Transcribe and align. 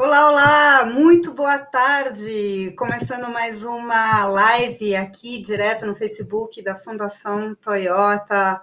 Olá, 0.00 0.30
olá, 0.30 0.84
muito 0.84 1.32
boa 1.34 1.58
tarde. 1.58 2.72
Começando 2.78 3.28
mais 3.32 3.64
uma 3.64 4.24
live 4.26 4.94
aqui 4.94 5.42
direto 5.42 5.84
no 5.84 5.92
Facebook 5.92 6.62
da 6.62 6.76
Fundação 6.76 7.52
Toyota, 7.56 8.60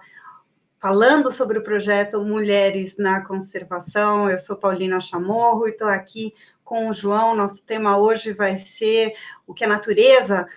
falando 0.80 1.30
sobre 1.30 1.58
o 1.58 1.62
projeto 1.62 2.24
Mulheres 2.24 2.96
na 2.96 3.20
Conservação. 3.20 4.30
Eu 4.30 4.38
sou 4.38 4.56
Paulina 4.56 4.98
Chamorro 4.98 5.66
e 5.66 5.72
estou 5.72 5.88
aqui 5.88 6.32
com 6.64 6.88
o 6.88 6.94
João. 6.94 7.36
Nosso 7.36 7.66
tema 7.66 7.98
hoje 7.98 8.32
vai 8.32 8.56
ser 8.56 9.12
o 9.46 9.52
que 9.52 9.62
a 9.62 9.68
natureza 9.68 10.48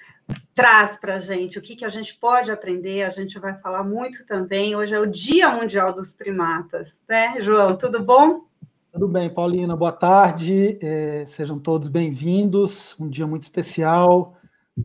traz 0.55 0.95
para 0.95 1.15
a 1.15 1.19
gente, 1.19 1.59
o 1.59 1.61
que, 1.61 1.75
que 1.75 1.83
a 1.83 1.89
gente 1.89 2.15
pode 2.15 2.53
aprender. 2.53 3.03
A 3.03 3.09
gente 3.09 3.37
vai 3.37 3.53
falar 3.57 3.83
muito 3.83 4.25
também. 4.25 4.77
Hoje 4.77 4.95
é 4.95 4.99
o 4.99 5.05
Dia 5.05 5.49
Mundial 5.49 5.91
dos 5.91 6.13
Primatas, 6.13 6.95
né, 7.05 7.35
João? 7.41 7.77
Tudo 7.77 8.01
bom? 8.01 8.47
Tudo 8.91 9.07
bem, 9.07 9.29
Paulina, 9.29 9.75
boa 9.75 9.91
tarde, 9.91 10.79
é, 10.81 11.23
sejam 11.23 11.59
todos 11.59 11.87
bem-vindos, 11.87 12.95
um 12.99 13.07
dia 13.07 13.27
muito 13.27 13.43
especial. 13.43 14.35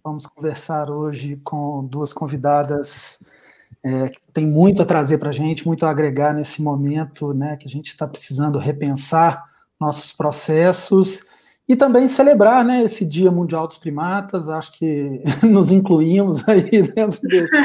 Vamos 0.05 0.27
conversar 0.27 0.91
hoje 0.91 1.41
com 1.43 1.83
duas 1.87 2.13
convidadas 2.13 3.19
é, 3.83 4.11
que 4.11 4.21
têm 4.30 4.47
muito 4.47 4.83
a 4.83 4.85
trazer 4.85 5.17
para 5.17 5.30
a 5.30 5.33
gente, 5.33 5.67
muito 5.67 5.87
a 5.87 5.91
agregar 5.91 6.35
nesse 6.35 6.61
momento, 6.63 7.33
né, 7.33 7.57
que 7.57 7.67
a 7.67 7.71
gente 7.71 7.87
está 7.87 8.07
precisando 8.07 8.59
repensar 8.59 9.43
nossos 9.80 10.13
processos 10.13 11.25
e 11.66 11.75
também 11.75 12.07
celebrar, 12.07 12.63
né, 12.63 12.83
esse 12.83 13.07
Dia 13.07 13.30
Mundial 13.30 13.66
dos 13.66 13.79
Primatas. 13.79 14.51
Acho 14.51 14.73
que 14.73 15.23
nos 15.43 15.73
incluímos 15.73 16.47
aí 16.47 16.83
dentro 16.95 17.23
desse, 17.23 17.57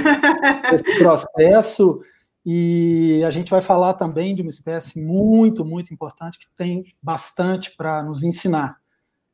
desse 0.72 1.00
processo. 1.00 2.00
E 2.46 3.22
a 3.26 3.32
gente 3.32 3.52
vai 3.52 3.62
falar 3.62 3.94
também 3.94 4.34
de 4.34 4.42
uma 4.42 4.50
espécie 4.50 5.02
muito, 5.02 5.66
muito 5.66 5.94
importante 5.94 6.40
que 6.40 6.48
tem 6.56 6.86
bastante 7.02 7.76
para 7.76 8.02
nos 8.02 8.23
ensinar. 8.23 8.78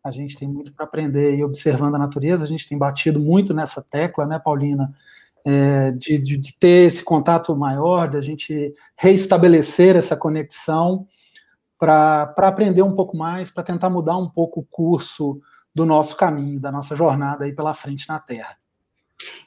A 0.04 0.12
gente 0.12 0.38
tem 0.38 0.48
muito 0.48 0.74
para 0.74 0.86
aprender 0.86 1.36
e 1.36 1.44
observando 1.44 1.96
a 1.96 2.00
natureza, 2.00 2.44
a 2.44 2.48
gente 2.48 2.68
tem 2.68 2.78
batido 2.78 3.20
muito 3.20 3.54
nessa 3.54 3.82
tecla, 3.82 4.26
né, 4.26 4.40
Paulina? 4.40 4.94
É, 5.48 5.92
de, 5.92 6.18
de, 6.18 6.38
de, 6.38 6.58
ter 6.58 6.88
esse 6.88 7.04
contato 7.04 7.56
maior, 7.56 8.10
de 8.10 8.18
a 8.18 8.22
gente 8.22 8.74
reestabelecer 8.98 9.96
essa 9.96 10.18
conexão 10.18 11.06
para 11.78 12.34
aprender 12.38 12.82
um 12.82 12.96
pouco 12.96 13.16
mais, 13.16 13.52
para 13.52 13.64
tentar 13.64 13.92
mudar 13.92 14.18
um 14.18 14.28
pouco 14.28 14.62
o 14.62 14.66
curso 14.66 15.40
do 15.74 15.86
nosso 15.86 16.18
caminho, 16.18 16.60
da 16.60 16.72
nossa 16.72 16.96
jornada 16.96 17.46
aí 17.46 17.54
pela 17.54 17.76
frente 17.76 18.08
na 18.08 18.20
Terra. 18.20 18.58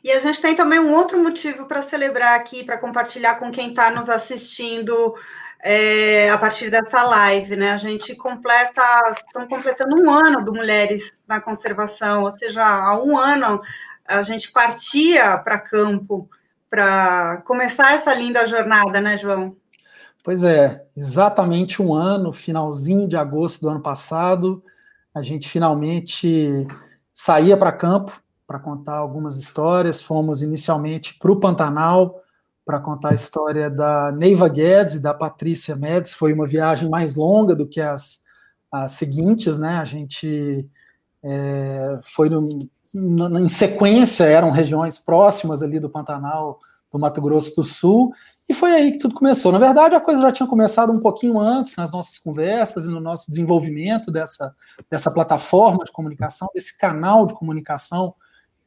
E 0.02 0.10
a 0.10 0.20
gente 0.20 0.40
tem 0.40 0.54
também 0.54 0.78
um 0.78 0.92
outro 0.92 1.22
motivo 1.22 1.66
para 1.66 1.82
celebrar 1.82 2.38
aqui, 2.38 2.64
para 2.64 2.78
compartilhar 2.78 3.36
com 3.36 3.50
quem 3.50 3.70
está 3.70 3.90
nos 3.90 4.08
assistindo 4.08 5.14
é, 5.60 6.30
a 6.30 6.38
partir 6.38 6.70
dessa 6.70 7.02
live, 7.02 7.56
né? 7.56 7.72
A 7.72 7.76
gente 7.76 8.14
completa, 8.14 8.82
estamos 9.26 9.48
completando 9.48 10.00
um 10.00 10.10
ano 10.10 10.44
do 10.44 10.52
Mulheres 10.52 11.10
na 11.26 11.40
Conservação, 11.40 12.22
ou 12.22 12.32
seja, 12.32 12.64
há 12.64 13.02
um 13.02 13.16
ano 13.16 13.60
a 14.06 14.22
gente 14.22 14.50
partia 14.50 15.36
para 15.38 15.58
campo 15.58 16.28
para 16.70 17.42
começar 17.46 17.94
essa 17.94 18.12
linda 18.14 18.46
jornada, 18.46 19.00
né, 19.00 19.16
João? 19.16 19.56
Pois 20.22 20.42
é, 20.42 20.84
exatamente 20.96 21.80
um 21.80 21.94
ano, 21.94 22.32
finalzinho 22.32 23.08
de 23.08 23.16
agosto 23.16 23.62
do 23.62 23.68
ano 23.70 23.80
passado, 23.80 24.62
a 25.14 25.22
gente 25.22 25.48
finalmente 25.48 26.66
saía 27.14 27.56
para 27.56 27.72
campo 27.72 28.22
para 28.48 28.58
contar 28.58 28.96
algumas 28.96 29.36
histórias. 29.36 30.00
Fomos 30.00 30.40
inicialmente 30.40 31.18
para 31.18 31.30
o 31.30 31.38
Pantanal 31.38 32.22
para 32.64 32.80
contar 32.80 33.10
a 33.10 33.14
história 33.14 33.70
da 33.70 34.10
Neiva 34.10 34.48
Guedes 34.48 34.96
e 34.96 35.02
da 35.02 35.12
Patrícia 35.14 35.76
Médici. 35.76 36.16
Foi 36.16 36.32
uma 36.32 36.46
viagem 36.46 36.88
mais 36.88 37.14
longa 37.14 37.54
do 37.54 37.66
que 37.66 37.80
as, 37.80 38.24
as 38.72 38.92
seguintes, 38.92 39.58
né? 39.58 39.78
A 39.78 39.84
gente 39.84 40.66
é, 41.22 41.98
foi 42.02 42.28
no, 42.30 42.46
no, 42.94 43.38
em 43.38 43.48
sequência, 43.48 44.24
eram 44.24 44.50
regiões 44.50 44.98
próximas 44.98 45.62
ali 45.62 45.78
do 45.78 45.90
Pantanal, 45.90 46.58
do 46.90 46.98
Mato 46.98 47.20
Grosso 47.20 47.54
do 47.56 47.64
Sul, 47.64 48.12
e 48.48 48.54
foi 48.54 48.72
aí 48.72 48.92
que 48.92 48.98
tudo 48.98 49.14
começou. 49.14 49.52
Na 49.52 49.58
verdade, 49.58 49.94
a 49.94 50.00
coisa 50.00 50.22
já 50.22 50.32
tinha 50.32 50.48
começado 50.48 50.90
um 50.90 51.00
pouquinho 51.00 51.38
antes, 51.38 51.76
nas 51.76 51.92
nossas 51.92 52.18
conversas 52.18 52.86
e 52.86 52.90
no 52.90 53.00
nosso 53.00 53.30
desenvolvimento 53.30 54.10
dessa, 54.10 54.54
dessa 54.90 55.10
plataforma 55.10 55.84
de 55.84 55.92
comunicação, 55.92 56.48
desse 56.54 56.76
canal 56.78 57.26
de 57.26 57.34
comunicação 57.34 58.14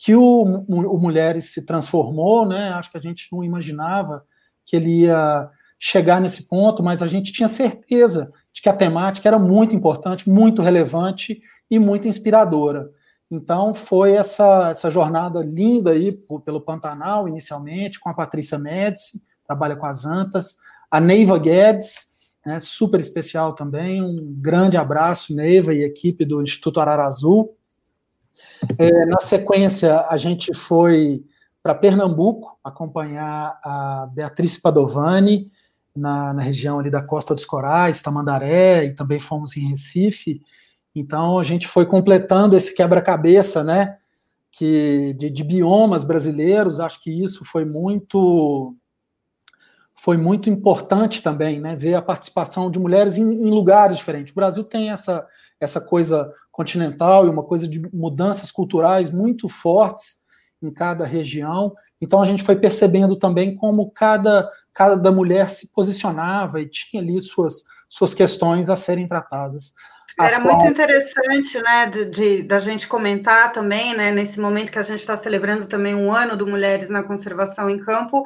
que 0.04 0.16
o, 0.16 0.66
o 0.68 1.00
Mulheres 1.00 1.54
se 1.54 1.64
transformou, 1.64 2.44
né? 2.48 2.70
Acho 2.70 2.90
que 2.90 2.98
a 2.98 3.02
gente 3.02 3.28
não 3.32 3.44
imaginava 3.44 4.26
que 4.66 4.76
ele 4.76 5.02
ia 5.02 5.48
chegar 5.80 6.20
nesse 6.20 6.48
ponto, 6.48 6.82
mas 6.82 7.04
a 7.04 7.08
gente 7.08 7.32
tinha 7.32 7.48
certeza 7.48 8.34
de 8.52 8.64
que 8.64 8.70
a 8.70 8.74
temática 8.74 9.30
era 9.30 9.38
muito 9.38 9.76
importante, 9.76 10.28
muito 10.28 10.64
relevante 10.64 11.40
e 11.70 11.78
muito 11.78 12.08
inspiradora. 12.08 12.90
Então 13.30 13.76
foi 13.76 14.14
essa, 14.14 14.72
essa 14.72 14.90
jornada 14.90 15.40
linda 15.42 15.92
aí 15.92 16.10
pelo 16.44 16.62
Pantanal, 16.62 17.28
inicialmente, 17.28 18.00
com 18.00 18.10
a 18.10 18.16
Patrícia 18.16 18.58
Médici, 18.58 19.22
trabalha 19.46 19.76
com 19.76 19.86
as 19.86 20.04
Antas, 20.04 20.58
a 20.90 21.00
Neiva 21.00 21.38
Guedes, 21.38 22.16
né, 22.44 22.60
super 22.60 23.00
especial 23.00 23.54
também, 23.54 24.02
um 24.02 24.34
grande 24.42 24.78
abraço, 24.78 25.36
Neiva 25.36 25.76
e 25.76 25.84
equipe 25.84 26.26
do 26.26 26.42
Instituto 26.42 26.80
Arara 26.82 27.06
Azul, 27.06 27.56
é, 28.78 29.06
na 29.06 29.19
sequência, 29.19 30.02
a 30.07 30.18
gente 30.18 30.53
foi 30.53 31.24
para 31.63 31.75
Pernambuco 31.75 32.57
acompanhar 32.63 33.59
a 33.63 34.09
Beatriz 34.13 34.57
Padovani 34.57 35.52
na, 35.96 36.34
na, 36.34 36.41
região 36.41 36.79
ali 36.79 36.90
da 36.90 37.03
Costa 37.03 37.35
dos 37.35 37.46
Corais, 37.46 38.02
Tamandaré, 38.02 38.85
e 38.85 38.96
também 38.96 39.19
fomos 39.19 39.56
em 39.57 39.69
Recife. 39.69 40.41
Então 40.96 41.38
a 41.38 41.44
gente 41.44 41.68
foi 41.68 41.85
completando 41.85 42.56
esse 42.56 42.74
quebra-cabeça, 42.74 43.63
né? 43.63 43.97
Que 44.52 45.13
de, 45.18 45.29
de, 45.29 45.44
biomas 45.44 46.03
brasileiros, 46.03 46.79
acho 46.79 47.02
que 47.02 47.12
isso 47.12 47.46
foi 47.46 47.66
muito 47.66 48.75
foi 49.96 50.18
muito 50.18 50.50
importante 50.50 51.22
também, 51.22 51.59
né? 51.59 51.75
Ver 51.75 51.94
a 51.94 52.02
participação 52.02 52.72
de 52.72 52.79
mulheres 52.79 53.18
em, 53.18 53.23
em 53.23 53.50
lugares 53.52 53.97
diferentes. 53.97 54.31
O 54.31 54.35
Brasil 54.35 54.63
tem 54.63 54.90
essa 54.90 55.28
essa 55.59 55.79
coisa 55.79 56.34
continental 56.52 57.26
e 57.26 57.30
uma 57.30 57.44
coisa 57.44 57.68
de 57.68 57.80
mudanças 57.94 58.52
culturais 58.52 59.12
muito 59.12 59.48
fortes 59.48 60.22
em 60.62 60.72
cada 60.72 61.06
região. 61.06 61.74
Então 62.00 62.22
a 62.22 62.26
gente 62.26 62.44
foi 62.44 62.56
percebendo 62.56 63.16
também 63.16 63.56
como 63.56 63.90
cada 63.92 64.50
cada 64.74 65.12
mulher 65.12 65.50
se 65.50 65.72
posicionava 65.72 66.62
e 66.62 66.70
tinha 66.70 67.02
ali 67.02 67.20
suas 67.20 67.64
suas 67.90 68.14
questões 68.14 68.70
a 68.70 68.76
serem 68.76 69.08
tratadas. 69.08 69.74
Era 70.20 70.40
muito 70.40 70.66
interessante, 70.66 71.62
né, 71.62 71.86
de, 71.88 72.06
de, 72.06 72.44
da 72.44 72.60
gente 72.60 72.88
comentar 72.88 73.52
também, 73.52 73.96
né, 73.96 74.12
nesse 74.12 74.40
momento 74.40 74.72
que 74.72 74.80
a 74.80 74.84
gente 74.84 75.00
está 75.00 75.16
celebrando 75.16 75.66
também 75.66 75.96
um 75.96 76.12
ano 76.12 76.36
do 76.36 76.46
Mulheres 76.46 76.90
na 76.90 77.02
Conservação 77.02 77.70
em 77.70 77.80
Campo, 77.80 78.26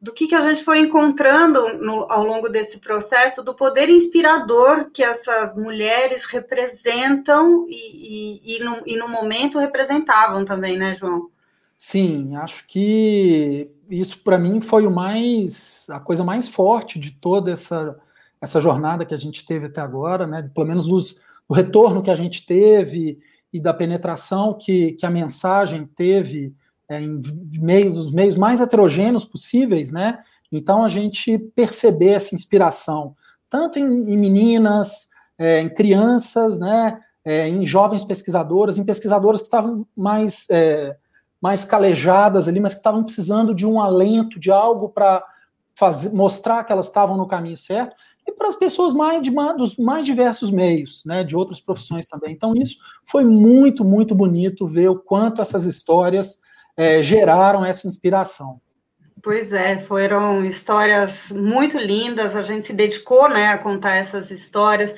do 0.00 0.12
que, 0.12 0.28
que 0.28 0.34
a 0.34 0.40
gente 0.40 0.62
foi 0.62 0.78
encontrando 0.78 1.76
no, 1.78 2.10
ao 2.10 2.24
longo 2.24 2.48
desse 2.48 2.78
processo, 2.78 3.42
do 3.42 3.52
poder 3.52 3.88
inspirador 3.88 4.90
que 4.92 5.02
essas 5.02 5.56
mulheres 5.56 6.24
representam 6.24 7.66
e, 7.68 8.54
e, 8.54 8.56
e, 8.56 8.64
no, 8.64 8.82
e 8.86 8.96
no 8.96 9.08
momento 9.08 9.58
representavam 9.58 10.44
também, 10.44 10.78
né, 10.78 10.94
João? 10.94 11.28
Sim, 11.76 12.36
acho 12.36 12.66
que 12.66 13.70
isso 13.90 14.18
para 14.18 14.38
mim 14.38 14.60
foi 14.60 14.86
o 14.86 14.90
mais 14.90 15.86
a 15.90 16.00
coisa 16.00 16.24
mais 16.24 16.48
forte 16.48 16.98
de 16.98 17.12
toda 17.12 17.52
essa 17.52 17.96
essa 18.40 18.60
jornada 18.60 19.04
que 19.04 19.14
a 19.14 19.18
gente 19.18 19.44
teve 19.44 19.66
até 19.66 19.80
agora, 19.80 20.26
né? 20.26 20.48
Pelo 20.54 20.66
menos 20.66 20.86
dos, 20.86 21.20
do 21.48 21.54
retorno 21.54 22.02
que 22.02 22.10
a 22.10 22.14
gente 22.14 22.46
teve 22.46 23.18
e 23.52 23.60
da 23.60 23.74
penetração 23.74 24.54
que, 24.54 24.92
que 24.92 25.04
a 25.04 25.10
mensagem 25.10 25.86
teve 25.86 26.54
é, 26.88 27.00
em 27.00 27.20
meios, 27.60 27.98
os 27.98 28.12
meios 28.12 28.36
mais 28.36 28.60
heterogêneos 28.60 29.24
possíveis, 29.24 29.92
né? 29.92 30.18
Então 30.50 30.82
a 30.82 30.88
gente 30.88 31.38
perceber 31.38 32.10
essa 32.10 32.34
inspiração, 32.34 33.14
tanto 33.50 33.78
em, 33.78 34.12
em 34.12 34.16
meninas, 34.16 35.08
é, 35.38 35.60
em 35.60 35.68
crianças, 35.68 36.58
né? 36.58 36.98
É, 37.24 37.46
em 37.46 37.66
jovens 37.66 38.04
pesquisadoras, 38.04 38.78
em 38.78 38.84
pesquisadoras 38.84 39.40
que 39.40 39.46
estavam 39.46 39.86
mais, 39.94 40.46
é, 40.50 40.96
mais 41.42 41.64
calejadas 41.64 42.48
ali, 42.48 42.58
mas 42.58 42.72
que 42.72 42.80
estavam 42.80 43.04
precisando 43.04 43.54
de 43.54 43.66
um 43.66 43.80
alento, 43.82 44.40
de 44.40 44.50
algo 44.50 44.88
para 44.88 45.22
mostrar 46.12 46.64
que 46.64 46.72
elas 46.72 46.86
estavam 46.86 47.16
no 47.16 47.28
caminho 47.28 47.56
certo, 47.56 47.94
e 48.26 48.32
para 48.32 48.48
as 48.48 48.56
pessoas 48.56 48.92
mais 48.92 49.22
de, 49.22 49.30
dos 49.56 49.76
mais 49.76 50.06
diversos 50.06 50.50
meios, 50.50 51.02
né, 51.04 51.22
de 51.22 51.36
outras 51.36 51.60
profissões 51.60 52.08
também. 52.08 52.32
Então, 52.32 52.54
isso 52.54 52.76
foi 53.04 53.24
muito, 53.24 53.84
muito 53.84 54.14
bonito 54.14 54.66
ver 54.66 54.88
o 54.88 54.98
quanto 54.98 55.40
essas 55.40 55.64
histórias 55.64 56.40
é, 56.78 57.02
geraram 57.02 57.64
essa 57.64 57.88
inspiração. 57.88 58.60
Pois 59.20 59.52
é, 59.52 59.80
foram 59.80 60.44
histórias 60.44 61.30
muito 61.32 61.76
lindas, 61.76 62.36
a 62.36 62.42
gente 62.42 62.66
se 62.66 62.72
dedicou 62.72 63.28
né, 63.28 63.48
a 63.48 63.58
contar 63.58 63.96
essas 63.96 64.30
histórias, 64.30 64.94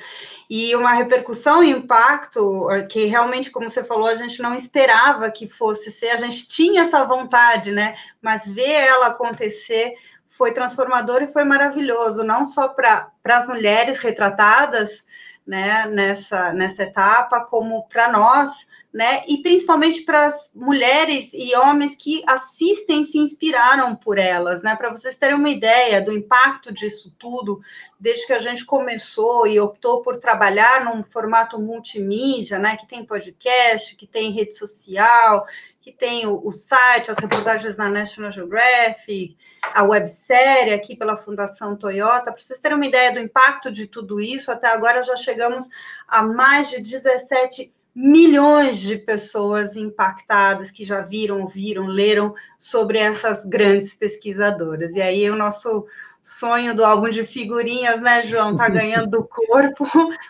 e 0.47 0.75
uma 0.75 0.93
repercussão 0.93 1.63
e 1.63 1.71
impacto 1.71 2.67
que 2.89 3.05
realmente, 3.05 3.49
como 3.49 3.67
você 3.69 3.83
falou, 3.83 4.07
a 4.07 4.15
gente 4.15 4.41
não 4.41 4.53
esperava 4.53 5.31
que 5.31 5.47
fosse 5.47 5.89
ser, 5.89 6.09
a 6.09 6.17
gente 6.17 6.47
tinha 6.47 6.83
essa 6.83 7.03
vontade, 7.03 7.71
né? 7.71 7.95
Mas 8.21 8.45
ver 8.45 8.69
ela 8.69 9.07
acontecer 9.07 9.93
foi 10.29 10.51
transformador 10.51 11.23
e 11.23 11.31
foi 11.31 11.43
maravilhoso, 11.43 12.23
não 12.23 12.45
só 12.45 12.67
para 12.67 13.11
as 13.25 13.47
mulheres 13.47 13.97
retratadas, 13.99 15.03
né, 15.47 15.85
nessa, 15.87 16.53
nessa 16.53 16.83
etapa, 16.83 17.45
como 17.45 17.87
para 17.87 18.11
nós, 18.11 18.67
né? 18.93 19.23
E 19.25 19.37
principalmente 19.41 20.01
para 20.01 20.25
as 20.25 20.51
mulheres 20.53 21.31
e 21.33 21.55
homens 21.55 21.95
que 21.95 22.21
assistem 22.27 23.01
e 23.01 23.05
se 23.05 23.17
inspiraram 23.17 23.95
por 23.95 24.17
elas, 24.17 24.61
né? 24.61 24.75
Para 24.75 24.89
vocês 24.89 25.15
terem 25.15 25.35
uma 25.35 25.49
ideia 25.49 26.01
do 26.01 26.11
impacto 26.11 26.73
disso 26.73 27.13
tudo, 27.17 27.61
desde 27.97 28.27
que 28.27 28.33
a 28.33 28.39
gente 28.39 28.65
começou 28.65 29.47
e 29.47 29.59
optou 29.59 30.01
por 30.01 30.17
trabalhar 30.17 30.83
num 30.83 31.03
formato 31.03 31.57
multimídia, 31.57 32.59
né? 32.59 32.75
Que 32.75 32.85
tem 32.85 33.05
podcast, 33.05 33.95
que 33.95 34.05
tem 34.05 34.31
rede 34.31 34.53
social, 34.55 35.45
que 35.79 35.93
tem 35.93 36.27
o, 36.27 36.45
o 36.45 36.51
site, 36.51 37.11
as 37.11 37.17
reportagens 37.17 37.77
na 37.77 37.87
National 37.87 38.29
Geographic, 38.29 39.37
a 39.73 39.83
websérie 39.83 40.73
aqui 40.73 40.97
pela 40.97 41.15
Fundação 41.15 41.77
Toyota. 41.77 42.31
Para 42.31 42.41
vocês 42.41 42.59
terem 42.59 42.75
uma 42.75 42.85
ideia 42.85 43.13
do 43.13 43.19
impacto 43.19 43.71
de 43.71 43.87
tudo 43.87 44.19
isso, 44.19 44.51
até 44.51 44.67
agora 44.67 45.01
já 45.01 45.15
chegamos 45.15 45.69
a 46.07 46.21
mais 46.21 46.69
de 46.69 46.81
17 46.81 47.73
milhões 47.93 48.79
de 48.79 48.97
pessoas 48.97 49.75
impactadas 49.75 50.71
que 50.71 50.85
já 50.85 51.01
viram, 51.01 51.41
ouviram, 51.41 51.85
leram 51.85 52.33
sobre 52.57 52.97
essas 52.97 53.45
grandes 53.45 53.93
pesquisadoras. 53.93 54.95
E 54.95 55.01
aí 55.01 55.29
o 55.29 55.35
nosso 55.35 55.85
sonho 56.23 56.73
do 56.73 56.85
álbum 56.85 57.09
de 57.09 57.25
figurinhas, 57.25 57.99
né, 57.99 58.23
João, 58.23 58.55
tá 58.55 58.67
ganhando 58.69 59.07
do 59.07 59.23
corpo, 59.23 59.85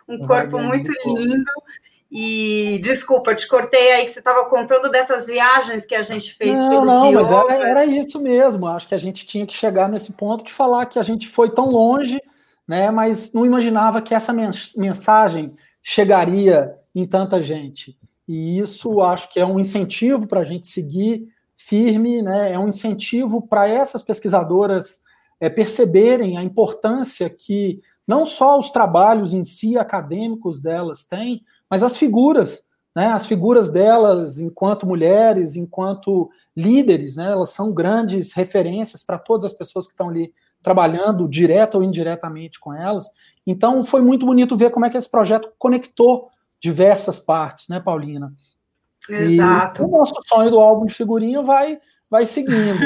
um 0.08 0.20
corpo 0.26 0.60
muito 0.60 0.92
lindo. 1.06 1.52
E 2.14 2.78
desculpa, 2.84 3.34
te 3.34 3.48
cortei 3.48 3.94
aí 3.94 4.06
que 4.06 4.12
você 4.12 4.20
estava 4.20 4.44
contando 4.50 4.92
dessas 4.92 5.28
viagens 5.28 5.86
que 5.86 5.96
a 5.96 6.02
gente 6.02 6.34
fez. 6.34 6.52
Não, 6.52 6.84
não, 6.84 7.12
mas 7.14 7.32
era, 7.32 7.70
era, 7.70 7.86
isso 7.86 8.22
mesmo. 8.22 8.68
Acho 8.68 8.88
que 8.88 8.96
a 8.96 8.98
gente 8.98 9.26
tinha 9.26 9.46
que 9.46 9.54
chegar 9.54 9.88
nesse 9.88 10.12
ponto 10.14 10.44
de 10.44 10.52
falar 10.52 10.88
que 10.88 11.00
a 11.00 11.04
gente 11.04 11.30
foi 11.30 11.50
tão 11.50 11.70
longe, 11.70 12.22
né? 12.68 12.92
Mas 12.92 13.32
não 13.32 13.46
imaginava 13.46 14.02
que 14.02 14.14
essa 14.14 14.34
mensagem 14.34 15.54
chegaria 15.82 16.76
em 16.94 17.06
tanta 17.06 17.42
gente. 17.42 17.98
E 18.28 18.60
isso 18.60 19.02
acho 19.02 19.30
que 19.32 19.40
é 19.40 19.46
um 19.46 19.60
incentivo 19.60 20.28
para 20.28 20.42
a 20.42 20.44
gente 20.44 20.68
seguir 20.68 21.28
firme, 21.54 22.22
né? 22.22 22.54
é 22.54 22.60
um 22.60 22.68
incentivo 22.68 23.42
para 23.42 23.68
essas 23.68 24.02
pesquisadoras 24.02 25.02
é, 25.40 25.50
perceberem 25.50 26.38
a 26.38 26.44
importância 26.44 27.30
que 27.30 27.80
não 28.08 28.26
só 28.26 28.58
os 28.58 28.72
trabalhos 28.72 29.34
em 29.34 29.44
si 29.44 29.78
acadêmicos 29.78 30.62
delas 30.62 31.04
têm, 31.04 31.44
mas 31.70 31.84
as 31.84 31.98
figuras, 31.98 32.64
né? 32.96 33.08
as 33.08 33.26
figuras 33.26 33.72
delas 33.72 34.40
enquanto 34.40 34.88
mulheres, 34.88 35.56
enquanto 35.56 36.30
líderes, 36.56 37.16
né? 37.16 37.32
elas 37.32 37.50
são 37.50 37.72
grandes 37.72 38.34
referências 38.34 39.04
para 39.04 39.18
todas 39.18 39.46
as 39.46 39.54
pessoas 39.54 39.86
que 39.86 39.94
estão 39.94 40.10
ali 40.10 40.34
trabalhando, 40.62 41.28
direto 41.28 41.76
ou 41.76 41.84
indiretamente 41.84 42.60
com 42.60 42.74
elas. 42.74 43.06
Então, 43.46 43.84
foi 43.84 44.02
muito 44.02 44.26
bonito 44.26 44.56
ver 44.56 44.70
como 44.70 44.86
é 44.86 44.90
que 44.90 44.98
esse 44.98 45.10
projeto 45.10 45.52
conectou 45.58 46.30
diversas 46.62 47.20
partes, 47.20 47.68
né, 47.68 47.80
Paulina? 47.80 48.34
Exato. 49.10 49.82
E 49.82 49.86
o 49.86 49.90
nosso 49.90 50.14
sonho 50.28 50.50
do 50.50 50.60
álbum 50.60 50.86
de 50.86 50.94
figurinha 50.94 51.42
vai, 51.42 51.80
vai 52.10 52.26
seguindo. 52.26 52.80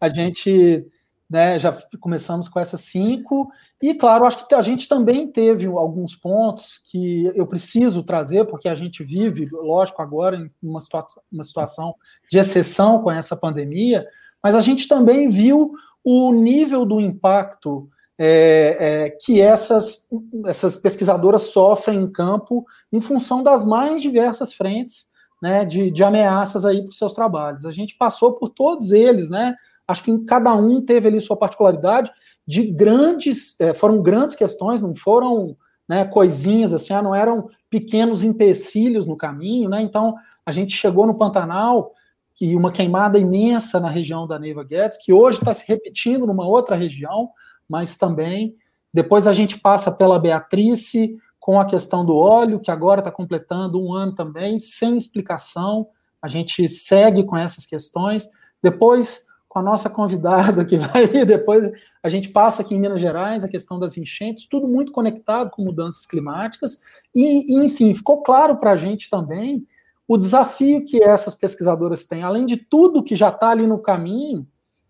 A 0.00 0.08
gente, 0.08 0.08
a 0.08 0.08
gente 0.08 0.86
né, 1.30 1.60
já 1.60 1.72
começamos 2.00 2.48
com 2.48 2.58
essas 2.58 2.80
cinco, 2.80 3.48
e 3.80 3.94
claro, 3.94 4.26
acho 4.26 4.48
que 4.48 4.54
a 4.54 4.60
gente 4.60 4.88
também 4.88 5.28
teve 5.28 5.66
alguns 5.66 6.16
pontos 6.16 6.82
que 6.90 7.30
eu 7.36 7.46
preciso 7.46 8.02
trazer, 8.02 8.44
porque 8.46 8.68
a 8.68 8.74
gente 8.74 9.04
vive, 9.04 9.46
lógico, 9.52 10.02
agora 10.02 10.36
em 10.36 10.48
uma, 10.60 10.80
situa 10.80 11.06
uma 11.30 11.44
situação 11.44 11.94
de 12.28 12.36
exceção 12.36 12.98
com 12.98 13.12
essa 13.12 13.36
pandemia, 13.36 14.04
mas 14.42 14.56
a 14.56 14.60
gente 14.60 14.88
também 14.88 15.28
viu 15.28 15.72
o 16.02 16.32
nível 16.32 16.84
do 16.84 17.00
impacto 17.00 17.88
é, 18.22 18.76
é, 18.78 19.10
que 19.10 19.40
essas, 19.40 20.06
essas 20.44 20.76
pesquisadoras 20.76 21.44
sofrem 21.44 22.02
em 22.02 22.12
campo 22.12 22.66
em 22.92 23.00
função 23.00 23.42
das 23.42 23.64
mais 23.64 24.02
diversas 24.02 24.52
frentes 24.52 25.06
né, 25.40 25.64
de, 25.64 25.90
de 25.90 26.04
ameaças 26.04 26.66
aí 26.66 26.82
para 26.82 26.90
os 26.90 26.98
seus 26.98 27.14
trabalhos. 27.14 27.64
A 27.64 27.72
gente 27.72 27.96
passou 27.96 28.34
por 28.34 28.50
todos 28.50 28.92
eles, 28.92 29.30
né? 29.30 29.56
Acho 29.88 30.02
que 30.04 30.18
cada 30.26 30.54
um 30.54 30.82
teve 30.82 31.08
ali 31.08 31.18
sua 31.18 31.34
particularidade 31.34 32.12
de 32.46 32.70
grandes, 32.70 33.58
é, 33.58 33.72
foram 33.72 34.02
grandes 34.02 34.36
questões, 34.36 34.82
não 34.82 34.94
foram 34.94 35.56
né, 35.88 36.04
coisinhas 36.04 36.74
assim, 36.74 36.92
ah, 36.92 37.00
não 37.00 37.14
eram 37.14 37.48
pequenos 37.70 38.22
empecilhos 38.22 39.06
no 39.06 39.16
caminho, 39.16 39.70
né? 39.70 39.80
Então 39.80 40.14
a 40.44 40.52
gente 40.52 40.76
chegou 40.76 41.06
no 41.06 41.16
Pantanal 41.16 41.90
e 42.38 42.54
uma 42.54 42.70
queimada 42.70 43.18
imensa 43.18 43.80
na 43.80 43.88
região 43.88 44.26
da 44.26 44.38
Neiva 44.38 44.62
Guedes, 44.62 44.98
que 45.02 45.10
hoje 45.10 45.38
está 45.38 45.54
se 45.54 45.66
repetindo 45.66 46.26
numa 46.26 46.46
outra 46.46 46.76
região, 46.76 47.30
mas 47.70 47.96
também 47.96 48.54
depois 48.92 49.28
a 49.28 49.32
gente 49.32 49.58
passa 49.58 49.92
pela 49.92 50.18
Beatrice 50.18 51.16
com 51.38 51.60
a 51.60 51.64
questão 51.64 52.04
do 52.04 52.16
óleo, 52.16 52.60
que 52.60 52.70
agora 52.70 53.00
está 53.00 53.10
completando 53.10 53.80
um 53.80 53.94
ano 53.94 54.14
também, 54.14 54.58
sem 54.60 54.96
explicação. 54.96 55.86
A 56.20 56.28
gente 56.28 56.68
segue 56.68 57.24
com 57.24 57.36
essas 57.36 57.64
questões. 57.64 58.28
Depois, 58.62 59.22
com 59.48 59.58
a 59.60 59.62
nossa 59.62 59.88
convidada 59.88 60.64
que 60.64 60.76
vai 60.76 61.04
ir, 61.04 61.24
depois 61.24 61.70
a 62.02 62.08
gente 62.08 62.28
passa 62.28 62.62
aqui 62.62 62.74
em 62.74 62.80
Minas 62.80 63.00
Gerais 63.00 63.44
a 63.44 63.48
questão 63.48 63.78
das 63.78 63.96
enchentes, 63.96 64.46
tudo 64.46 64.68
muito 64.68 64.92
conectado 64.92 65.50
com 65.50 65.62
mudanças 65.62 66.04
climáticas. 66.04 66.80
E, 67.14 67.56
enfim, 67.62 67.94
ficou 67.94 68.22
claro 68.22 68.56
para 68.58 68.72
a 68.72 68.76
gente 68.76 69.08
também 69.08 69.64
o 70.06 70.18
desafio 70.18 70.84
que 70.84 71.02
essas 71.02 71.36
pesquisadoras 71.36 72.04
têm, 72.04 72.24
além 72.24 72.44
de 72.44 72.56
tudo 72.56 73.02
que 73.04 73.14
já 73.14 73.28
está 73.28 73.50
ali 73.50 73.66
no 73.66 73.78
caminho, 73.78 74.46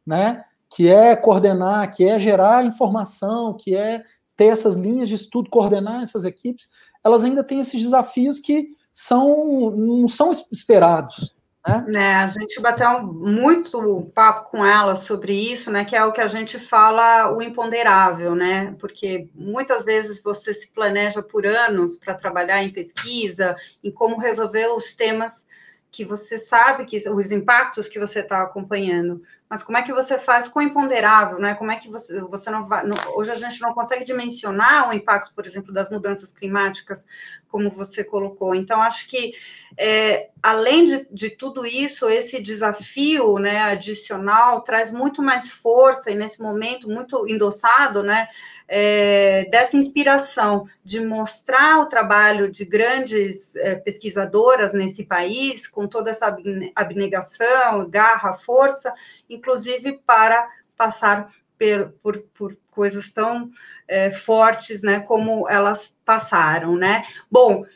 né? 0.06 0.43
Que 0.70 0.88
é 0.88 1.17
coordenar, 1.17 1.90
que 1.90 2.05
é 2.05 2.19
gerar 2.19 2.64
informação, 2.64 3.55
que 3.55 3.75
é 3.75 4.05
ter 4.37 4.46
essas 4.46 4.76
linhas 4.76 5.08
de 5.08 5.17
estudo, 5.17 5.50
coordenar 5.50 6.00
essas 6.00 6.25
equipes, 6.25 6.69
elas 7.05 7.25
ainda 7.25 7.43
têm 7.43 7.61
esses 7.61 7.82
desafios 7.82 8.38
que 8.38 8.70
são 8.93 9.70
não 9.70 10.08
são 10.08 10.31
esperados. 10.50 11.34
Né? 11.67 11.84
né 11.88 12.14
a 12.14 12.26
gente 12.26 12.58
bateu 12.61 13.02
muito 13.02 14.11
papo 14.14 14.50
com 14.50 14.64
ela 14.64 14.96
sobre 14.96 15.34
isso, 15.34 15.70
né? 15.70 15.84
Que 15.84 15.94
é 15.94 16.05
o 16.05 16.12
que 16.12 16.20
a 16.20 16.28
gente 16.28 16.58
fala 16.58 17.34
o 17.37 17.43
imponderável, 17.43 18.34
né? 18.34 18.75
Porque 18.78 19.28
muitas 19.34 19.84
vezes 19.84 20.23
você 20.23 20.55
se 20.55 20.69
planeja 20.69 21.23
por 21.23 21.44
anos 21.44 21.96
para 21.96 22.14
trabalhar 22.14 22.62
em 22.62 22.73
pesquisa, 22.73 23.56
em 23.84 23.90
como 23.90 24.19
resolver 24.19 24.69
os 24.69 24.94
temas 24.96 25.44
que 25.90 26.04
você 26.04 26.38
sabe 26.38 26.84
que 26.84 26.96
os 27.08 27.32
impactos 27.32 27.88
que 27.88 27.98
você 27.98 28.20
está 28.20 28.42
acompanhando, 28.42 29.22
mas 29.50 29.64
como 29.64 29.76
é 29.76 29.82
que 29.82 29.92
você 29.92 30.16
faz 30.16 30.46
com 30.46 30.60
o 30.60 30.62
imponderável, 30.62 31.40
né? 31.40 31.54
Como 31.54 31.72
é 31.72 31.76
que 31.76 31.90
você, 31.90 32.20
você 32.20 32.48
não 32.50 32.69
vai. 32.69 32.84
Não, 32.84 32.92
hoje 33.16 33.32
a 33.32 33.34
gente 33.34 33.60
não 33.60 33.75
consegue 33.75 34.04
dimensionar 34.04 34.88
o 34.88 34.92
impacto, 34.92 35.34
por 35.34 35.44
exemplo, 35.44 35.73
das 35.73 35.90
mudanças 35.90 36.30
climáticas, 36.30 37.04
como 37.49 37.68
você 37.68 38.04
colocou. 38.04 38.54
Então, 38.54 38.80
acho 38.80 39.09
que, 39.09 39.35
é, 39.76 40.30
além 40.40 40.87
de, 40.87 41.09
de 41.11 41.30
tudo 41.30 41.66
isso, 41.66 42.09
esse 42.09 42.40
desafio 42.40 43.38
né, 43.40 43.59
adicional 43.62 44.61
traz 44.61 44.92
muito 44.92 45.20
mais 45.20 45.50
força, 45.50 46.12
e 46.12 46.14
nesse 46.14 46.40
momento, 46.40 46.88
muito 46.88 47.26
endossado, 47.26 48.04
né? 48.04 48.28
É, 48.73 49.47
dessa 49.50 49.77
inspiração 49.77 50.65
de 50.85 51.00
mostrar 51.00 51.81
o 51.81 51.87
trabalho 51.87 52.49
de 52.49 52.65
grandes 52.65 53.57
é, 53.57 53.75
pesquisadoras 53.75 54.73
nesse 54.73 55.03
país, 55.03 55.67
com 55.67 55.89
toda 55.89 56.09
essa 56.09 56.39
abnegação, 56.77 57.91
garra, 57.91 58.35
força, 58.35 58.95
inclusive 59.29 60.00
para 60.07 60.49
passar 60.77 61.33
por, 61.59 61.93
por, 62.00 62.23
por 62.33 62.57
coisas 62.71 63.11
tão 63.11 63.50
é, 63.89 64.12
fortes, 64.12 64.83
né, 64.83 65.00
como 65.00 65.49
elas 65.49 65.99
passaram, 66.05 66.77
né? 66.77 67.05
Bom, 67.29 67.67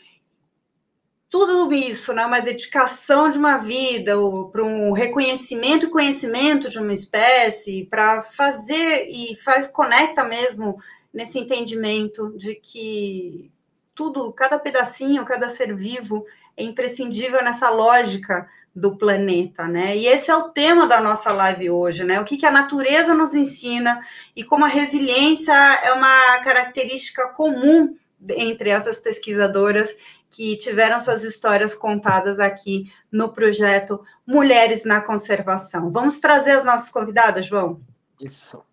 tudo 1.35 1.75
isso, 1.75 2.13
né, 2.13 2.25
uma 2.25 2.39
dedicação 2.39 3.29
de 3.29 3.37
uma 3.37 3.57
vida, 3.57 4.13
para 4.53 4.63
um 4.63 4.93
reconhecimento 4.93 5.87
e 5.87 5.91
conhecimento 5.91 6.69
de 6.69 6.79
uma 6.79 6.93
espécie, 6.93 7.89
para 7.91 8.23
fazer 8.23 9.09
e 9.09 9.37
faz 9.43 9.67
conecta 9.67 10.23
mesmo 10.23 10.79
nesse 11.13 11.37
entendimento 11.37 12.33
de 12.37 12.55
que 12.55 13.51
tudo, 13.97 14.33
cada 14.33 14.61
pedacinho, 14.61 15.25
cada 15.25 15.51
ser 15.51 15.75
vivo 15.75 16.25
é 16.57 16.63
imprescindível 16.63 17.43
nessa 17.43 17.69
lógica 17.69 18.49
do 18.73 18.97
planeta, 18.97 19.67
né? 19.67 19.97
E 19.97 20.07
esse 20.07 20.31
é 20.31 20.37
o 20.37 20.51
tema 20.51 20.87
da 20.87 21.01
nossa 21.01 21.33
live 21.33 21.69
hoje, 21.69 22.05
né? 22.05 22.21
O 22.21 22.25
que, 22.25 22.37
que 22.37 22.47
a 22.47 22.51
natureza 22.53 23.13
nos 23.13 23.35
ensina 23.35 24.01
e 24.37 24.45
como 24.45 24.65
a 24.65 24.69
resiliência 24.69 25.53
é 25.53 25.93
uma 25.93 26.39
característica 26.45 27.27
comum 27.31 27.97
entre 28.31 28.71
essas 28.71 28.99
pesquisadoras 28.99 29.95
que 30.35 30.57
tiveram 30.57 30.99
suas 30.99 31.23
histórias 31.23 31.75
contadas 31.75 32.41
aqui 32.41 32.91
no 33.11 33.33
projeto 33.33 34.05
Mulheres 34.27 34.85
na 34.85 35.01
Conservação. 35.01 35.93
Vamos 35.93 36.19
trazer 36.19 36.53
as 36.53 36.65
nossas 36.65 36.91
convidadas, 36.91 37.47
João? 37.47 37.81
Isso. 38.21 38.65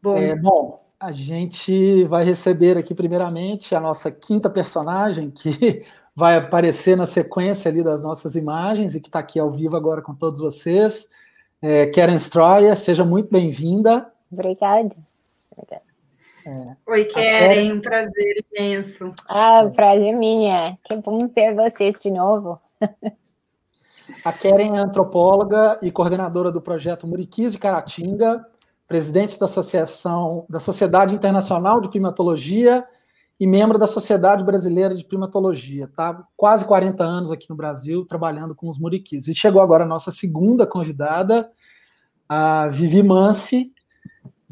Bom, 0.00 0.16
é, 0.16 0.34
bom 0.34 0.82
a 0.98 1.12
gente 1.12 2.04
vai 2.04 2.24
receber 2.24 2.78
aqui, 2.78 2.94
primeiramente, 2.94 3.74
a 3.74 3.80
nossa 3.80 4.10
quinta 4.10 4.48
personagem, 4.48 5.30
que 5.30 5.84
vai 6.16 6.36
aparecer 6.36 6.96
na 6.96 7.04
sequência 7.04 7.70
ali 7.70 7.82
das 7.82 8.02
nossas 8.02 8.34
imagens 8.34 8.94
e 8.94 9.00
que 9.00 9.08
está 9.08 9.18
aqui 9.18 9.38
ao 9.38 9.50
vivo 9.50 9.76
agora 9.76 10.00
com 10.00 10.14
todos 10.14 10.40
vocês. 10.40 11.10
É, 11.60 11.86
Karen 11.88 12.16
Stroyer, 12.16 12.74
seja 12.76 13.04
muito 13.04 13.30
bem-vinda. 13.30 14.10
Obrigada. 14.32 14.96
Obrigada. 15.52 15.93
É. 16.46 16.76
Oi, 16.90 17.04
Keren, 17.06 17.72
um 17.72 17.80
prazer 17.80 18.44
imenso. 18.52 19.14
Ah, 19.26 19.62
o 19.64 19.72
prazer 19.72 20.08
é 20.08 20.12
minha. 20.12 20.76
Que 20.84 20.94
bom 20.96 21.26
ver 21.26 21.54
vocês 21.54 21.98
de 22.00 22.10
novo. 22.10 22.60
A 24.22 24.32
Keren 24.32 24.76
é 24.76 24.78
antropóloga 24.78 25.78
e 25.80 25.90
coordenadora 25.90 26.52
do 26.52 26.60
projeto 26.60 27.06
Muriquis 27.06 27.52
de 27.52 27.58
Caratinga, 27.58 28.42
presidente 28.86 29.38
da 29.38 29.46
Associação 29.46 30.44
da 30.48 30.60
Sociedade 30.60 31.14
Internacional 31.14 31.80
de 31.80 31.88
Climatologia 31.88 32.84
e 33.40 33.46
membro 33.46 33.78
da 33.78 33.86
Sociedade 33.86 34.44
Brasileira 34.44 34.94
de 34.94 35.04
Primatologia. 35.04 35.88
Tá 35.88 36.26
quase 36.36 36.66
40 36.66 37.02
anos 37.02 37.30
aqui 37.30 37.48
no 37.48 37.56
Brasil 37.56 38.04
trabalhando 38.04 38.54
com 38.54 38.68
os 38.68 38.78
muriquis. 38.78 39.28
E 39.28 39.34
chegou 39.34 39.62
agora 39.62 39.84
a 39.84 39.88
nossa 39.88 40.10
segunda 40.10 40.66
convidada, 40.66 41.50
a 42.28 42.68
Vivi 42.68 43.02
Mansi, 43.02 43.73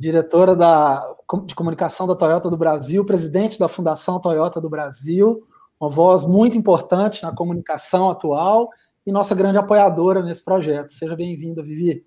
diretora 0.02 0.56
da, 0.56 1.14
de 1.46 1.54
comunicação 1.54 2.08
da 2.08 2.16
Toyota 2.16 2.50
do 2.50 2.56
Brasil, 2.56 3.04
presidente 3.04 3.56
da 3.56 3.68
Fundação 3.68 4.20
Toyota 4.20 4.60
do 4.60 4.68
Brasil, 4.68 5.46
uma 5.80 5.88
voz 5.88 6.26
muito 6.26 6.58
importante 6.58 7.22
na 7.22 7.32
comunicação 7.32 8.10
atual 8.10 8.68
e 9.06 9.12
nossa 9.12 9.32
grande 9.32 9.58
apoiadora 9.58 10.20
nesse 10.20 10.44
projeto. 10.44 10.90
Seja 10.90 11.14
bem-vinda, 11.14 11.62
Vivi. 11.62 12.04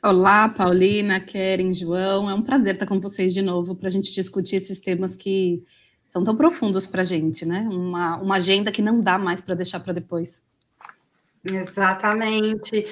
Olá, 0.00 0.48
Paulina, 0.48 1.18
Keren, 1.18 1.74
João. 1.74 2.30
É 2.30 2.34
um 2.34 2.42
prazer 2.42 2.74
estar 2.74 2.86
com 2.86 3.00
vocês 3.00 3.34
de 3.34 3.42
novo 3.42 3.74
para 3.74 3.88
a 3.88 3.90
gente 3.90 4.14
discutir 4.14 4.56
esses 4.56 4.78
temas 4.78 5.16
que 5.16 5.64
são 6.06 6.22
tão 6.22 6.36
profundos 6.36 6.86
para 6.86 7.00
a 7.00 7.04
gente, 7.04 7.44
né? 7.44 7.66
Uma, 7.72 8.18
uma 8.18 8.36
agenda 8.36 8.70
que 8.70 8.82
não 8.82 9.00
dá 9.00 9.18
mais 9.18 9.40
para 9.40 9.56
deixar 9.56 9.80
para 9.80 9.92
depois. 9.92 10.40
Exatamente. 11.44 12.86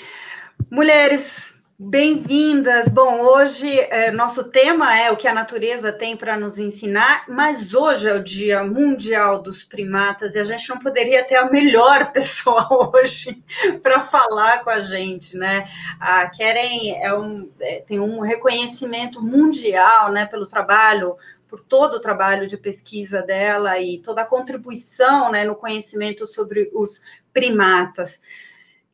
Mulheres, 0.70 1.51
Bem-vindas! 1.84 2.86
Bom, 2.88 3.20
hoje 3.22 3.68
é, 3.90 4.12
nosso 4.12 4.44
tema 4.44 4.96
é 4.96 5.10
o 5.10 5.16
que 5.16 5.26
a 5.26 5.34
natureza 5.34 5.92
tem 5.92 6.16
para 6.16 6.36
nos 6.36 6.56
ensinar, 6.56 7.24
mas 7.28 7.74
hoje 7.74 8.08
é 8.08 8.14
o 8.14 8.22
Dia 8.22 8.62
Mundial 8.62 9.42
dos 9.42 9.64
Primatas 9.64 10.36
e 10.36 10.38
a 10.38 10.44
gente 10.44 10.68
não 10.68 10.78
poderia 10.78 11.24
ter 11.24 11.34
a 11.34 11.50
melhor 11.50 12.10
pessoa 12.14 12.68
hoje 12.94 13.42
para 13.82 14.00
falar 14.00 14.62
com 14.62 14.70
a 14.70 14.80
gente, 14.80 15.36
né? 15.36 15.68
A 15.98 16.28
Keren 16.28 17.02
é 17.02 17.12
um, 17.12 17.50
é, 17.58 17.80
tem 17.80 17.98
um 17.98 18.20
reconhecimento 18.20 19.20
mundial 19.20 20.12
né, 20.12 20.24
pelo 20.24 20.46
trabalho 20.46 21.16
por 21.48 21.58
todo 21.58 21.96
o 21.96 22.00
trabalho 22.00 22.46
de 22.46 22.56
pesquisa 22.56 23.22
dela 23.22 23.78
e 23.80 23.98
toda 23.98 24.22
a 24.22 24.26
contribuição 24.26 25.32
né, 25.32 25.44
no 25.44 25.56
conhecimento 25.56 26.28
sobre 26.28 26.70
os 26.72 27.02
primatas. 27.32 28.20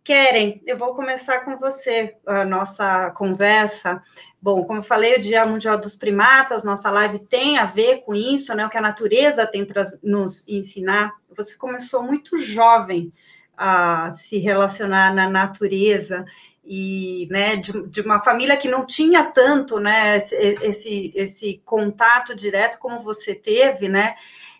Querem, 0.08 0.62
eu 0.66 0.78
vou 0.78 0.94
começar 0.94 1.40
com 1.40 1.58
você 1.58 2.16
a 2.24 2.42
nossa 2.42 3.10
conversa. 3.10 4.02
Bom, 4.40 4.64
como 4.64 4.78
eu 4.78 4.82
falei, 4.82 5.16
o 5.16 5.20
Dia 5.20 5.44
Mundial 5.44 5.76
dos 5.76 5.96
Primatas, 5.96 6.64
nossa 6.64 6.90
live 6.90 7.18
tem 7.18 7.58
a 7.58 7.66
ver 7.66 8.04
com 8.06 8.14
isso, 8.14 8.54
né? 8.54 8.64
O 8.64 8.70
que 8.70 8.78
a 8.78 8.80
natureza 8.80 9.46
tem 9.46 9.66
para 9.66 9.82
nos 10.02 10.48
ensinar. 10.48 11.12
Você 11.36 11.58
começou 11.58 12.02
muito 12.02 12.38
jovem 12.38 13.12
a 13.54 14.10
se 14.12 14.38
relacionar 14.38 15.14
na 15.14 15.28
natureza 15.28 16.24
e, 16.64 17.28
né, 17.30 17.56
de, 17.56 17.86
de 17.88 18.00
uma 18.00 18.22
família 18.22 18.56
que 18.56 18.66
não 18.66 18.86
tinha 18.86 19.24
tanto, 19.24 19.78
né, 19.78 20.16
esse, 20.16 21.12
esse, 21.14 21.60
contato 21.66 22.34
direto 22.34 22.78
como 22.78 23.02
você 23.02 23.34
teve, 23.34 23.90
né? 23.90 24.14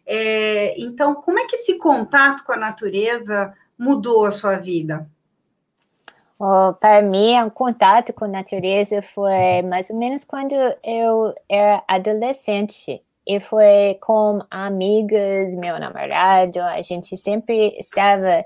É, 0.05 0.78
então, 0.78 1.14
como 1.14 1.38
é 1.38 1.47
que 1.47 1.57
esse 1.57 1.78
contato 1.78 2.45
com 2.45 2.52
a 2.52 2.59
natureza 2.59 3.55
mudou 3.78 4.26
a 4.26 4.31
sua 4.31 4.57
vida? 4.57 5.09
Oh, 6.40 6.73
para 6.75 7.02
mim, 7.02 7.37
o 7.42 7.50
contato 7.50 8.12
com 8.12 8.25
a 8.26 8.28
natureza 8.28 9.02
foi 9.02 9.61
mais 9.62 9.90
ou 9.90 9.97
menos 9.97 10.25
quando 10.25 10.54
eu 10.85 11.35
era 11.49 11.83
adolescente. 11.88 13.02
E 13.26 13.40
foi 13.40 13.99
com 14.00 14.40
amigas, 14.50 15.54
meu 15.57 15.78
namorado, 15.80 16.61
a 16.61 16.80
gente 16.80 17.16
sempre 17.16 17.76
estava, 17.78 18.45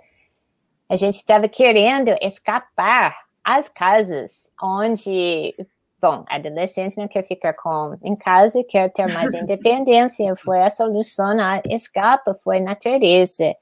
a 0.88 0.96
gente 0.96 1.18
estava 1.18 1.48
querendo 1.48 2.16
escapar 2.22 3.14
às 3.44 3.68
casas 3.68 4.50
onde, 4.60 5.54
bom, 6.00 6.24
adolescente 6.28 6.96
não 6.96 7.06
quer 7.08 7.24
ficar 7.24 7.52
com 7.54 7.94
em 8.02 8.16
casa, 8.16 8.64
quer 8.64 8.90
ter 8.90 9.06
mais 9.12 9.34
independência. 9.34 10.34
Foi 10.36 10.62
a 10.62 10.70
solução, 10.70 11.38
a 11.38 11.60
escapa 11.68 12.34
foi 12.42 12.56
a 12.58 12.62
natureza. 12.62 13.54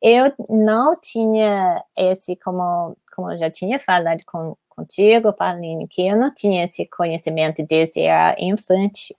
Eu 0.00 0.32
não 0.48 0.96
tinha 1.00 1.84
esse 1.96 2.36
como 2.36 2.96
como 3.14 3.30
eu 3.30 3.38
já 3.38 3.50
tinha 3.50 3.78
falado 3.78 4.22
com, 4.26 4.56
contigo, 4.68 5.32
Pauline, 5.32 5.86
que 5.88 6.06
eu 6.06 6.16
não 6.16 6.32
tinha 6.32 6.64
esse 6.64 6.86
conhecimento 6.86 7.64
desde 7.66 8.06
a 8.08 8.34
infante, 8.38 9.14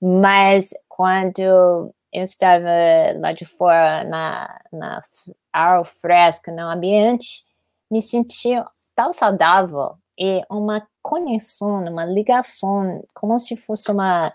mas 0.00 0.70
quando 0.88 1.40
eu 2.12 2.24
estava 2.24 2.68
lá 3.18 3.32
de 3.32 3.44
fora, 3.44 4.04
na, 4.04 4.60
na 4.72 5.00
ar 5.52 5.84
fresco, 5.84 6.50
no 6.50 6.68
ambiente, 6.68 7.44
me 7.90 8.00
sentia 8.00 8.64
tão 8.94 9.12
saudável 9.12 9.94
e 10.18 10.42
uma 10.50 10.86
conexão, 11.02 11.84
uma 11.84 12.04
ligação, 12.04 13.02
como 13.14 13.38
se 13.38 13.56
fosse 13.56 13.90
uma 13.90 14.32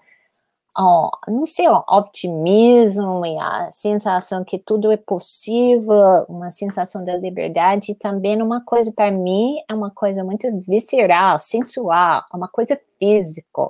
oh, 0.78 1.10
não 1.28 1.46
sei, 1.46 1.70
um 1.70 1.82
optimismo 1.88 3.26
e 3.26 3.38
a 3.38 3.72
sensação 3.72 4.44
que 4.44 4.60
tudo 4.60 4.92
é 4.92 4.98
possível, 4.98 6.26
uma 6.28 6.52
sensação 6.52 7.04
da 7.04 7.16
liberdade, 7.18 7.92
e 7.94 7.96
também 7.96 8.42
uma 8.42 8.64
coisa, 8.64 8.92
para 8.92 9.12
mim, 9.12 9.58
é 9.70 9.74
uma 9.74 9.92
coisa 9.92 10.24
muito 10.24 10.48
visceral, 10.62 11.40
sensual, 11.40 12.24
é 12.34 12.38
uma 12.38 12.48
coisa 12.50 12.80
física, 13.00 13.62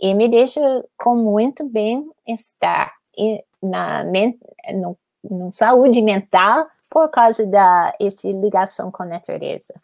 e 0.00 0.14
me 0.14 0.28
deixa 0.28 0.60
com 0.98 1.16
muito 1.16 1.68
bem-estar 1.68 2.92
e 3.16 3.44
na 3.62 4.04
no, 4.04 4.96
no 5.22 5.52
saúde 5.52 6.00
mental 6.02 6.66
por 6.90 7.10
causa 7.10 7.46
da 7.46 7.94
essa 8.00 8.28
ligação 8.28 8.90
com 8.90 9.02
a 9.02 9.06
natureza. 9.06 9.74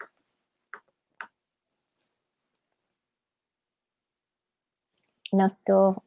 Não 5.31 5.45
estou 5.45 6.01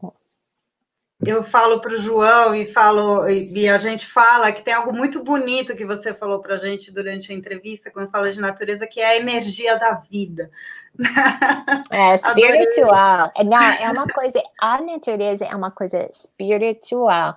eu 1.24 1.42
falo 1.42 1.80
para 1.80 1.92
o 1.92 2.00
João 2.00 2.54
e 2.54 2.64
falo 2.64 3.28
e 3.28 3.68
a 3.68 3.76
gente 3.76 4.06
fala 4.06 4.52
que 4.52 4.62
tem 4.62 4.72
algo 4.72 4.92
muito 4.92 5.22
bonito 5.22 5.76
que 5.76 5.84
você 5.84 6.14
falou 6.14 6.40
para 6.40 6.54
a 6.54 6.58
gente 6.58 6.90
durante 6.90 7.30
a 7.30 7.34
entrevista 7.34 7.90
quando 7.90 8.10
fala 8.10 8.32
de 8.32 8.40
natureza 8.40 8.86
que 8.86 9.00
é 9.00 9.06
a 9.06 9.16
energia 9.16 9.78
da 9.78 9.92
vida. 9.92 10.50
É 11.90 12.14
espiritual. 12.14 13.30
É, 13.36 13.44
não, 13.44 13.62
é 13.62 13.90
uma 13.90 14.06
coisa. 14.08 14.42
A 14.60 14.80
natureza 14.80 15.44
é 15.44 15.54
uma 15.54 15.70
coisa 15.70 16.08
espiritual. 16.10 17.36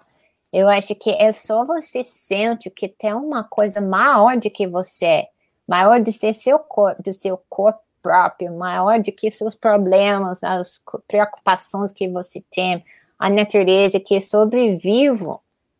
Eu 0.52 0.70
acho 0.70 0.96
que 0.96 1.12
é 1.12 1.32
só 1.32 1.66
você 1.66 2.04
sente 2.04 2.70
que 2.70 2.88
tem 2.88 3.13
uma 3.13 3.44
coisa 3.44 3.82
maior 3.82 4.38
do 4.38 4.50
que 4.50 4.68
você, 4.68 5.25
maior 5.68 6.00
do 6.02 6.12
ser 6.12 6.34
seu 6.34 6.60
corpo, 6.60 7.02
do 7.02 7.13
seu 7.13 7.38
corpo 7.50 7.80
próprio, 8.02 8.56
maior 8.56 9.00
do 9.00 9.12
que 9.12 9.32
seus 9.32 9.56
problemas, 9.56 10.44
as 10.44 10.82
preocupações 11.08 11.92
que 11.92 12.08
você 12.10 12.44
tem 12.52 12.84
a 13.24 13.30
natureza 13.30 14.01
que 14.01 14.20
sobrevive 14.20 15.30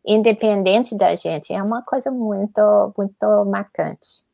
independente 0.02 0.96
da 0.96 1.14
gente. 1.14 1.52
É 1.52 1.62
uma 1.62 1.82
coisa 1.82 2.10
muito, 2.10 2.94
muito 2.96 3.44
marcante. 3.44 4.24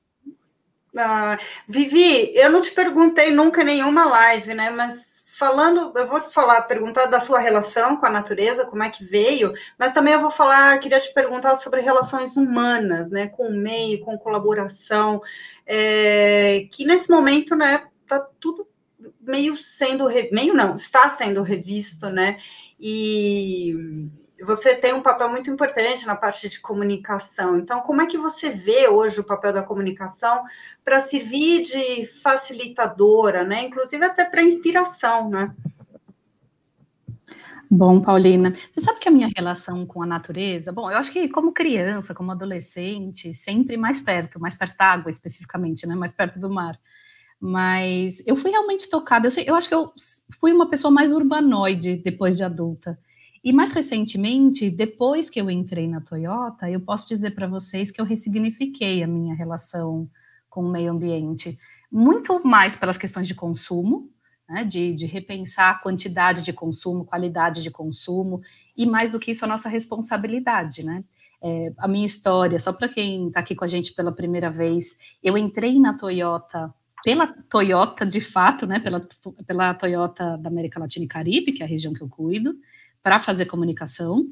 Ah, 0.96 1.36
Vivi, 1.66 2.32
eu 2.36 2.48
não 2.52 2.60
te 2.60 2.70
perguntei 2.70 3.32
nunca 3.32 3.64
nenhuma 3.64 4.04
live, 4.04 4.54
né? 4.54 4.70
Mas 4.70 5.24
falando, 5.26 5.92
eu 5.98 6.06
vou 6.06 6.20
te 6.20 6.32
falar, 6.32 6.62
perguntar 6.62 7.06
da 7.06 7.18
sua 7.18 7.40
relação 7.40 7.96
com 7.96 8.06
a 8.06 8.10
natureza, 8.10 8.66
como 8.66 8.84
é 8.84 8.88
que 8.88 9.04
veio, 9.04 9.54
mas 9.76 9.92
também 9.92 10.14
eu 10.14 10.20
vou 10.20 10.30
falar, 10.30 10.78
queria 10.78 11.00
te 11.00 11.12
perguntar 11.12 11.56
sobre 11.56 11.80
relações 11.80 12.36
humanas, 12.36 13.10
né? 13.10 13.26
Com 13.26 13.48
o 13.48 13.56
meio, 13.56 14.04
com 14.04 14.16
colaboração, 14.18 15.20
é, 15.66 16.64
que 16.70 16.84
nesse 16.84 17.10
momento, 17.10 17.56
né, 17.56 17.82
tá 18.06 18.24
tudo 18.38 18.68
meio 19.20 19.56
sendo, 19.56 20.06
meio 20.30 20.54
não, 20.54 20.76
está 20.76 21.08
sendo 21.08 21.42
revisto, 21.42 22.08
né? 22.08 22.38
E 22.80 24.10
você 24.42 24.74
tem 24.74 24.94
um 24.94 25.02
papel 25.02 25.28
muito 25.28 25.50
importante 25.50 26.06
na 26.06 26.16
parte 26.16 26.48
de 26.48 26.60
comunicação. 26.60 27.58
Então, 27.58 27.80
como 27.80 28.00
é 28.00 28.06
que 28.06 28.16
você 28.16 28.48
vê 28.48 28.88
hoje 28.88 29.20
o 29.20 29.24
papel 29.24 29.52
da 29.52 29.62
comunicação 29.62 30.44
para 30.84 30.98
servir 30.98 31.60
de 31.60 32.06
facilitadora, 32.06 33.44
né? 33.44 33.64
Inclusive 33.64 34.02
até 34.04 34.24
para 34.24 34.42
inspiração, 34.42 35.28
né? 35.28 35.54
Bom, 37.70 38.00
Paulina, 38.00 38.52
você 38.74 38.80
sabe 38.80 38.98
que 38.98 39.08
a 39.08 39.12
minha 39.12 39.30
relação 39.36 39.86
com 39.86 40.02
a 40.02 40.06
natureza, 40.06 40.72
bom, 40.72 40.90
eu 40.90 40.96
acho 40.96 41.12
que 41.12 41.28
como 41.28 41.52
criança, 41.52 42.12
como 42.12 42.32
adolescente, 42.32 43.32
sempre 43.32 43.76
mais 43.76 44.00
perto, 44.00 44.40
mais 44.40 44.56
perto 44.56 44.76
da 44.76 44.86
água 44.86 45.08
especificamente, 45.08 45.86
né? 45.86 45.94
Mais 45.94 46.10
perto 46.10 46.40
do 46.40 46.50
mar. 46.50 46.76
Mas 47.40 48.22
eu 48.26 48.36
fui 48.36 48.50
realmente 48.50 48.88
tocada. 48.90 49.26
Eu, 49.26 49.30
sei, 49.30 49.44
eu 49.46 49.54
acho 49.54 49.68
que 49.68 49.74
eu 49.74 49.92
fui 50.38 50.52
uma 50.52 50.68
pessoa 50.68 50.90
mais 50.90 51.10
urbanoide 51.10 51.96
depois 51.96 52.36
de 52.36 52.44
adulta. 52.44 52.98
E 53.42 53.52
mais 53.52 53.72
recentemente, 53.72 54.70
depois 54.70 55.30
que 55.30 55.40
eu 55.40 55.50
entrei 55.50 55.88
na 55.88 56.02
Toyota, 56.02 56.70
eu 56.70 56.80
posso 56.80 57.08
dizer 57.08 57.30
para 57.30 57.46
vocês 57.46 57.90
que 57.90 57.98
eu 57.98 58.04
ressignifiquei 58.04 59.02
a 59.02 59.06
minha 59.06 59.34
relação 59.34 60.10
com 60.50 60.62
o 60.62 60.70
meio 60.70 60.92
ambiente. 60.92 61.58
Muito 61.90 62.46
mais 62.46 62.76
pelas 62.76 62.98
questões 62.98 63.26
de 63.26 63.34
consumo, 63.34 64.10
né, 64.46 64.64
de, 64.64 64.92
de 64.92 65.06
repensar 65.06 65.70
a 65.70 65.78
quantidade 65.78 66.42
de 66.42 66.52
consumo, 66.52 67.06
qualidade 67.06 67.62
de 67.62 67.70
consumo, 67.70 68.42
e 68.76 68.84
mais 68.84 69.12
do 69.12 69.18
que 69.18 69.30
isso, 69.30 69.44
a 69.44 69.48
nossa 69.48 69.68
responsabilidade, 69.68 70.82
né? 70.82 71.04
É, 71.42 71.72
a 71.78 71.88
minha 71.88 72.04
história, 72.04 72.58
só 72.58 72.70
para 72.70 72.88
quem 72.88 73.28
está 73.28 73.40
aqui 73.40 73.54
com 73.54 73.64
a 73.64 73.68
gente 73.68 73.94
pela 73.94 74.12
primeira 74.12 74.50
vez, 74.50 75.16
eu 75.22 75.38
entrei 75.38 75.80
na 75.80 75.96
Toyota 75.96 76.74
pela 77.02 77.26
Toyota 77.26 78.04
de 78.04 78.20
fato, 78.20 78.66
né, 78.66 78.78
pela, 78.78 79.06
pela 79.46 79.74
Toyota 79.74 80.36
da 80.38 80.48
América 80.48 80.80
Latina 80.80 81.04
e 81.04 81.08
Caribe, 81.08 81.52
que 81.52 81.62
é 81.62 81.66
a 81.66 81.68
região 81.68 81.92
que 81.92 82.02
eu 82.02 82.08
cuido, 82.08 82.54
para 83.02 83.20
fazer 83.20 83.46
comunicação. 83.46 84.26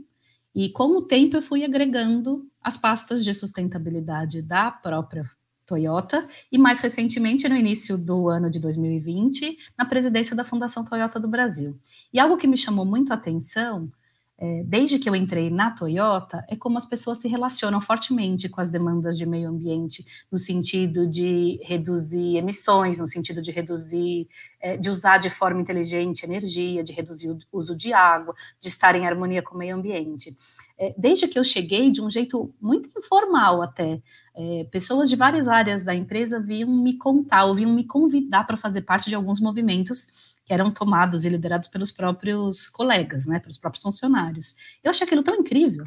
E 0.55 0.71
com 0.71 0.97
o 0.97 1.03
tempo 1.03 1.37
eu 1.37 1.43
fui 1.43 1.65
agregando 1.65 2.47
as 2.63 2.77
pastas 2.77 3.25
de 3.25 3.33
sustentabilidade 3.33 4.43
da 4.43 4.71
própria 4.71 5.25
Toyota 5.69 6.27
e 6.51 6.57
mais 6.57 6.81
recentemente 6.81 7.47
no 7.47 7.55
início 7.55 7.99
do 7.99 8.29
ano 8.29 8.51
de 8.51 8.59
2020 8.59 9.57
na 9.77 9.85
presidência 9.85 10.35
da 10.35 10.45
Fundação 10.45 10.83
Toyota 10.83 11.21
do 11.21 11.29
Brasil. 11.29 11.79
E 12.13 12.19
algo 12.19 12.39
que 12.39 12.47
me 12.47 12.57
chamou 12.57 12.87
muito 12.87 13.13
a 13.13 13.17
atenção 13.17 13.93
é, 14.41 14.63
desde 14.65 15.01
que 15.01 15.09
eu 15.09 15.17
entrei 15.17 15.51
na 15.51 15.73
Toyota, 15.73 16.45
é 16.49 16.55
como 16.55 16.79
as 16.79 16.87
pessoas 16.87 17.19
se 17.19 17.27
relacionam 17.27 17.81
fortemente 17.81 18.49
com 18.49 18.61
as 18.61 18.69
demandas 18.69 19.19
de 19.19 19.27
meio 19.27 19.49
ambiente, 19.49 20.07
no 20.31 20.39
sentido 20.39 21.09
de 21.09 21.59
reduzir 21.65 22.37
emissões, 22.37 23.01
no 23.01 23.07
sentido 23.09 23.43
de 23.43 23.51
reduzir, 23.51 24.29
é, 24.61 24.77
de 24.77 24.91
usar 24.91 25.19
de 25.19 25.29
forma 25.29 25.61
inteligente 25.61 26.23
energia, 26.23 26.85
de 26.85 26.93
reduzir 26.93 27.31
o 27.31 27.39
uso 27.59 27.75
de 27.75 27.93
água, 27.93 28.33
de 28.61 28.69
estar 28.69 28.95
em 28.95 29.09
harmonia 29.09 29.43
com 29.43 29.57
o 29.57 29.59
meio 29.59 29.75
ambiente. 29.75 30.37
É, 30.79 30.95
desde 30.97 31.27
que 31.27 31.37
eu 31.37 31.43
cheguei, 31.43 31.91
de 31.91 32.01
um 32.01 32.09
jeito 32.09 32.55
muito 32.61 32.89
informal 32.97 33.61
até, 33.61 34.01
é, 34.37 34.65
pessoas 34.71 35.09
de 35.09 35.17
várias 35.17 35.49
áreas 35.49 35.83
da 35.83 35.93
empresa 35.93 36.39
vinham 36.39 36.71
me 36.71 36.97
contar, 36.97 37.45
ou 37.45 37.57
vinham 37.57 37.75
me 37.75 37.83
convidar 37.83 38.45
para 38.45 38.57
fazer 38.57 38.83
parte 38.83 39.09
de 39.09 39.17
alguns 39.17 39.41
movimentos 39.41 40.28
que 40.49 40.55
eram 40.55 40.71
tomados 40.71 41.27
e 41.27 41.29
liderados 41.29 41.69
pelos 41.69 41.93
próprios 41.93 42.67
colegas, 42.67 43.27
né, 43.27 43.39
pelos 43.39 43.59
próprios 43.59 43.83
funcionários. 43.83 44.57
Eu 44.83 44.91
achei 44.91 45.07
aquilo 45.07 45.23
tão 45.23 45.37
incrível. 45.37 45.85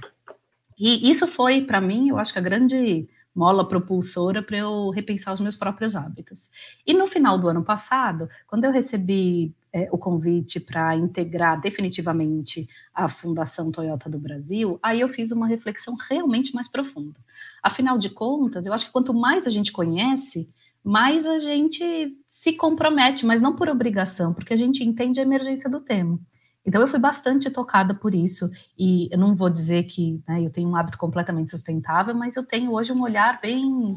E 0.77 1.09
isso 1.09 1.25
foi, 1.25 1.65
para 1.65 1.81
mim, 1.81 2.09
eu 2.09 2.19
acho 2.19 2.31
que 2.31 2.37
a 2.37 2.43
grande 2.43 3.09
mola 3.33 3.67
propulsora 3.67 4.43
para 4.43 4.57
eu 4.57 4.91
repensar 4.91 5.33
os 5.33 5.39
meus 5.39 5.55
próprios 5.55 5.95
hábitos. 5.95 6.51
E 6.85 6.93
no 6.93 7.07
final 7.07 7.39
do 7.39 7.47
ano 7.47 7.63
passado, 7.63 8.29
quando 8.45 8.65
eu 8.65 8.71
recebi 8.71 9.51
é, 9.73 9.89
o 9.91 9.97
convite 9.97 10.59
para 10.59 10.95
integrar 10.95 11.59
definitivamente 11.59 12.67
a 12.93 13.09
Fundação 13.09 13.71
Toyota 13.71 14.07
do 14.09 14.19
Brasil, 14.19 14.77
aí 14.83 15.01
eu 15.01 15.09
fiz 15.09 15.31
uma 15.31 15.47
reflexão 15.47 15.95
realmente 16.07 16.53
mais 16.53 16.67
profunda. 16.67 17.19
Afinal 17.63 17.97
de 17.97 18.11
contas, 18.11 18.67
eu 18.67 18.73
acho 18.73 18.85
que 18.85 18.91
quanto 18.91 19.11
mais 19.11 19.47
a 19.47 19.49
gente 19.49 19.71
conhece, 19.71 20.47
mais 20.83 21.25
a 21.25 21.39
gente 21.39 22.17
se 22.27 22.53
compromete, 22.53 23.25
mas 23.25 23.41
não 23.41 23.55
por 23.55 23.69
obrigação, 23.69 24.33
porque 24.33 24.53
a 24.53 24.57
gente 24.57 24.83
entende 24.83 25.19
a 25.19 25.23
emergência 25.23 25.69
do 25.69 25.79
tema. 25.79 26.19
Então 26.65 26.81
eu 26.81 26.88
fui 26.88 27.00
bastante 27.00 27.50
tocada 27.50 27.93
por 27.93 28.13
isso, 28.13 28.50
e 28.77 29.09
eu 29.11 29.17
não 29.17 29.35
vou 29.35 29.50
dizer 29.50 29.83
que 29.83 30.21
né, 30.27 30.43
eu 30.43 30.51
tenho 30.51 30.69
um 30.69 30.75
hábito 30.75 30.97
completamente 30.97 31.51
sustentável, 31.51 32.15
mas 32.15 32.35
eu 32.35 32.45
tenho 32.45 32.71
hoje 32.71 32.91
um 32.91 33.01
olhar 33.01 33.39
bem, 33.41 33.95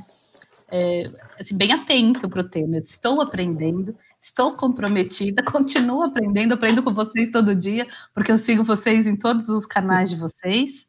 é, 0.71 1.11
assim, 1.39 1.57
bem 1.57 1.73
atento 1.73 2.29
para 2.29 2.41
o 2.41 2.49
tema. 2.49 2.77
Eu 2.77 2.83
estou 2.83 3.21
aprendendo, 3.21 3.95
estou 4.19 4.57
comprometida, 4.57 5.43
continuo 5.51 6.05
aprendendo, 6.05 6.55
aprendo 6.55 6.83
com 6.83 6.95
vocês 6.95 7.31
todo 7.31 7.55
dia, 7.55 7.87
porque 8.15 8.33
eu 8.33 8.39
sigo 8.39 8.65
vocês 8.65 9.07
em 9.07 9.17
todos 9.17 9.49
os 9.49 9.67
canais 9.67 10.09
de 10.11 10.17
vocês. 10.17 10.87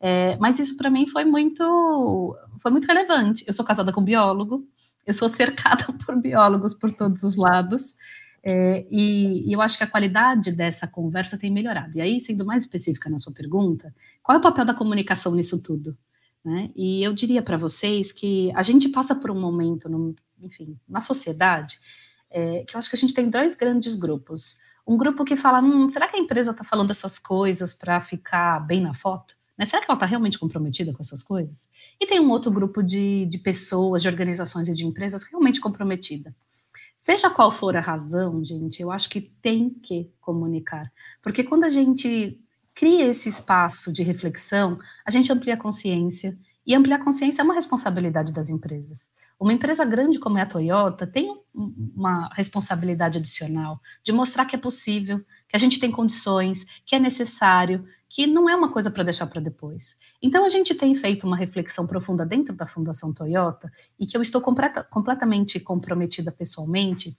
É, 0.00 0.36
mas 0.38 0.58
isso 0.58 0.76
para 0.76 0.90
mim 0.90 1.06
foi 1.08 1.24
muito, 1.24 2.36
foi 2.62 2.70
muito 2.70 2.86
relevante. 2.86 3.44
Eu 3.46 3.52
sou 3.52 3.64
casada 3.64 3.92
com 3.92 4.00
um 4.00 4.04
biólogo, 4.04 4.66
eu 5.06 5.14
sou 5.14 5.28
cercada 5.28 5.86
por 6.04 6.16
biólogos 6.20 6.74
por 6.74 6.92
todos 6.92 7.22
os 7.22 7.36
lados, 7.36 7.94
é, 8.42 8.86
e, 8.90 9.50
e, 9.50 9.52
eu 9.52 9.60
acho 9.60 9.76
que 9.76 9.84
a 9.84 9.86
qualidade 9.86 10.52
dessa 10.52 10.86
conversa 10.86 11.36
tem 11.36 11.50
melhorado. 11.50 11.98
E 11.98 12.00
aí, 12.00 12.20
sendo 12.20 12.46
mais 12.46 12.62
específica 12.62 13.10
na 13.10 13.18
sua 13.18 13.32
pergunta, 13.32 13.94
qual 14.22 14.36
é 14.36 14.38
o 14.38 14.42
papel 14.42 14.64
da 14.64 14.74
comunicação 14.74 15.34
nisso 15.34 15.60
tudo? 15.60 15.96
Né? 16.44 16.70
E 16.74 17.02
eu 17.02 17.12
diria 17.12 17.42
para 17.42 17.56
vocês 17.56 18.12
que 18.12 18.50
a 18.54 18.62
gente 18.62 18.88
passa 18.88 19.14
por 19.14 19.30
um 19.30 19.40
momento, 19.40 19.88
no, 19.88 20.14
enfim, 20.40 20.78
na 20.88 21.00
sociedade, 21.00 21.78
é, 22.30 22.64
que 22.64 22.74
eu 22.74 22.78
acho 22.78 22.88
que 22.88 22.96
a 22.96 22.98
gente 22.98 23.12
tem 23.12 23.28
dois 23.28 23.54
grandes 23.56 23.94
grupos. 23.96 24.58
Um 24.86 24.96
grupo 24.96 25.24
que 25.24 25.36
fala, 25.36 25.60
hum, 25.60 25.90
será 25.90 26.08
que 26.08 26.16
a 26.16 26.20
empresa 26.20 26.52
está 26.52 26.64
falando 26.64 26.90
essas 26.90 27.18
coisas 27.18 27.74
para 27.74 28.00
ficar 28.00 28.60
bem 28.60 28.80
na 28.80 28.94
foto? 28.94 29.36
Né? 29.58 29.66
Será 29.66 29.82
que 29.82 29.90
ela 29.90 29.96
está 29.96 30.06
realmente 30.06 30.38
comprometida 30.38 30.92
com 30.92 31.02
essas 31.02 31.22
coisas? 31.22 31.67
E 32.00 32.06
tem 32.06 32.20
um 32.20 32.30
outro 32.30 32.50
grupo 32.50 32.82
de, 32.82 33.26
de 33.26 33.38
pessoas, 33.38 34.02
de 34.02 34.08
organizações 34.08 34.68
e 34.68 34.74
de 34.74 34.86
empresas 34.86 35.24
realmente 35.24 35.60
comprometida. 35.60 36.34
Seja 36.98 37.30
qual 37.30 37.50
for 37.50 37.76
a 37.76 37.80
razão, 37.80 38.44
gente, 38.44 38.82
eu 38.82 38.90
acho 38.90 39.08
que 39.08 39.20
tem 39.20 39.70
que 39.70 40.10
comunicar. 40.20 40.92
Porque 41.22 41.42
quando 41.42 41.64
a 41.64 41.70
gente 41.70 42.38
cria 42.74 43.06
esse 43.06 43.28
espaço 43.28 43.92
de 43.92 44.02
reflexão, 44.02 44.78
a 45.04 45.10
gente 45.10 45.32
amplia 45.32 45.54
a 45.54 45.56
consciência, 45.56 46.38
e 46.68 46.74
ampliar 46.74 46.96
a 46.96 47.04
consciência 47.04 47.40
é 47.40 47.44
uma 47.44 47.54
responsabilidade 47.54 48.30
das 48.30 48.50
empresas. 48.50 49.10
Uma 49.38 49.52
empresa 49.52 49.84
grande 49.84 50.18
como 50.18 50.36
é 50.38 50.42
a 50.42 50.46
Toyota 50.46 51.06
tem 51.06 51.40
uma 51.54 52.28
responsabilidade 52.34 53.18
adicional 53.18 53.80
de 54.02 54.10
mostrar 54.10 54.44
que 54.44 54.56
é 54.56 54.58
possível, 54.58 55.24
que 55.48 55.54
a 55.54 55.58
gente 55.58 55.78
tem 55.78 55.90
condições, 55.92 56.66
que 56.84 56.96
é 56.96 56.98
necessário, 56.98 57.86
que 58.08 58.26
não 58.26 58.48
é 58.48 58.56
uma 58.56 58.72
coisa 58.72 58.90
para 58.90 59.04
deixar 59.04 59.26
para 59.26 59.40
depois. 59.40 59.96
Então, 60.20 60.44
a 60.44 60.48
gente 60.48 60.74
tem 60.74 60.94
feito 60.94 61.26
uma 61.26 61.36
reflexão 61.36 61.86
profunda 61.86 62.26
dentro 62.26 62.54
da 62.54 62.66
Fundação 62.66 63.12
Toyota 63.12 63.70
e 63.98 64.06
que 64.06 64.16
eu 64.16 64.22
estou 64.22 64.40
completa, 64.40 64.82
completamente 64.82 65.60
comprometida 65.60 66.32
pessoalmente 66.32 67.16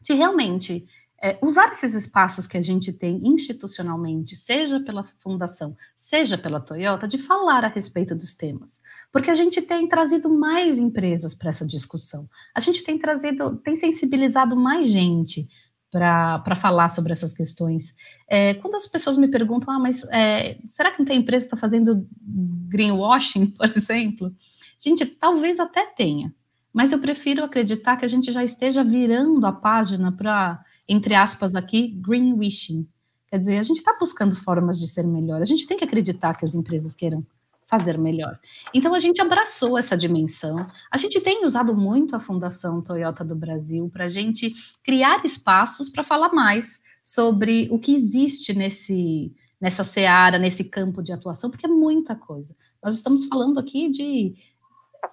de 0.00 0.12
realmente 0.12 0.88
é, 1.22 1.38
usar 1.42 1.72
esses 1.72 1.94
espaços 1.94 2.46
que 2.46 2.56
a 2.56 2.60
gente 2.60 2.92
tem 2.92 3.26
institucionalmente, 3.26 4.36
seja 4.36 4.80
pela 4.80 5.04
Fundação, 5.20 5.76
seja 5.96 6.36
pela 6.36 6.60
Toyota, 6.60 7.08
de 7.08 7.18
falar 7.18 7.64
a 7.64 7.68
respeito 7.68 8.14
dos 8.14 8.34
temas. 8.34 8.80
Porque 9.12 9.30
a 9.30 9.34
gente 9.34 9.62
tem 9.62 9.88
trazido 9.88 10.28
mais 10.28 10.78
empresas 10.78 11.34
para 11.34 11.50
essa 11.50 11.66
discussão. 11.66 12.28
A 12.54 12.60
gente 12.60 12.82
tem 12.82 12.98
trazido, 12.98 13.56
tem 13.56 13.76
sensibilizado 13.76 14.56
mais 14.56 14.90
gente 14.90 15.48
para 15.90 16.56
falar 16.56 16.88
sobre 16.88 17.12
essas 17.12 17.32
questões. 17.32 17.94
É, 18.28 18.54
quando 18.54 18.74
as 18.74 18.86
pessoas 18.86 19.16
me 19.16 19.28
perguntam, 19.28 19.72
ah, 19.72 19.78
mas 19.78 20.04
é, 20.10 20.58
será 20.68 20.90
que 20.90 20.98
não 20.98 21.06
tem 21.06 21.20
empresa 21.20 21.44
que 21.44 21.54
está 21.54 21.56
fazendo 21.56 22.04
greenwashing, 22.20 23.46
por 23.56 23.70
exemplo? 23.76 24.34
Gente, 24.80 25.06
talvez 25.06 25.60
até 25.60 25.86
tenha, 25.86 26.34
mas 26.74 26.90
eu 26.90 26.98
prefiro 26.98 27.44
acreditar 27.44 27.96
que 27.96 28.04
a 28.04 28.08
gente 28.08 28.32
já 28.32 28.42
esteja 28.42 28.82
virando 28.82 29.46
a 29.46 29.52
página 29.52 30.10
para, 30.10 30.60
entre 30.88 31.14
aspas 31.14 31.54
aqui, 31.54 31.88
greenwashing. 31.88 32.88
Quer 33.28 33.38
dizer, 33.38 33.58
a 33.58 33.62
gente 33.62 33.76
está 33.76 33.96
buscando 33.98 34.34
formas 34.34 34.78
de 34.78 34.88
ser 34.88 35.04
melhor, 35.04 35.40
a 35.40 35.44
gente 35.44 35.68
tem 35.68 35.78
que 35.78 35.84
acreditar 35.84 36.36
que 36.36 36.44
as 36.44 36.56
empresas 36.56 36.92
queiram 36.92 37.24
fazer 37.70 37.96
melhor. 37.96 38.38
Então 38.72 38.92
a 38.92 38.98
gente 38.98 39.20
abraçou 39.20 39.78
essa 39.78 39.96
dimensão. 39.96 40.56
A 40.90 40.96
gente 40.96 41.20
tem 41.20 41.46
usado 41.46 41.74
muito 41.74 42.14
a 42.16 42.20
Fundação 42.20 42.82
Toyota 42.82 43.24
do 43.24 43.36
Brasil 43.36 43.88
para 43.88 44.06
a 44.06 44.08
gente 44.08 44.52
criar 44.82 45.24
espaços 45.24 45.88
para 45.88 46.02
falar 46.02 46.32
mais 46.32 46.82
sobre 47.02 47.68
o 47.70 47.78
que 47.78 47.94
existe 47.94 48.52
nesse 48.52 49.32
nessa 49.60 49.82
seara, 49.82 50.38
nesse 50.38 50.62
campo 50.62 51.02
de 51.02 51.10
atuação, 51.10 51.48
porque 51.50 51.64
é 51.64 51.68
muita 51.70 52.14
coisa. 52.14 52.54
Nós 52.82 52.96
estamos 52.96 53.24
falando 53.24 53.58
aqui 53.58 53.88
de, 53.88 54.34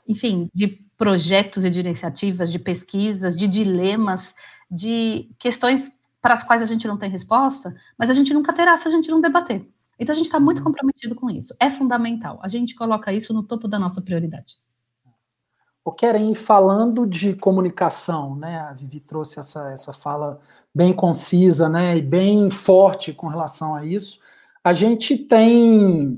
enfim, 0.06 0.50
de 0.54 0.84
projetos 1.02 1.66
e 1.66 1.70
de 1.72 1.80
iniciativas, 1.80 2.52
de 2.52 2.60
pesquisas, 2.60 3.36
de 3.36 3.48
dilemas, 3.48 4.36
de 4.70 5.28
questões 5.40 5.92
para 6.22 6.36
as 6.36 6.44
quais 6.44 6.62
a 6.62 6.66
gente 6.66 6.88
não 6.88 6.96
tem 6.96 7.10
resposta, 7.10 7.76
mas 7.98 8.12
a 8.12 8.14
gente 8.14 8.32
nunca 8.36 8.54
terá 8.54 8.78
se 8.78 8.88
a 8.88 8.92
gente 8.92 9.10
não 9.10 9.20
debater. 9.20 9.68
Então 9.98 10.14
a 10.14 10.16
gente 10.16 10.28
está 10.28 10.40
muito 10.40 10.60
uhum. 10.60 10.66
comprometido 10.66 11.16
com 11.16 11.28
isso. 11.28 11.56
É 11.60 11.72
fundamental. 11.72 12.40
A 12.44 12.48
gente 12.48 12.76
coloca 12.76 13.12
isso 13.12 13.34
no 13.34 13.42
topo 13.42 13.68
da 13.68 13.80
nossa 13.80 14.00
prioridade. 14.00 14.58
O 15.84 15.92
Keren, 15.92 16.36
falando 16.36 17.08
de 17.08 17.34
comunicação, 17.34 18.36
né? 18.36 18.60
A 18.60 18.72
Vivi 18.74 19.00
trouxe 19.00 19.40
essa, 19.40 19.72
essa 19.72 19.92
fala 19.92 20.40
bem 20.74 20.94
concisa, 20.94 21.68
né? 21.68 21.98
E 21.98 22.02
bem 22.04 22.52
forte 22.52 23.12
com 23.12 23.26
relação 23.26 23.74
a 23.74 23.84
isso. 23.84 24.20
A 24.64 24.72
gente 24.72 25.18
tem 25.18 26.14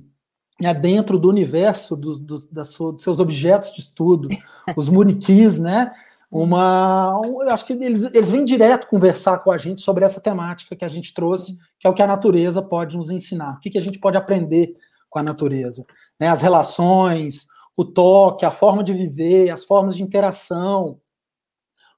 dentro 0.71 1.17
do 1.17 1.27
universo 1.27 1.97
do, 1.97 2.15
do, 2.19 2.47
da 2.51 2.63
sua, 2.63 2.93
dos 2.93 3.03
seus 3.03 3.19
objetos 3.19 3.73
de 3.73 3.81
estudo, 3.81 4.29
os 4.77 4.87
muniquis, 4.87 5.59
né? 5.59 5.91
uma. 6.33 7.19
Um, 7.19 7.43
eu 7.43 7.51
acho 7.51 7.63
que 7.63 7.73
eles, 7.73 8.05
eles 8.11 8.31
vêm 8.31 8.43
direto 8.43 8.87
conversar 8.87 9.37
com 9.39 9.51
a 9.51 9.57
gente 9.57 9.81
sobre 9.81 10.03
essa 10.03 10.19
temática 10.19 10.75
que 10.75 10.83
a 10.83 10.89
gente 10.89 11.13
trouxe, 11.13 11.59
que 11.79 11.85
é 11.85 11.89
o 11.89 11.93
que 11.93 12.01
a 12.01 12.07
natureza 12.07 12.59
pode 12.59 12.97
nos 12.97 13.11
ensinar. 13.11 13.57
O 13.57 13.59
que, 13.59 13.69
que 13.69 13.77
a 13.77 13.81
gente 13.81 13.99
pode 13.99 14.17
aprender 14.17 14.75
com 15.11 15.19
a 15.19 15.23
natureza? 15.23 15.85
Né? 16.19 16.27
As 16.27 16.41
relações, 16.41 17.45
o 17.77 17.85
toque, 17.85 18.45
a 18.45 18.51
forma 18.51 18.83
de 18.83 18.93
viver, 18.93 19.51
as 19.51 19.63
formas 19.63 19.95
de 19.95 20.01
interação. 20.01 20.85
O 20.85 20.97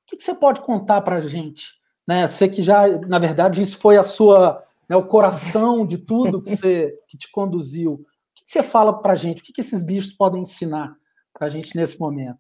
que, 0.06 0.17
que 0.17 0.23
você 0.23 0.36
pode 0.36 0.60
contar 0.60 0.99
para 0.99 1.15
a 1.15 1.21
gente? 1.21 1.73
Né? 2.06 2.28
Você 2.28 2.49
que 2.49 2.62
já, 2.62 2.89
na 3.08 3.19
verdade, 3.19 3.62
isso 3.62 3.78
foi 3.78 3.95
a 3.95 4.04
sua, 4.04 4.62
né, 4.89 4.97
o 4.97 5.08
coração 5.08 5.86
de 5.86 5.97
tudo 5.97 6.41
que 6.41 6.58
você 6.58 6.93
que 7.08 7.17
te 7.17 7.32
conduziu. 7.32 8.06
Que, 8.45 8.51
você 8.51 8.63
fala 8.63 9.01
para 9.01 9.13
a 9.13 9.15
gente? 9.15 9.41
O 9.41 9.45
que, 9.45 9.53
que 9.53 9.62
esses 9.62 9.84
bichos 9.84 10.13
podem 10.13 10.41
ensinar 10.41 10.95
para 11.34 11.47
a 11.47 11.49
gente 11.49 11.75
nesse 11.75 11.99
momento? 11.99 12.39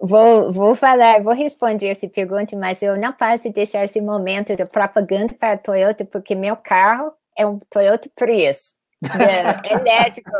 vou, 0.00 0.52
vou 0.52 0.74
falar, 0.74 1.22
vou 1.22 1.32
responder 1.32 1.88
essa 1.88 2.08
pergunta, 2.08 2.56
mas 2.56 2.82
eu 2.82 2.96
não 2.96 3.12
posso 3.12 3.50
deixar 3.50 3.84
esse 3.84 4.00
momento 4.00 4.54
de 4.54 4.64
propaganda 4.66 5.34
para 5.34 5.52
a 5.52 5.58
Toyota, 5.58 6.04
porque 6.04 6.34
meu 6.34 6.56
carro 6.56 7.12
é 7.36 7.46
um 7.46 7.58
Toyota 7.70 8.10
Prius 8.14 8.74
é, 9.02 9.72
elétrico. 9.74 10.30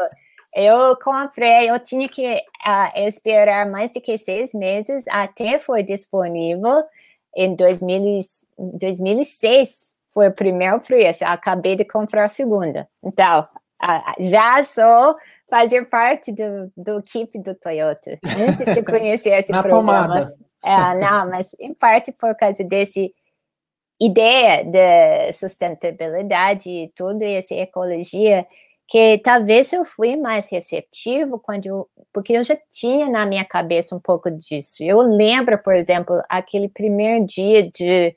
Eu 0.55 0.97
comprei, 1.03 1.69
eu 1.69 1.81
tinha 1.81 2.09
que 2.09 2.35
uh, 2.35 2.99
esperar 3.07 3.69
mais 3.69 3.91
de 3.91 4.01
que 4.01 4.17
seis 4.17 4.55
meses 4.55 5.05
até 5.09 5.59
foi 5.59 5.83
disponível 5.83 6.85
em 7.35 7.57
2000, 7.57 8.21
2006 8.57 9.95
foi 10.13 10.29
o 10.29 10.33
primeiro 10.33 10.79
preço. 10.79 11.25
Acabei 11.25 11.75
de 11.75 11.85
comprar 11.85 12.25
a 12.25 12.29
segunda. 12.29 12.87
Então, 13.03 13.45
já 14.19 14.63
sou 14.65 15.17
fazer 15.49 15.85
parte 15.89 16.33
do, 16.33 16.73
do 16.77 16.99
equipe 16.99 17.39
do 17.39 17.55
Toyota. 17.55 18.19
Antes 18.25 18.75
de 18.75 18.83
conhecer 18.83 19.39
esse 19.39 19.53
programa. 19.53 20.27
É, 20.65 20.99
não, 20.99 21.29
mas 21.29 21.55
em 21.61 21.75
parte 21.75 22.11
por 22.13 22.35
causa 22.35 22.65
desse 22.65 23.15
ideia 24.01 24.65
de 24.65 25.33
sustentabilidade 25.33 26.69
e 26.69 26.89
toda 26.97 27.25
essa 27.25 27.55
ecologia 27.55 28.47
que 28.87 29.19
talvez 29.19 29.73
eu 29.73 29.85
fui 29.85 30.17
mais 30.17 30.49
receptivo 30.49 31.39
quando 31.39 31.67
eu, 31.67 31.89
porque 32.13 32.35
eu 32.35 32.43
já 32.43 32.57
tinha 32.71 33.09
na 33.09 33.25
minha 33.25 33.45
cabeça 33.45 33.95
um 33.95 34.01
pouco 34.01 34.31
disso. 34.31 34.83
Eu 34.83 35.01
lembro, 35.01 35.59
por 35.59 35.75
exemplo, 35.75 36.23
aquele 36.29 36.69
primeiro 36.69 37.25
dia 37.25 37.71
de 37.71 38.15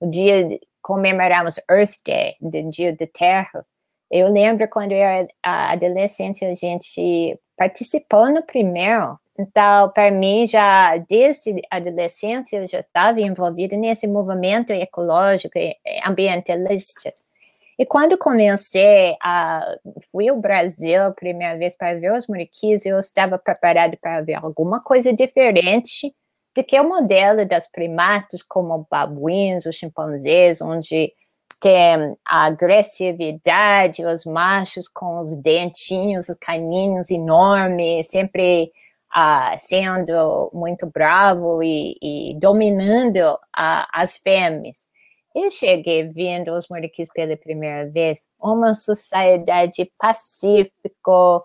o 0.00 0.08
dia 0.08 0.58
comemoramos 0.80 1.58
Earth 1.70 1.98
Day, 2.04 2.36
do 2.40 2.70
Dia 2.70 2.96
da 2.96 3.06
Terra. 3.06 3.66
Eu 4.10 4.28
lembro 4.28 4.68
quando 4.68 4.92
eu 4.92 4.98
era 4.98 5.28
adolescente, 5.42 6.44
a 6.44 6.54
gente 6.54 7.38
participou 7.56 8.30
no 8.32 8.42
primeiro. 8.42 9.18
Então, 9.38 9.90
para 9.90 10.10
mim, 10.10 10.46
já 10.46 10.96
desde 10.96 11.60
a 11.70 11.76
adolescência, 11.76 12.56
eu 12.56 12.66
já 12.66 12.80
estava 12.80 13.20
envolvida 13.20 13.76
nesse 13.76 14.06
movimento 14.06 14.72
ecológico 14.72 15.58
e 15.58 15.76
ambientalista. 16.04 17.12
E 17.78 17.86
quando 17.86 18.18
comecei 18.18 19.14
a 19.22 19.64
fui 20.10 20.28
ao 20.28 20.36
Brasil 20.36 21.04
a 21.04 21.12
primeira 21.12 21.56
vez 21.56 21.76
para 21.76 21.98
ver 21.98 22.12
os 22.12 22.26
muriquis, 22.26 22.84
eu 22.84 22.98
estava 22.98 23.38
preparado 23.38 23.96
para 24.00 24.20
ver 24.20 24.34
alguma 24.34 24.82
coisa 24.82 25.12
diferente 25.12 26.12
do 26.56 26.64
que 26.64 26.80
o 26.80 26.88
modelo 26.88 27.46
das 27.46 27.70
primatas 27.70 28.42
como 28.42 28.84
babuínos, 28.90 29.64
os 29.64 29.76
chimpanzés, 29.76 30.60
onde 30.60 31.12
tem 31.60 32.16
a 32.24 32.44
agressividade, 32.46 34.04
os 34.04 34.24
machos 34.24 34.88
com 34.88 35.18
os 35.18 35.36
dentinhos, 35.36 36.28
os 36.28 36.36
caninhos 36.36 37.10
enormes, 37.10 38.08
sempre 38.08 38.70
uh, 39.14 39.58
sendo 39.58 40.50
muito 40.52 40.86
bravo 40.86 41.62
e, 41.62 41.96
e 42.00 42.38
dominando 42.38 43.34
uh, 43.34 43.86
as 43.92 44.18
fêmeas. 44.18 44.88
Eu 45.34 45.50
cheguei 45.50 46.04
vendo 46.04 46.52
os 46.54 46.68
moriquis 46.68 47.08
pela 47.12 47.36
primeira 47.36 47.88
vez, 47.90 48.26
uma 48.40 48.74
sociedade 48.74 49.90
pacífica, 49.98 51.42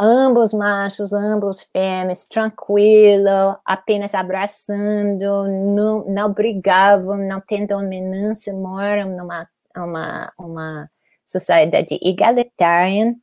ambos 0.00 0.52
machos, 0.52 1.12
ambos 1.12 1.62
fêmeas, 1.72 2.26
tranquilo, 2.26 3.56
apenas 3.64 4.14
abraçando, 4.14 5.44
não, 5.74 6.04
não 6.06 6.32
brigavam, 6.32 7.16
não 7.16 7.40
têm 7.40 7.66
dominância, 7.66 8.52
moram 8.52 9.16
numa 9.16 9.48
uma, 9.76 10.32
uma 10.38 10.90
sociedade 11.26 11.98
igualitária, 12.00 13.14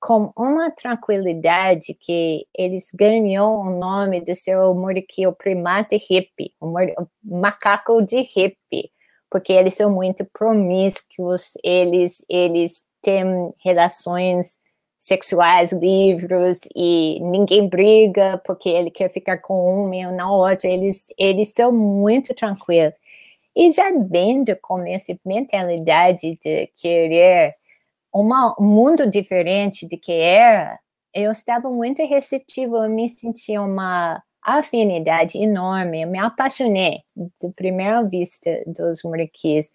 com 0.00 0.32
uma 0.36 0.70
tranquilidade 0.70 1.94
que 2.00 2.46
eles 2.56 2.90
ganhou 2.94 3.60
o 3.60 3.70
nome 3.78 4.22
do 4.22 4.34
seu 4.34 4.74
moriqui, 4.74 5.26
o 5.26 5.32
primate 5.32 5.96
hippie, 5.96 6.54
o, 6.60 6.68
o 6.68 7.08
macaco 7.22 8.02
de 8.02 8.22
hippie 8.22 8.90
porque 9.30 9.52
eles 9.52 9.74
são 9.74 9.88
muito 9.88 10.24
promíscuos, 10.24 11.52
eles, 11.62 12.24
eles 12.28 12.84
têm 13.00 13.24
relações 13.64 14.58
sexuais 15.00 15.72
livres 15.72 16.60
e 16.76 17.18
ninguém 17.22 17.66
briga 17.66 18.40
porque 18.44 18.68
ele 18.68 18.90
quer 18.90 19.08
ficar 19.08 19.38
com 19.38 19.86
um 19.86 19.94
e 19.94 20.04
não 20.12 20.32
outro, 20.32 20.68
eles, 20.68 21.06
eles 21.16 21.54
são 21.54 21.72
muito 21.72 22.34
tranquilos. 22.34 22.92
E 23.56 23.72
já 23.72 23.90
vendo 23.98 24.54
com 24.60 24.86
essa 24.86 25.16
mentalidade 25.24 26.38
de 26.44 26.66
querer 26.80 27.56
um 28.14 28.28
mundo 28.60 29.08
diferente 29.08 29.88
de 29.88 29.96
que 29.96 30.12
era, 30.12 30.78
eu 31.14 31.32
estava 31.32 31.70
muito 31.70 32.04
receptivo, 32.06 32.76
eu 32.76 32.90
me 32.90 33.08
sentia 33.08 33.62
uma 33.62 34.22
afinidade 34.42 35.38
enorme. 35.38 36.02
Eu 36.02 36.08
me 36.08 36.18
apaixonei 36.18 37.00
de 37.16 37.52
primeira 37.56 38.02
vista 38.02 38.62
dos 38.66 39.02
muriquis. 39.02 39.72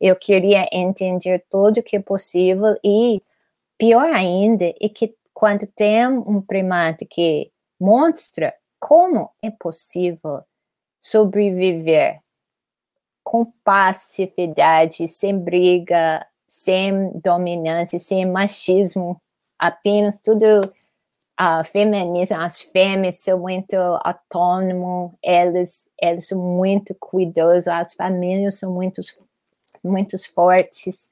Eu 0.00 0.16
queria 0.16 0.68
entender 0.72 1.44
tudo 1.50 1.82
que 1.82 1.96
é 1.96 2.00
possível 2.00 2.76
e 2.84 3.22
pior 3.78 4.12
ainda 4.12 4.74
é 4.80 4.88
que 4.88 5.14
quando 5.32 5.66
tem 5.68 6.06
um 6.08 6.42
primate 6.42 7.06
que 7.06 7.50
mostra 7.80 8.52
como 8.80 9.30
é 9.42 9.50
possível 9.50 10.42
sobreviver 11.00 12.20
com 13.22 13.44
passividade, 13.62 15.06
sem 15.06 15.38
briga, 15.38 16.26
sem 16.46 17.12
dominância, 17.22 17.98
sem 17.98 18.24
machismo, 18.26 19.20
apenas 19.58 20.20
tudo 20.20 20.46
feminismo, 21.66 22.36
as 22.36 22.60
fêmeas 22.60 23.16
são 23.16 23.38
muito 23.38 23.76
autônomas, 23.76 25.12
elas, 25.22 25.86
elas 26.00 26.26
são 26.26 26.38
muito 26.38 26.96
cuidosas, 26.98 27.68
as 27.68 27.94
famílias 27.94 28.58
são 28.58 28.72
muito, 28.72 29.00
muito 29.84 30.16
fortes. 30.34 31.08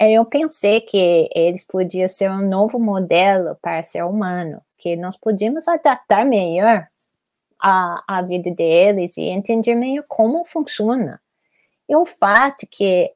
Eu 0.00 0.24
pensei 0.24 0.80
que 0.80 1.28
eles 1.34 1.64
podiam 1.64 2.06
ser 2.08 2.30
um 2.30 2.48
novo 2.48 2.78
modelo 2.78 3.56
para 3.60 3.82
ser 3.82 4.04
humano, 4.04 4.60
que 4.76 4.96
nós 4.96 5.16
podíamos 5.16 5.66
adaptar 5.66 6.24
melhor 6.24 6.86
a, 7.60 8.02
a 8.06 8.22
vida 8.22 8.50
deles 8.50 9.16
e 9.16 9.22
entender 9.22 9.74
melhor 9.74 10.04
como 10.08 10.44
funciona. 10.44 11.20
E 11.88 11.96
o 11.96 12.04
fato 12.04 12.66
que 12.70 13.12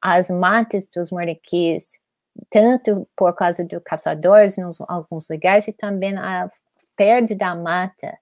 as 0.00 0.30
matas 0.30 0.88
dos 0.88 1.10
mariquis 1.10 2.02
tanto 2.50 3.06
por 3.16 3.32
causa 3.34 3.64
dos 3.64 3.82
caçadores 3.84 4.58
em 4.58 4.62
alguns 4.88 5.28
lugares 5.28 5.68
e 5.68 5.72
também 5.72 6.16
a 6.16 6.50
perda 6.96 7.34
da 7.34 7.54
mata, 7.54 8.18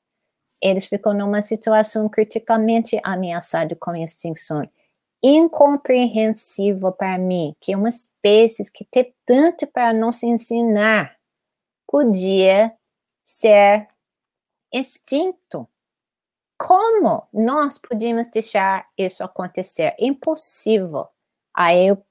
eles 0.60 0.86
ficam 0.86 1.14
numa 1.14 1.42
situação 1.42 2.08
criticamente 2.08 3.00
ameaçada 3.02 3.74
com 3.76 3.94
extinção. 3.94 4.62
Incompreensível 5.22 6.92
para 6.92 7.18
mim 7.18 7.54
que 7.60 7.76
uma 7.76 7.90
espécie 7.90 8.70
que 8.72 8.84
tem 8.84 9.14
tanto 9.26 9.66
para 9.66 9.92
nos 9.92 10.22
ensinar 10.22 11.14
podia 11.86 12.72
ser 13.22 13.88
extinto. 14.72 15.68
Como 16.56 17.26
nós 17.32 17.78
podíamos 17.78 18.28
deixar 18.28 18.86
isso 18.96 19.24
acontecer? 19.24 19.94
Impossível. 19.98 21.08
Aí 21.54 21.88
eu, 21.88 22.04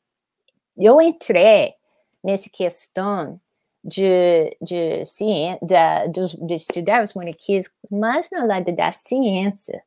eu 0.78 1.02
entrei 1.02 1.76
nessa 2.24 2.50
questão 2.50 3.40
de, 3.84 4.56
de, 4.62 5.06
ciência, 5.06 5.60
de, 6.10 6.46
de 6.46 6.54
estudar 6.54 7.02
os 7.04 7.14
monarquias 7.14 7.66
mais 7.90 8.30
no 8.32 8.46
lado 8.46 8.72
da 8.76 8.92
ciência, 8.92 9.84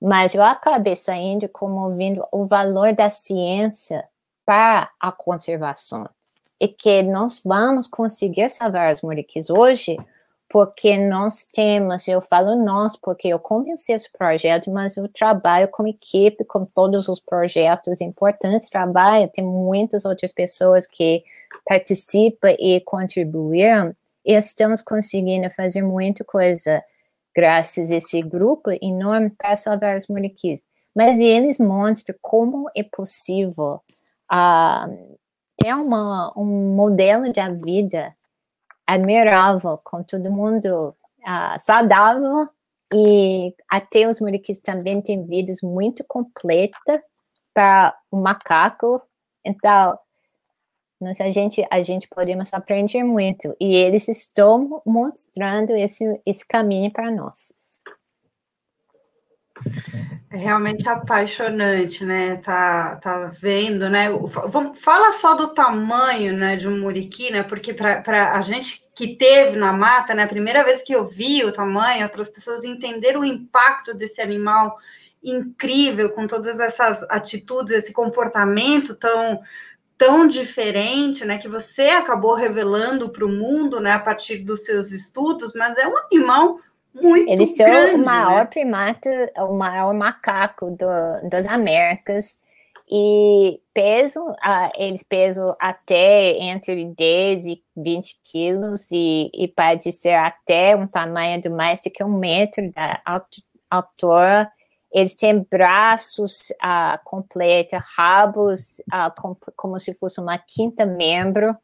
mas 0.00 0.34
eu 0.34 0.42
acabei 0.42 0.96
saindo 0.96 1.48
como 1.48 1.94
vendo 1.96 2.24
o 2.32 2.46
valor 2.46 2.92
da 2.92 3.10
ciência 3.10 4.04
para 4.44 4.90
a 4.98 5.12
conservação. 5.12 6.08
E 6.58 6.68
que 6.68 7.02
nós 7.02 7.40
vamos 7.44 7.86
conseguir 7.86 8.50
salvar 8.50 8.90
as 8.90 9.02
monarquias 9.02 9.50
hoje 9.50 9.96
porque 10.50 10.98
nós 10.98 11.44
temos, 11.44 12.08
eu 12.08 12.20
falo 12.20 12.56
nós, 12.56 12.96
porque 12.96 13.28
eu 13.28 13.38
comecei 13.38 13.94
esse 13.94 14.10
projeto, 14.10 14.68
mas 14.68 14.96
eu 14.96 15.06
trabalho 15.06 15.68
com 15.68 15.86
equipe, 15.86 16.44
com 16.44 16.64
todos 16.64 17.08
os 17.08 17.20
projetos 17.20 18.00
importantes, 18.00 18.68
trabalho, 18.68 19.30
tem 19.32 19.44
muitas 19.44 20.04
outras 20.04 20.32
pessoas 20.32 20.88
que 20.88 21.22
participam 21.64 22.50
e 22.58 22.80
contribuíram, 22.80 23.94
e 24.24 24.34
estamos 24.34 24.82
conseguindo 24.82 25.48
fazer 25.50 25.82
muita 25.82 26.24
coisa 26.24 26.82
graças 27.34 27.90
a 27.90 27.96
esse 27.96 28.20
grupo 28.22 28.70
enorme 28.82 29.30
para 29.30 29.56
salvar 29.56 29.96
os 29.96 30.06
muriquis. 30.08 30.64
Mas 30.94 31.18
eles 31.20 31.58
mostram 31.58 32.16
como 32.20 32.68
é 32.74 32.82
possível 32.82 33.80
uh, 34.32 35.18
ter 35.56 35.74
uma, 35.74 36.32
um 36.36 36.74
modelo 36.74 37.32
de 37.32 37.40
vida 37.62 38.14
admirável, 38.86 39.78
com 39.84 40.02
todo 40.02 40.32
mundo 40.32 40.94
uh, 41.20 41.60
saudável 41.60 42.48
e 42.92 43.54
até 43.70 44.08
os 44.08 44.20
muriquis 44.20 44.60
também 44.60 45.00
têm 45.00 45.24
vidas 45.24 45.58
muito 45.62 46.04
completas 46.08 47.00
para 47.54 47.96
o 48.10 48.16
macaco. 48.16 49.00
Então, 49.44 49.96
nós, 51.00 51.20
a 51.20 51.30
gente 51.30 51.66
a 51.70 51.80
gente 51.80 52.06
podemos 52.08 52.52
aprender 52.52 53.02
muito 53.02 53.56
e 53.58 53.74
eles 53.74 54.06
estão 54.06 54.82
mostrando 54.84 55.74
esse 55.74 56.20
esse 56.26 56.46
caminho 56.46 56.90
para 56.90 57.10
nós. 57.10 57.54
É 60.30 60.36
realmente 60.36 60.88
apaixonante, 60.88 62.04
né? 62.04 62.36
Tá, 62.36 62.96
tá 62.96 63.26
vendo, 63.26 63.88
né? 63.90 64.06
Fala 64.76 65.12
só 65.12 65.34
do 65.34 65.48
tamanho, 65.48 66.34
né, 66.34 66.56
de 66.56 66.68
um 66.68 66.80
muriqui, 66.80 67.30
né? 67.30 67.42
Porque 67.42 67.74
para 67.74 68.32
a 68.32 68.40
gente 68.40 68.86
que 68.94 69.16
teve 69.16 69.56
na 69.56 69.72
mata, 69.72 70.14
né? 70.14 70.22
A 70.22 70.28
primeira 70.28 70.62
vez 70.62 70.82
que 70.82 70.94
eu 70.94 71.08
vi 71.08 71.44
o 71.44 71.52
tamanho, 71.52 72.08
para 72.08 72.22
as 72.22 72.30
pessoas 72.30 72.62
entenderem 72.64 73.18
o 73.18 73.24
impacto 73.24 73.92
desse 73.94 74.20
animal 74.20 74.78
incrível, 75.22 76.10
com 76.10 76.26
todas 76.26 76.60
essas 76.60 77.02
atitudes, 77.10 77.74
esse 77.74 77.92
comportamento 77.92 78.94
tão 78.94 79.40
tão 80.00 80.26
diferente, 80.26 81.26
né, 81.26 81.36
que 81.36 81.46
você 81.46 81.82
acabou 81.88 82.32
revelando 82.32 83.10
para 83.10 83.26
o 83.26 83.28
mundo, 83.28 83.78
né, 83.80 83.92
a 83.92 83.98
partir 83.98 84.38
dos 84.38 84.64
seus 84.64 84.92
estudos, 84.92 85.52
mas 85.54 85.76
é 85.76 85.86
um 85.86 85.94
animal 86.10 86.56
muito 86.94 87.30
Eles 87.30 87.54
são 87.54 87.66
grande, 87.66 87.96
o 87.96 88.04
maior 88.06 88.38
né? 88.38 88.44
primata, 88.46 89.32
o 89.36 89.52
maior 89.52 89.92
macaco 89.92 90.70
do, 90.70 91.28
das 91.28 91.46
Américas. 91.46 92.40
E 92.90 93.60
peso, 93.74 94.20
uh, 94.20 94.70
eles 94.76 95.02
pesam 95.02 95.54
até 95.60 96.30
entre 96.38 96.92
10 96.96 97.44
e 97.44 97.62
20 97.76 98.20
quilos 98.24 98.90
e, 98.90 99.30
e 99.34 99.46
pode 99.48 99.92
ser 99.92 100.14
até 100.14 100.74
um 100.74 100.86
tamanho 100.86 101.38
de 101.42 101.50
mais 101.50 101.82
do 101.82 101.90
que 101.90 102.02
um 102.02 102.18
metro 102.18 102.72
da 102.72 103.02
altura. 103.70 104.50
Eles 104.92 105.14
têm 105.14 105.46
braços 105.50 106.50
uh, 106.62 106.98
completos, 107.04 107.78
rabos 107.96 108.80
uh, 108.92 109.12
com, 109.20 109.36
como 109.56 109.78
se 109.78 109.94
fosse 109.94 110.20
uma 110.20 110.36
quinta 110.38 110.84
membro. 110.84 111.56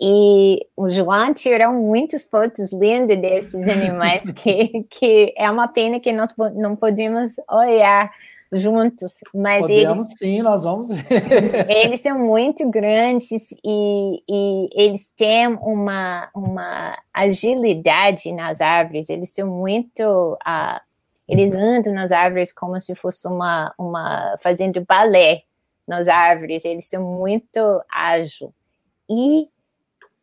E 0.00 0.66
o 0.76 0.88
João 0.88 1.32
tirou 1.32 1.72
muitas 1.72 2.24
fotos 2.24 2.72
lindas 2.72 3.20
desses 3.20 3.68
animais 3.68 4.30
que, 4.32 4.84
que 4.90 5.34
é 5.36 5.50
uma 5.50 5.68
pena 5.68 6.00
que 6.00 6.12
nós 6.12 6.34
não 6.54 6.74
podemos 6.74 7.32
olhar 7.48 8.10
juntos, 8.52 9.14
mas 9.34 9.62
Podemos, 9.62 9.98
eles 9.98 10.18
sim, 10.18 10.42
nós 10.42 10.62
vamos 10.62 10.88
eles 11.68 12.00
são 12.00 12.18
muito 12.18 12.68
grandes 12.68 13.50
e, 13.64 14.22
e, 14.28 14.68
eles 14.74 15.10
têm 15.16 15.46
uma, 15.48 16.28
uma 16.34 16.98
agilidade 17.14 18.30
nas 18.32 18.60
árvores, 18.60 19.08
eles 19.08 19.30
são 19.30 19.48
muito 19.48 20.34
uh, 20.34 20.80
eles 21.32 21.54
andam 21.54 21.94
nas 21.94 22.12
árvores 22.12 22.52
como 22.52 22.78
se 22.78 22.94
fosse 22.94 23.26
uma, 23.26 23.74
uma 23.78 24.36
fazendo 24.38 24.84
balé 24.86 25.44
nas 25.88 26.06
árvores, 26.06 26.62
eles 26.62 26.84
são 26.84 27.02
muito 27.02 27.58
ágeis 27.90 28.50
e 29.08 29.48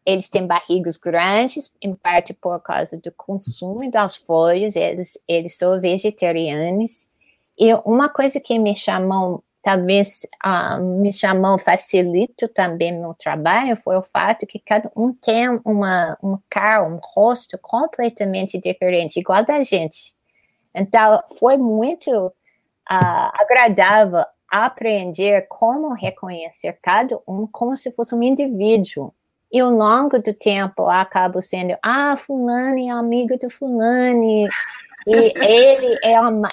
eles 0.06 0.30
têm 0.30 0.46
barrigos 0.46 0.98
grandes, 0.98 1.74
em 1.82 1.96
parte 1.96 2.32
por 2.32 2.60
causa 2.60 2.96
do 2.98 3.12
consumo 3.12 3.90
das 3.90 4.16
folhas, 4.16 4.76
eles, 4.76 5.20
eles 5.28 5.58
são 5.58 5.80
vegetarianos. 5.82 7.10
E 7.58 7.74
uma 7.86 8.08
coisa 8.08 8.40
que 8.40 8.60
me 8.60 8.76
chamou, 8.76 9.44
talvez 9.64 10.28
uh, 10.46 10.80
me 11.02 11.12
chamou, 11.12 11.58
facilita 11.58 12.48
também 12.48 12.92
meu 12.92 13.16
trabalho, 13.16 13.76
foi 13.76 13.98
o 13.98 14.04
fato 14.04 14.46
que 14.46 14.60
cada 14.60 14.92
um 14.96 15.12
tem 15.12 15.50
uma, 15.66 16.16
um 16.24 16.38
cara, 16.48 16.84
um 16.84 17.00
rosto 17.04 17.58
completamente 17.60 18.60
diferente, 18.60 19.20
igual 19.20 19.44
da 19.44 19.64
gente. 19.64 20.14
Então, 20.80 21.22
foi 21.38 21.58
muito 21.58 22.28
uh, 22.28 22.32
agradável 22.90 24.24
aprender 24.50 25.46
como 25.48 25.94
reconhecer 25.94 26.78
cada 26.82 27.20
um 27.28 27.46
como 27.46 27.76
se 27.76 27.92
fosse 27.92 28.16
um 28.16 28.24
indivíduo. 28.24 29.14
E 29.52 29.60
ao 29.60 29.72
longo 29.72 30.20
do 30.20 30.34
tempo, 30.34 30.84
eu 30.84 30.90
acabo 30.90 31.42
sendo, 31.42 31.76
ah, 31.82 32.16
fulano 32.16 32.80
é 32.80 32.90
amigo 32.90 33.38
do 33.38 33.50
fulano, 33.50 34.24
e 34.24 34.48
ele 35.08 35.98
é 36.04 36.20
uma, 36.22 36.52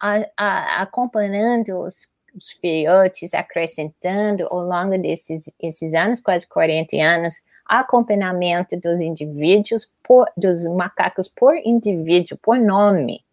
a, 0.00 0.26
a, 0.36 0.82
acompanhando 0.82 1.80
os, 1.80 2.08
os 2.34 2.52
filhotes, 2.52 3.34
acrescentando 3.34 4.46
ao 4.48 4.60
longo 4.60 4.96
desses 4.96 5.50
esses 5.60 5.92
anos, 5.92 6.20
quase 6.20 6.46
40 6.46 6.96
anos, 6.96 7.42
acompanhamento 7.64 8.76
dos 8.76 9.00
indivíduos, 9.00 9.90
por, 10.04 10.30
dos 10.36 10.68
macacos 10.68 11.28
por 11.28 11.56
indivíduo, 11.56 12.38
por 12.40 12.58
nome. 12.58 13.25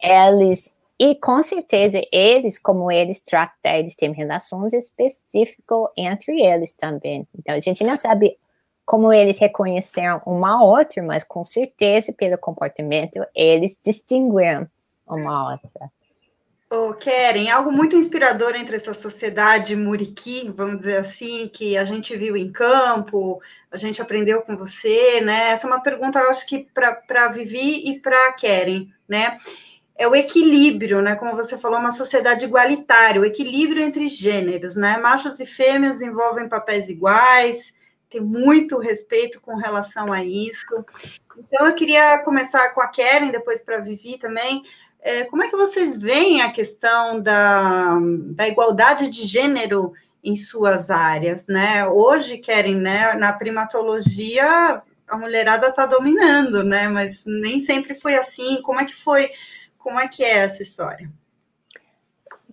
Eles 0.00 0.76
e 0.98 1.14
com 1.14 1.42
certeza 1.42 2.00
eles, 2.10 2.58
como 2.58 2.90
eles 2.90 3.22
tratam, 3.22 3.76
eles 3.76 3.94
têm 3.94 4.12
relações 4.12 4.72
específicas 4.72 5.78
entre 5.96 6.40
eles 6.40 6.74
também. 6.74 7.28
Então 7.38 7.54
a 7.54 7.60
gente 7.60 7.84
não 7.84 7.96
sabe 7.96 8.38
como 8.84 9.12
eles 9.12 9.38
reconheceram 9.38 10.22
uma 10.24 10.64
outra, 10.64 11.02
mas 11.02 11.22
com 11.22 11.44
certeza, 11.44 12.14
pelo 12.14 12.38
comportamento, 12.38 13.20
eles 13.34 13.78
distinguiram 13.84 14.66
uma 15.06 15.52
outra. 15.52 15.90
Oh, 16.70 16.94
Keren, 16.94 17.50
algo 17.50 17.70
muito 17.70 17.94
inspirador 17.94 18.56
entre 18.56 18.76
essa 18.76 18.94
sociedade 18.94 19.76
muriqui, 19.76 20.52
vamos 20.56 20.78
dizer 20.78 20.96
assim, 20.98 21.48
que 21.48 21.76
a 21.76 21.84
gente 21.84 22.16
viu 22.16 22.36
em 22.36 22.50
campo, 22.50 23.40
a 23.70 23.76
gente 23.76 24.00
aprendeu 24.00 24.42
com 24.42 24.56
você, 24.56 25.20
né? 25.20 25.50
Essa 25.50 25.66
é 25.66 25.70
uma 25.70 25.80
pergunta, 25.80 26.18
eu 26.18 26.30
acho 26.30 26.46
que 26.46 26.66
para 26.74 27.28
Vivi 27.28 27.88
e 27.88 28.00
para 28.00 28.32
Keren, 28.32 28.88
né? 29.08 29.38
É 29.98 30.06
o 30.06 30.14
equilíbrio, 30.14 31.00
né? 31.00 31.16
Como 31.16 31.34
você 31.34 31.56
falou, 31.56 31.78
uma 31.78 31.92
sociedade 31.92 32.44
igualitária, 32.44 33.20
o 33.20 33.24
equilíbrio 33.24 33.82
entre 33.82 34.08
gêneros, 34.08 34.76
né? 34.76 34.98
Machos 34.98 35.40
e 35.40 35.46
fêmeas 35.46 36.02
envolvem 36.02 36.48
papéis 36.48 36.88
iguais, 36.88 37.72
tem 38.10 38.20
muito 38.20 38.78
respeito 38.78 39.40
com 39.40 39.56
relação 39.56 40.12
a 40.12 40.22
isso. 40.22 40.84
Então, 41.36 41.66
eu 41.66 41.74
queria 41.74 42.22
começar 42.22 42.70
com 42.70 42.80
a 42.80 42.88
Karen, 42.88 43.30
depois 43.30 43.62
para 43.62 43.78
a 43.78 43.80
Vivi 43.80 44.18
também. 44.18 44.62
É, 45.00 45.24
como 45.24 45.42
é 45.44 45.48
que 45.48 45.56
vocês 45.56 46.00
veem 46.00 46.42
a 46.42 46.50
questão 46.50 47.20
da, 47.20 47.98
da 48.34 48.48
igualdade 48.48 49.08
de 49.08 49.22
gênero 49.22 49.92
em 50.22 50.34
suas 50.34 50.90
áreas, 50.90 51.46
né? 51.46 51.86
Hoje, 51.86 52.38
Karen, 52.38 52.80
né, 52.80 53.14
na 53.14 53.32
primatologia, 53.32 54.82
a 55.06 55.16
mulherada 55.16 55.68
está 55.68 55.86
dominando, 55.86 56.64
né? 56.64 56.88
Mas 56.88 57.24
nem 57.24 57.60
sempre 57.60 57.94
foi 57.94 58.16
assim. 58.16 58.60
Como 58.62 58.80
é 58.80 58.84
que 58.84 58.94
foi? 58.94 59.30
Como 59.86 60.00
é 60.00 60.08
que 60.08 60.24
é 60.24 60.38
essa 60.38 60.64
história? 60.64 61.08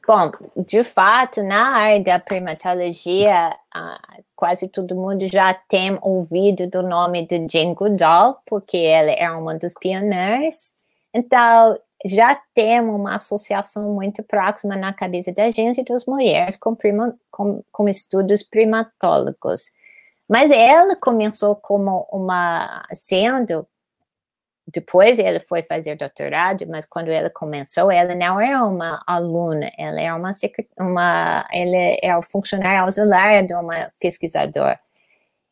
Bom, 0.06 0.30
de 0.56 0.84
fato, 0.84 1.41
na 1.41 1.78
área 1.78 2.00
da 2.00 2.19
primatologia, 2.19 3.58
uh, 3.76 4.24
quase 4.36 4.67
todo 4.67 4.96
mundo 4.96 5.26
já 5.26 5.52
tem 5.52 5.98
ouvido 6.04 6.67
do 6.67 6.84
nome 6.84 7.26
de 7.26 7.48
Jane 7.52 7.74
Goodall, 7.74 8.38
porque 8.46 8.78
ela 8.78 9.10
é 9.10 9.32
uma 9.32 9.56
dos 9.56 9.74
pioneiros. 9.74 10.74
Então, 11.12 11.76
já 12.06 12.39
temos 12.54 13.00
uma 13.00 13.15
associação 13.15 13.91
muito 13.96 14.22
próxima 14.22 14.76
na 14.76 14.93
cabeça 14.93 15.32
da 15.32 15.50
gente 15.50 15.84
das 15.84 16.06
mulheres 16.06 16.56
com, 16.56 16.76
prima, 16.76 17.15
com, 17.32 17.63
com 17.72 17.89
estudos 17.89 18.43
primatólogos. 18.43 19.72
Mas 20.30 20.52
ela 20.52 20.96
começou 20.98 21.56
como 21.56 22.08
uma 22.12 22.86
sendo 22.93 23.67
depois 24.67 25.19
ela 25.19 25.39
foi 25.39 25.62
fazer 25.62 25.95
doutorado, 25.97 26.65
mas 26.67 26.86
quando 26.86 27.10
ela 27.10 27.30
começou, 27.30 27.91
ela 27.91 28.15
não 28.15 28.39
é 28.39 28.58
uma 28.62 29.04
aluna, 29.06 29.69
ela 29.78 29.99
é 29.99 30.13
uma, 30.13 30.32
uma 30.80 31.47
ela 31.52 31.97
é 32.02 32.17
o 32.17 32.21
funcionário 32.21 32.84
auxiliar 32.84 33.45
de 33.45 33.54
uma 33.54 33.91
pesquisadora. 33.99 34.80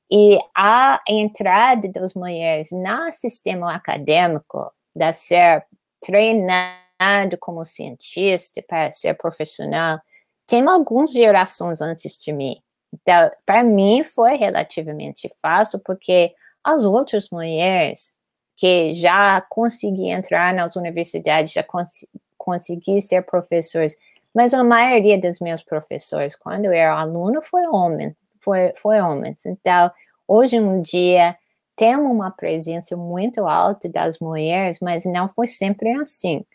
E 0.10 0.38
a 0.56 1.02
entrada 1.08 1.89
das 1.89 2.13
mulheres 2.13 2.69
no 2.71 3.12
sistema 3.13 3.74
acadêmico, 3.74 4.71
de 4.95 5.13
ser 5.13 5.65
treinado 6.02 7.38
como 7.39 7.65
cientista 7.65 8.62
para 8.67 8.91
ser 8.91 9.13
profissional, 9.15 10.00
tem 10.47 10.67
algumas 10.67 11.12
gerações 11.12 11.82
antes 11.82 12.21
de 12.21 12.34
mim. 12.34 12.62
Então, 12.93 13.32
para 13.45 13.63
mim 13.63 14.04
foi 14.04 14.36
relativamente 14.36 15.30
fácil, 15.41 15.80
porque 15.86 16.34
as 16.63 16.84
outras 16.84 17.30
mulheres 17.30 18.13
que 18.62 18.93
já 18.93 19.41
consegui 19.41 20.12
entrar 20.12 20.54
nas 20.54 20.76
universidades, 20.76 21.52
já 21.52 21.63
cons 21.63 22.06
consegui 22.38 23.02
ser 23.02 23.24
professores, 23.24 23.97
mas 24.32 24.54
a 24.54 24.63
maioria 24.63 25.19
dos 25.19 25.39
meus 25.39 25.63
professores, 25.63 26.36
quando 26.36 26.65
eu 26.65 26.71
era 26.71 26.93
aluno, 26.93 27.41
foi 27.41 27.65
homem, 27.67 28.15
foi, 28.39 28.71
foi 28.76 29.02
homens. 29.02 29.47
Então, 29.47 29.89
hoje 30.28 30.58
em 30.58 30.80
dia, 30.80 31.36
temos 31.76 32.12
uma 32.12 32.30
presença 32.30 32.95
muito 32.95 33.47
alta 33.47 33.89
das 33.89 34.19
mulheres, 34.19 34.80
mas 34.80 35.06
não 35.06 35.28
foi 35.28 35.47
sempre 35.47 35.91
assim. 35.93 36.45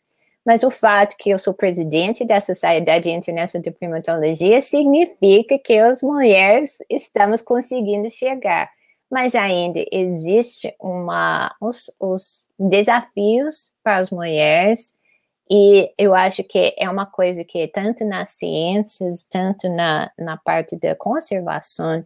Mas 0.45 0.63
o 0.63 0.71
fato 0.71 1.17
que 1.17 1.31
eu 1.31 1.41
sou 1.41 1.55
presidente 1.55 2.25
da 2.25 2.41
Sociedade 2.41 3.11
Internacional 3.11 3.65
de 3.65 3.71
Primatologia 3.73 4.61
significa 4.61 5.59
que 5.59 5.77
as 5.77 6.03
mulheres 6.03 6.79
estamos 6.89 7.43
conseguindo 7.43 8.09
chegar 8.11 8.71
mas 9.11 9.35
ainda 9.35 9.85
existe 9.93 10.75
uma 10.81 11.55
os, 11.61 11.91
os 12.01 12.47
desafios 12.59 13.73
para 13.83 13.99
as 13.99 14.11
mulheres 14.11 14.97
e 15.49 15.93
eu 15.97 16.15
acho 16.15 16.43
que 16.43 16.75
é 16.77 16.91
uma 16.91 17.07
coisa 17.07 17.45
que 17.45 17.69
tanto 17.69 18.05
nas 18.05 18.31
ciências, 18.31 19.25
tanto 19.25 19.69
na, 19.69 20.11
na 20.19 20.37
parte 20.37 20.77
da 20.77 20.95
conservação, 20.97 22.05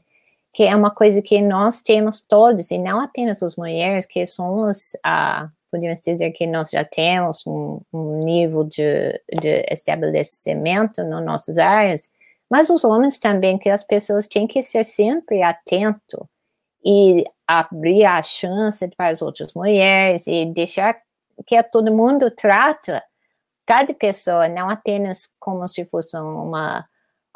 que 0.53 0.65
é 0.65 0.77
uma 0.77 0.91
coisa 0.91 1.23
que 1.23 1.41
nós 1.41 1.81
temos 1.81 2.21
todos, 2.21 2.71
e 2.71 2.79
não 2.79 3.01
apenas 3.01 3.43
as 3.43 3.57
mulheres, 3.57 4.05
que 4.05 4.27
somos, 4.27 4.97
ah, 5.03 5.49
podemos 5.71 6.01
dizer 6.01 6.33
que 6.33 6.47
nós 6.47 6.71
já 6.71 6.85
temos 6.85 7.47
um, 7.47 7.81
um 7.93 8.25
nível 8.25 8.65
de, 8.65 9.19
de 9.41 9.65
estabelecimento 9.71 11.03
nas 11.05 11.25
nossas 11.25 11.57
áreas, 11.57 12.11
mas 12.51 12.69
os 12.69 12.85
homens 12.85 13.19
também, 13.19 13.57
que 13.57 13.71
as 13.71 13.85
pessoas 13.85 14.27
têm 14.27 14.47
que 14.47 14.63
ser 14.63 14.85
sempre 14.85 15.43
atento 15.43 16.29
e 16.85 17.25
abrir 17.47 18.05
a 18.05 18.23
chance 18.23 18.87
para 18.97 19.09
as 19.09 19.23
outras 19.23 19.53
mulheres 19.55 20.27
e 20.27 20.47
deixar 20.47 20.97
que 21.47 21.63
todo 21.65 21.93
mundo 21.93 22.31
trata 22.31 23.03
cada 23.67 23.95
pessoa, 23.95 24.49
não 24.49 24.69
apenas 24.69 25.29
como 25.39 25.67
se 25.69 25.85
fosse 25.85 26.17
uma 26.17 26.85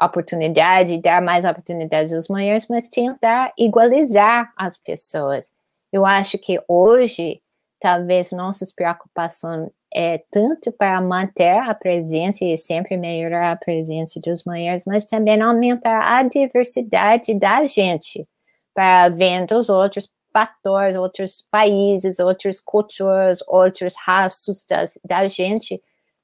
oportunidade, 0.03 1.01
dar 1.01 1.23
mais 1.23 1.45
oportunidades 1.45 2.13
às 2.13 2.29
mulheres, 2.29 2.67
mas 2.69 2.89
tentar 2.89 3.53
igualizar 3.59 4.53
as 4.57 4.77
pessoas. 4.77 5.53
Eu 5.93 6.05
acho 6.05 6.39
que 6.39 6.61
hoje, 6.67 7.41
talvez 7.81 8.33
nossas 8.33 8.73
preocupações 8.73 9.71
é 9.95 10.19
tanto 10.29 10.73
para 10.73 11.01
manter 11.01 11.57
a 11.57 11.73
presença 11.73 12.45
e 12.45 12.59
sempre 12.59 12.97
melhorar 12.97 13.53
a 13.53 13.57
presença 13.57 14.21
das 14.21 14.43
mulheres, 14.45 14.83
mas 14.87 15.07
também 15.07 15.41
aumentar 15.41 16.19
a 16.19 16.23
diversidade 16.25 17.33
da 17.39 17.65
gente, 17.67 18.27
para 18.75 19.09
ver 19.09 19.47
os 19.53 19.71
outros 19.71 20.09
fatores, 20.33 20.97
outros 20.97 21.47
países, 21.49 22.19
outras 22.19 22.61
culturas, 22.61 23.39
outros 23.47 23.95
raças 23.97 24.67
das, 24.69 24.99
da 25.05 25.27
gente, 25.29 25.81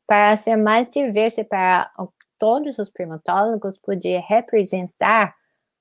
para 0.06 0.36
ser 0.36 0.56
mais 0.56 0.90
diversa, 0.90 1.44
para 1.44 1.88
todos 2.36 2.78
os 2.78 2.90
primatólogos 2.90 3.78
poder 3.78 4.24
representar 4.26 5.34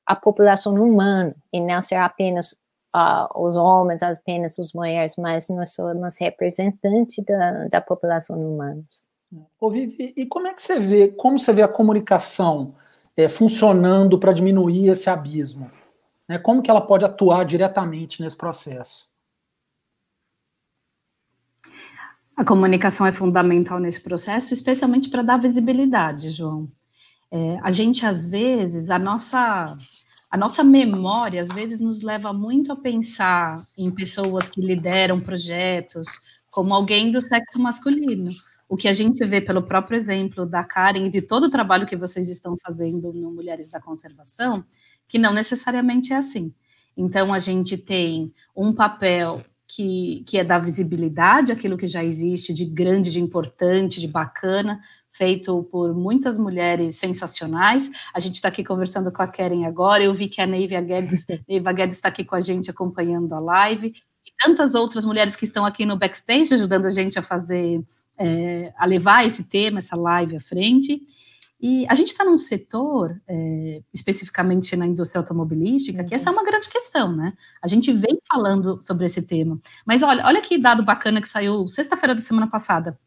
a 0.05 0.15
população 0.15 0.75
humana 0.75 1.35
e 1.51 1.59
não 1.59 1.81
ser 1.81 1.95
apenas 1.95 2.53
uh, 2.95 3.43
os 3.43 3.57
homens, 3.57 4.03
apenas 4.03 4.57
as 4.59 4.73
mulheres, 4.73 5.15
mas 5.17 5.49
nós 5.49 5.73
somos 5.73 6.17
representantes 6.19 7.23
da, 7.25 7.67
da 7.67 7.81
população 7.81 8.37
humana. 8.37 8.83
Ô, 9.59 9.69
Vivi, 9.69 10.13
e 10.15 10.25
como 10.25 10.47
é 10.47 10.53
que 10.53 10.61
você 10.61 10.79
vê, 10.79 11.07
como 11.09 11.37
você 11.37 11.53
vê 11.53 11.61
a 11.61 11.67
comunicação 11.67 12.73
é, 13.15 13.27
funcionando 13.27 14.19
para 14.19 14.33
diminuir 14.33 14.89
esse 14.89 15.09
abismo? 15.09 15.69
Né? 16.29 16.37
Como 16.37 16.61
que 16.61 16.69
ela 16.69 16.79
pode 16.79 17.03
atuar 17.03 17.43
diretamente 17.43 18.21
nesse 18.21 18.37
processo? 18.37 19.09
A 22.37 22.45
comunicação 22.45 23.05
é 23.05 23.11
fundamental 23.11 23.79
nesse 23.79 24.01
processo, 24.01 24.53
especialmente 24.53 25.09
para 25.09 25.23
dar 25.23 25.37
visibilidade, 25.37 26.29
João. 26.29 26.71
É, 27.31 27.57
a 27.61 27.71
gente, 27.71 28.05
às 28.05 28.25
vezes, 28.25 28.89
a 28.89 28.97
nossa, 28.97 29.65
a 30.31 30.37
nossa 30.37 30.63
memória, 30.63 31.41
às 31.41 31.49
vezes, 31.49 31.81
nos 31.81 32.01
leva 32.01 32.31
muito 32.31 32.71
a 32.71 32.75
pensar 32.75 33.61
em 33.75 33.91
pessoas 33.91 34.47
que 34.47 34.61
lideram 34.61 35.19
projetos 35.19 36.07
como 36.49 36.73
alguém 36.73 37.11
do 37.11 37.19
sexo 37.19 37.59
masculino. 37.59 38.31
O 38.69 38.77
que 38.77 38.87
a 38.87 38.93
gente 38.93 39.25
vê 39.25 39.41
pelo 39.41 39.65
próprio 39.65 39.97
exemplo 39.97 40.45
da 40.45 40.63
Karen 40.63 41.07
e 41.07 41.09
de 41.09 41.21
todo 41.21 41.45
o 41.45 41.51
trabalho 41.51 41.87
que 41.87 41.97
vocês 41.97 42.29
estão 42.29 42.55
fazendo 42.63 43.11
no 43.11 43.31
Mulheres 43.31 43.69
da 43.69 43.81
Conservação, 43.81 44.63
que 45.09 45.19
não 45.19 45.33
necessariamente 45.33 46.13
é 46.13 46.15
assim. 46.15 46.53
Então, 46.95 47.33
a 47.33 47.39
gente 47.39 47.77
tem 47.77 48.31
um 48.55 48.71
papel 48.71 49.43
que, 49.67 50.23
que 50.25 50.37
é 50.37 50.43
dar 50.43 50.59
visibilidade 50.59 51.51
àquilo 51.51 51.77
que 51.77 51.87
já 51.87 52.03
existe 52.03 52.53
de 52.53 52.65
grande, 52.65 53.11
de 53.11 53.19
importante, 53.19 53.99
de 53.99 54.07
bacana, 54.07 54.81
feito 55.11 55.63
por 55.71 55.93
muitas 55.93 56.37
mulheres 56.37 56.95
sensacionais. 56.95 57.89
A 58.13 58.19
gente 58.19 58.35
está 58.35 58.47
aqui 58.47 58.63
conversando 58.63 59.11
com 59.11 59.21
a 59.21 59.27
Karen 59.27 59.65
agora, 59.65 60.03
eu 60.03 60.13
vi 60.13 60.27
que 60.27 60.41
a 60.41 60.47
Neiva 60.47 60.81
Guedes, 60.81 61.25
Neiva 61.47 61.71
Guedes 61.71 61.97
está 61.97 62.09
aqui 62.09 62.23
com 62.23 62.35
a 62.35 62.41
gente 62.41 62.69
acompanhando 62.69 63.33
a 63.33 63.39
live, 63.39 63.93
e 64.25 64.31
tantas 64.39 64.75
outras 64.75 65.05
mulheres 65.05 65.35
que 65.35 65.45
estão 65.45 65.65
aqui 65.65 65.85
no 65.85 65.97
backstage 65.97 66.53
ajudando 66.53 66.85
a 66.85 66.91
gente 66.91 67.17
a 67.17 67.21
fazer, 67.21 67.81
é, 68.17 68.73
a 68.77 68.85
levar 68.85 69.25
esse 69.25 69.43
tema, 69.43 69.79
essa 69.79 69.95
live 69.95 70.35
à 70.35 70.39
frente. 70.39 71.01
E 71.61 71.85
a 71.89 71.93
gente 71.93 72.09
está 72.09 72.23
num 72.23 72.37
setor, 72.37 73.19
é, 73.27 73.81
especificamente 73.93 74.75
na 74.77 74.87
indústria 74.87 75.19
automobilística, 75.19 76.03
que 76.05 76.15
essa 76.15 76.29
é 76.29 76.33
uma 76.33 76.43
grande 76.43 76.69
questão, 76.69 77.13
né? 77.13 77.33
A 77.61 77.67
gente 77.67 77.91
vem 77.91 78.17
falando 78.31 78.81
sobre 78.81 79.05
esse 79.05 79.21
tema. 79.21 79.59
Mas 79.85 80.01
olha, 80.01 80.25
olha 80.25 80.41
que 80.41 80.57
dado 80.57 80.83
bacana 80.83 81.21
que 81.21 81.27
saiu 81.27 81.67
sexta-feira 81.67 82.15
da 82.15 82.21
semana 82.21 82.47
passada. 82.47 82.97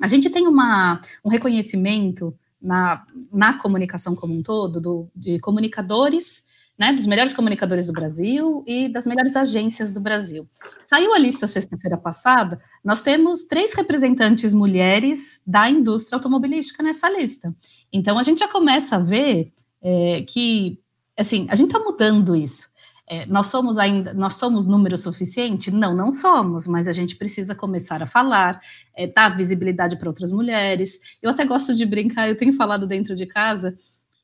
A 0.00 0.06
gente 0.06 0.30
tem 0.30 0.46
uma, 0.46 1.00
um 1.24 1.28
reconhecimento 1.28 2.32
na, 2.62 3.04
na 3.32 3.58
comunicação 3.58 4.14
como 4.14 4.34
um 4.34 4.42
todo, 4.42 4.80
do, 4.80 5.08
de 5.14 5.40
comunicadores 5.40 6.44
né, 6.78 6.92
dos 6.92 7.06
melhores 7.06 7.32
comunicadores 7.32 7.86
do 7.86 7.92
Brasil 7.92 8.62
e 8.66 8.88
das 8.88 9.06
melhores 9.06 9.34
agências 9.34 9.92
do 9.92 10.00
Brasil. 10.00 10.48
Saiu 10.86 11.14
a 11.14 11.18
lista 11.18 11.46
sexta-feira 11.46 11.96
passada, 11.96 12.60
nós 12.84 13.02
temos 13.02 13.44
três 13.44 13.74
representantes 13.74 14.52
mulheres 14.52 15.40
da 15.46 15.70
indústria 15.70 16.16
automobilística 16.16 16.82
nessa 16.82 17.08
lista. 17.08 17.54
Então 17.92 18.18
a 18.18 18.22
gente 18.22 18.40
já 18.40 18.48
começa 18.48 18.96
a 18.96 19.00
ver 19.00 19.52
é, 19.82 20.24
que, 20.28 20.78
assim, 21.16 21.46
a 21.48 21.54
gente 21.54 21.68
está 21.68 21.78
mudando 21.78 22.36
isso. 22.36 22.68
É, 23.08 23.24
nós 23.26 23.46
somos 23.46 23.78
ainda, 23.78 24.12
nós 24.12 24.34
somos 24.34 24.66
número 24.66 24.98
suficiente? 24.98 25.70
Não, 25.70 25.94
não 25.94 26.10
somos, 26.10 26.66
mas 26.66 26.88
a 26.88 26.92
gente 26.92 27.14
precisa 27.14 27.54
começar 27.54 28.02
a 28.02 28.06
falar, 28.06 28.60
é, 28.96 29.06
dar 29.06 29.36
visibilidade 29.36 29.96
para 29.96 30.08
outras 30.08 30.32
mulheres. 30.32 30.98
Eu 31.22 31.30
até 31.30 31.44
gosto 31.44 31.74
de 31.74 31.86
brincar, 31.86 32.28
eu 32.28 32.36
tenho 32.36 32.52
falado 32.54 32.84
dentro 32.84 33.14
de 33.14 33.24
casa 33.24 33.76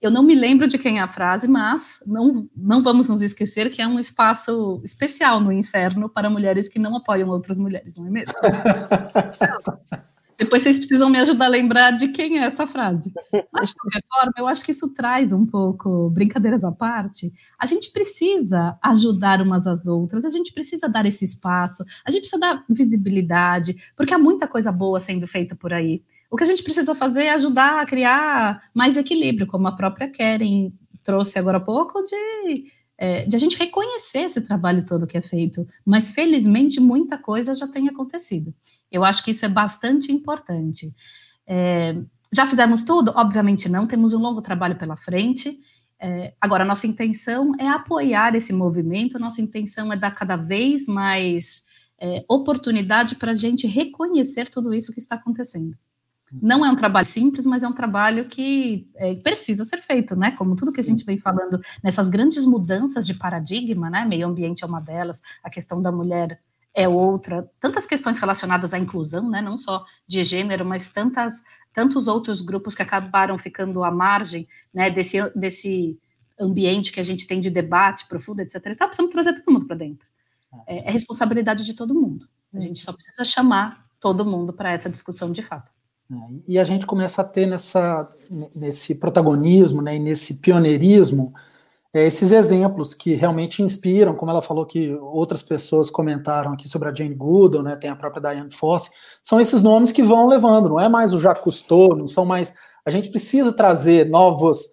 eu 0.02 0.10
não 0.10 0.22
me 0.22 0.34
lembro 0.34 0.66
de 0.66 0.76
quem 0.76 0.98
é 0.98 1.02
a 1.02 1.06
frase, 1.06 1.46
mas 1.46 2.02
não, 2.04 2.48
não 2.56 2.82
vamos 2.82 3.08
nos 3.08 3.22
esquecer 3.22 3.70
que 3.70 3.80
é 3.80 3.86
um 3.86 4.00
espaço 4.00 4.80
especial 4.84 5.40
no 5.40 5.52
inferno 5.52 6.08
para 6.08 6.28
mulheres 6.28 6.68
que 6.68 6.78
não 6.78 6.96
apoiam 6.96 7.28
outras 7.28 7.56
mulheres, 7.56 7.96
não 7.96 8.08
é 8.08 8.10
mesmo? 8.10 8.34
Depois 10.36 10.62
vocês 10.62 10.76
precisam 10.78 11.08
me 11.08 11.18
ajudar 11.20 11.44
a 11.44 11.48
lembrar 11.48 11.92
de 11.92 12.08
quem 12.08 12.40
é 12.40 12.44
essa 12.44 12.66
frase. 12.66 13.12
Mas, 13.52 13.68
de 13.68 13.74
qualquer 13.76 14.02
forma, 14.08 14.32
eu 14.38 14.48
acho 14.48 14.64
que 14.64 14.72
isso 14.72 14.88
traz 14.88 15.32
um 15.32 15.46
pouco, 15.46 16.10
brincadeiras 16.10 16.64
à 16.64 16.72
parte, 16.72 17.32
a 17.56 17.64
gente 17.64 17.92
precisa 17.92 18.76
ajudar 18.82 19.40
umas 19.40 19.68
às 19.68 19.86
outras, 19.86 20.24
a 20.24 20.30
gente 20.30 20.52
precisa 20.52 20.88
dar 20.88 21.06
esse 21.06 21.24
espaço, 21.24 21.84
a 22.04 22.10
gente 22.10 22.22
precisa 22.22 22.40
dar 22.40 22.64
visibilidade, 22.68 23.76
porque 23.96 24.12
há 24.12 24.18
muita 24.18 24.48
coisa 24.48 24.72
boa 24.72 24.98
sendo 24.98 25.28
feita 25.28 25.54
por 25.54 25.72
aí. 25.72 26.02
O 26.32 26.36
que 26.38 26.44
a 26.44 26.46
gente 26.46 26.62
precisa 26.62 26.94
fazer 26.94 27.24
é 27.24 27.34
ajudar 27.34 27.82
a 27.82 27.84
criar 27.84 28.62
mais 28.72 28.96
equilíbrio, 28.96 29.46
como 29.46 29.68
a 29.68 29.76
própria 29.76 30.08
Keren 30.08 30.72
trouxe 31.02 31.38
agora 31.38 31.58
há 31.58 31.60
pouco, 31.60 32.02
de, 32.02 32.64
é, 32.96 33.26
de 33.26 33.36
a 33.36 33.38
gente 33.38 33.58
reconhecer 33.58 34.20
esse 34.20 34.40
trabalho 34.40 34.86
todo 34.86 35.06
que 35.06 35.18
é 35.18 35.20
feito. 35.20 35.68
Mas, 35.84 36.10
felizmente, 36.10 36.80
muita 36.80 37.18
coisa 37.18 37.54
já 37.54 37.68
tem 37.68 37.86
acontecido. 37.86 38.54
Eu 38.90 39.04
acho 39.04 39.22
que 39.22 39.30
isso 39.30 39.44
é 39.44 39.48
bastante 39.48 40.10
importante. 40.10 40.94
É, 41.46 42.02
já 42.32 42.46
fizemos 42.46 42.82
tudo? 42.82 43.12
Obviamente 43.14 43.68
não, 43.68 43.86
temos 43.86 44.14
um 44.14 44.18
longo 44.18 44.40
trabalho 44.40 44.76
pela 44.76 44.96
frente. 44.96 45.60
É, 46.00 46.32
agora, 46.40 46.64
nossa 46.64 46.86
intenção 46.86 47.52
é 47.60 47.68
apoiar 47.68 48.34
esse 48.34 48.54
movimento, 48.54 49.18
nossa 49.18 49.42
intenção 49.42 49.92
é 49.92 49.98
dar 49.98 50.12
cada 50.12 50.36
vez 50.36 50.86
mais 50.86 51.62
é, 52.00 52.24
oportunidade 52.26 53.16
para 53.16 53.32
a 53.32 53.34
gente 53.34 53.66
reconhecer 53.66 54.48
tudo 54.48 54.72
isso 54.72 54.94
que 54.94 54.98
está 54.98 55.16
acontecendo. 55.16 55.76
Não 56.40 56.64
é 56.64 56.70
um 56.70 56.76
trabalho 56.76 57.04
simples, 57.04 57.44
mas 57.44 57.62
é 57.62 57.68
um 57.68 57.72
trabalho 57.72 58.26
que 58.26 58.88
é, 58.96 59.14
precisa 59.16 59.64
ser 59.64 59.82
feito, 59.82 60.16
né? 60.16 60.30
Como 60.32 60.56
tudo 60.56 60.72
que 60.72 60.80
a 60.80 60.84
gente 60.84 61.04
vem 61.04 61.18
falando 61.18 61.60
nessas 61.82 62.08
grandes 62.08 62.46
mudanças 62.46 63.06
de 63.06 63.14
paradigma, 63.14 63.90
né? 63.90 64.04
Meio 64.04 64.26
ambiente 64.26 64.64
é 64.64 64.66
uma 64.66 64.80
delas, 64.80 65.20
a 65.42 65.50
questão 65.50 65.82
da 65.82 65.92
mulher 65.92 66.40
é 66.74 66.88
outra, 66.88 67.50
tantas 67.60 67.84
questões 67.84 68.18
relacionadas 68.18 68.72
à 68.72 68.78
inclusão, 68.78 69.28
né? 69.28 69.42
Não 69.42 69.58
só 69.58 69.84
de 70.06 70.22
gênero, 70.22 70.64
mas 70.64 70.88
tantas, 70.88 71.42
tantos 71.72 72.08
outros 72.08 72.40
grupos 72.40 72.74
que 72.74 72.82
acabaram 72.82 73.36
ficando 73.36 73.84
à 73.84 73.90
margem, 73.90 74.48
né? 74.72 74.90
Desse, 74.90 75.18
desse 75.36 75.98
ambiente 76.40 76.92
que 76.92 77.00
a 77.00 77.04
gente 77.04 77.26
tem 77.26 77.40
de 77.40 77.50
debate 77.50 78.08
profundo, 78.08 78.40
etc. 78.40 78.56
Então, 78.66 78.86
precisamos 78.86 79.12
trazer 79.12 79.34
todo 79.34 79.52
mundo 79.52 79.66
para 79.66 79.76
dentro. 79.76 80.06
É, 80.66 80.88
é 80.88 80.90
responsabilidade 80.90 81.64
de 81.64 81.74
todo 81.74 81.94
mundo. 81.94 82.26
A 82.54 82.60
gente 82.60 82.80
só 82.80 82.92
precisa 82.92 83.24
chamar 83.24 83.86
todo 84.00 84.24
mundo 84.24 84.52
para 84.52 84.72
essa 84.72 84.90
discussão 84.90 85.30
de 85.30 85.42
fato. 85.42 85.70
Né? 86.12 86.40
E 86.46 86.58
a 86.58 86.64
gente 86.64 86.86
começa 86.86 87.22
a 87.22 87.24
ter 87.24 87.46
nessa, 87.46 88.06
nesse 88.54 88.96
protagonismo, 88.96 89.80
né, 89.80 89.96
e 89.96 89.98
nesse 89.98 90.34
pioneirismo, 90.34 91.32
é, 91.94 92.06
esses 92.06 92.32
exemplos 92.32 92.92
que 92.92 93.14
realmente 93.14 93.62
inspiram, 93.62 94.14
como 94.14 94.30
ela 94.30 94.42
falou 94.42 94.66
que 94.66 94.94
outras 94.94 95.42
pessoas 95.42 95.90
comentaram 95.90 96.52
aqui 96.52 96.68
sobre 96.68 96.88
a 96.88 96.94
Jane 96.94 97.14
Goodall, 97.14 97.62
né, 97.62 97.76
tem 97.76 97.88
a 97.88 97.96
própria 97.96 98.34
Diane 98.34 98.50
Fosse, 98.50 98.90
são 99.22 99.40
esses 99.40 99.62
nomes 99.62 99.92
que 99.92 100.02
vão 100.02 100.26
levando, 100.26 100.68
não 100.68 100.80
é 100.80 100.88
mais 100.88 101.14
o 101.14 101.18
Jacques 101.18 101.42
Cousteau, 101.42 101.96
não 101.96 102.08
são 102.08 102.26
mais... 102.26 102.52
A 102.84 102.90
gente 102.90 103.10
precisa 103.10 103.52
trazer 103.52 104.08
novos, 104.08 104.68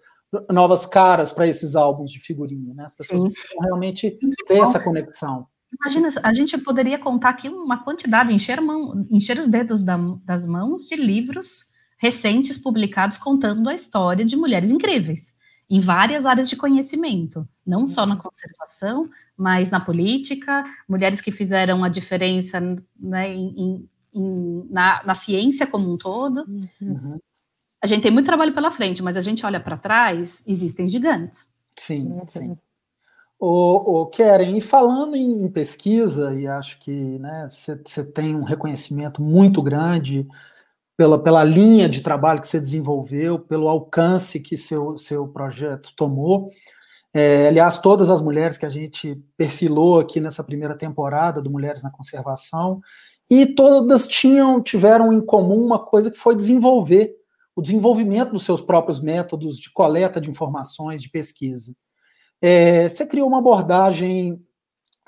novas 0.50 0.84
caras 0.84 1.32
para 1.32 1.46
esses 1.46 1.76
álbuns 1.76 2.10
de 2.10 2.18
figurinha, 2.18 2.74
né? 2.74 2.84
As 2.84 2.94
pessoas 2.94 3.22
Sim. 3.22 3.30
precisam 3.30 3.60
realmente 3.60 4.18
ter 4.46 4.58
essa 4.58 4.80
conexão. 4.80 5.46
Imagina, 5.72 6.08
a 6.22 6.32
gente 6.32 6.58
poderia 6.58 6.98
contar 6.98 7.30
aqui 7.30 7.48
uma 7.48 7.82
quantidade, 7.82 8.32
encher, 8.32 8.60
mão, 8.60 9.06
encher 9.10 9.38
os 9.38 9.46
dedos 9.46 9.82
da, 9.82 9.96
das 10.24 10.44
mãos 10.44 10.86
de 10.86 10.96
livros 10.96 11.70
recentes 11.96 12.58
publicados 12.58 13.18
contando 13.18 13.68
a 13.68 13.74
história 13.74 14.24
de 14.24 14.36
mulheres 14.36 14.70
incríveis. 14.70 15.38
em 15.72 15.78
várias 15.78 16.26
áreas 16.26 16.48
de 16.48 16.56
conhecimento, 16.56 17.48
não 17.64 17.86
só 17.86 18.04
na 18.04 18.16
conservação, 18.16 19.08
mas 19.38 19.70
na 19.70 19.78
política, 19.78 20.64
mulheres 20.88 21.20
que 21.20 21.30
fizeram 21.30 21.84
a 21.84 21.88
diferença 21.88 22.58
né, 22.98 23.32
em, 23.32 23.88
em, 24.12 24.68
na, 24.68 25.00
na, 25.04 25.14
ciência 25.14 25.68
como 25.68 25.92
um 25.92 25.96
todo. 25.96 26.44
Uhum. 26.82 27.20
A 27.80 27.86
gente 27.86 28.02
tem 28.02 28.10
muito 28.10 28.26
trabalho 28.26 28.52
pela 28.52 28.72
frente, 28.72 29.00
mas 29.00 29.16
a 29.16 29.20
gente 29.20 29.46
olha 29.46 29.60
para 29.60 29.76
trás, 29.76 30.42
existem 30.44 30.88
gigantes. 30.88 31.48
Sim, 31.76 32.10
uhum. 32.14 32.26
sim. 32.26 32.58
O, 33.40 34.02
o 34.02 34.06
Keren, 34.06 34.58
e 34.58 34.60
falando 34.60 35.16
em 35.16 35.48
pesquisa, 35.48 36.34
e 36.34 36.46
acho 36.46 36.78
que 36.78 37.18
você 37.48 37.74
né, 37.74 38.10
tem 38.14 38.36
um 38.36 38.44
reconhecimento 38.44 39.22
muito 39.22 39.62
grande 39.62 40.28
pela, 40.94 41.18
pela 41.18 41.42
linha 41.42 41.88
de 41.88 42.02
trabalho 42.02 42.42
que 42.42 42.46
você 42.46 42.60
desenvolveu, 42.60 43.38
pelo 43.38 43.66
alcance 43.66 44.40
que 44.40 44.58
seu, 44.58 44.98
seu 44.98 45.26
projeto 45.26 45.94
tomou. 45.96 46.50
É, 47.14 47.48
aliás, 47.48 47.78
todas 47.78 48.10
as 48.10 48.20
mulheres 48.20 48.58
que 48.58 48.66
a 48.66 48.70
gente 48.70 49.18
perfilou 49.38 49.98
aqui 49.98 50.20
nessa 50.20 50.44
primeira 50.44 50.76
temporada 50.76 51.40
do 51.40 51.50
Mulheres 51.50 51.82
na 51.82 51.90
Conservação, 51.90 52.82
e 53.30 53.46
todas 53.46 54.06
tinham 54.06 54.62
tiveram 54.62 55.14
em 55.14 55.24
comum 55.24 55.64
uma 55.64 55.78
coisa 55.78 56.10
que 56.10 56.18
foi 56.18 56.36
desenvolver 56.36 57.08
o 57.56 57.62
desenvolvimento 57.62 58.32
dos 58.32 58.44
seus 58.44 58.60
próprios 58.60 59.00
métodos 59.00 59.58
de 59.58 59.72
coleta 59.72 60.20
de 60.20 60.28
informações, 60.28 61.00
de 61.00 61.08
pesquisa. 61.08 61.72
É, 62.40 62.88
você 62.88 63.06
criou 63.06 63.28
uma 63.28 63.38
abordagem 63.38 64.40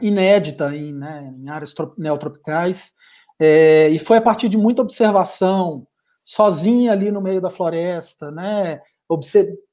inédita 0.01 0.74
em, 0.74 0.93
né, 0.93 1.33
em 1.37 1.49
áreas 1.49 1.74
neotropicais, 1.97 2.93
é, 3.39 3.89
e 3.89 3.99
foi 3.99 4.18
a 4.18 4.22
partir 4.22 4.49
de 4.49 4.57
muita 4.57 4.83
observação, 4.83 5.87
sozinha 6.24 6.93
ali 6.93 7.11
no 7.11 7.20
meio 7.20 7.41
da 7.41 7.51
floresta, 7.51 8.30
né, 8.30 8.80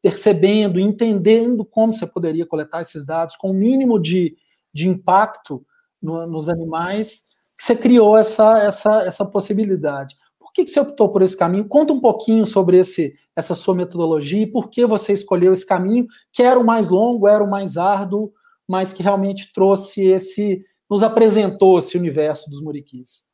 percebendo, 0.01 0.79
entendendo 0.79 1.63
como 1.63 1.93
você 1.93 2.05
poderia 2.05 2.45
coletar 2.45 2.81
esses 2.81 3.05
dados 3.05 3.35
com 3.35 3.51
o 3.51 3.53
mínimo 3.53 3.99
de, 3.99 4.35
de 4.73 4.87
impacto 4.87 5.65
no, 6.01 6.25
nos 6.27 6.49
animais, 6.49 7.29
que 7.57 7.63
você 7.63 7.75
criou 7.75 8.17
essa, 8.17 8.59
essa, 8.59 9.03
essa 9.03 9.25
possibilidade. 9.25 10.15
Que, 10.59 10.65
que 10.65 10.71
você 10.71 10.79
optou 10.81 11.09
por 11.09 11.21
esse 11.21 11.37
caminho? 11.37 11.67
Conta 11.67 11.93
um 11.93 12.01
pouquinho 12.01 12.45
sobre 12.45 12.77
esse, 12.77 13.15
essa 13.33 13.55
sua 13.55 13.73
metodologia 13.73 14.43
e 14.43 14.51
por 14.51 14.69
que 14.69 14.85
você 14.85 15.13
escolheu 15.13 15.53
esse 15.53 15.65
caminho, 15.65 16.05
que 16.33 16.43
era 16.43 16.59
o 16.59 16.65
mais 16.65 16.89
longo, 16.89 17.27
era 17.27 17.41
o 17.41 17.49
mais 17.49 17.77
árduo, 17.77 18.33
mas 18.67 18.91
que 18.91 19.01
realmente 19.01 19.53
trouxe 19.53 20.05
esse, 20.07 20.61
nos 20.89 21.01
apresentou 21.01 21.79
esse 21.79 21.97
universo 21.97 22.49
dos 22.49 22.61
muriquis 22.61 23.29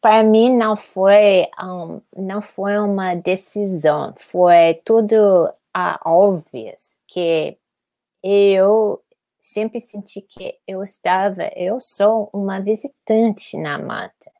para 0.00 0.22
mim 0.22 0.56
não 0.56 0.74
foi 0.74 1.46
um, 1.62 2.00
não 2.16 2.40
foi 2.40 2.78
uma 2.78 3.14
decisão, 3.14 4.14
foi 4.16 4.80
tudo 4.82 5.52
óbvio 6.02 6.72
que 7.06 7.58
eu 8.22 9.02
sempre 9.38 9.78
senti 9.78 10.22
que 10.22 10.58
eu 10.66 10.82
estava, 10.82 11.50
eu 11.54 11.78
sou 11.78 12.30
uma 12.32 12.58
visitante 12.58 13.58
na 13.58 13.78
mata. 13.78 14.35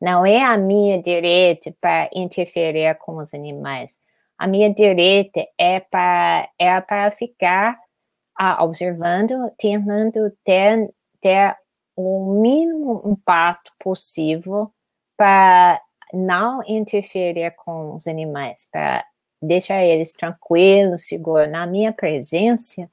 Não 0.00 0.24
é 0.24 0.42
a 0.42 0.56
minha 0.56 1.00
direita 1.00 1.74
para 1.80 2.08
interferir 2.14 2.94
com 2.96 3.16
os 3.16 3.34
animais. 3.34 3.98
A 4.38 4.46
minha 4.46 4.72
direita 4.72 5.46
é 5.58 5.80
para 5.80 6.48
é 6.58 6.80
para 6.80 7.10
ficar 7.10 7.76
uh, 8.40 8.62
observando, 8.62 9.50
tentando 9.58 10.30
ter, 10.42 10.90
ter 11.20 11.54
o 11.94 12.40
mínimo 12.40 13.02
impacto 13.04 13.72
possível 13.78 14.72
para 15.16 15.80
não 16.12 16.60
interferir 16.66 17.54
com 17.56 17.94
os 17.94 18.06
animais, 18.06 18.66
para 18.72 19.04
deixar 19.42 19.84
eles 19.84 20.14
tranquilos, 20.14 21.06
seguros 21.06 21.50
na 21.50 21.66
minha 21.66 21.92
presença, 21.92 22.88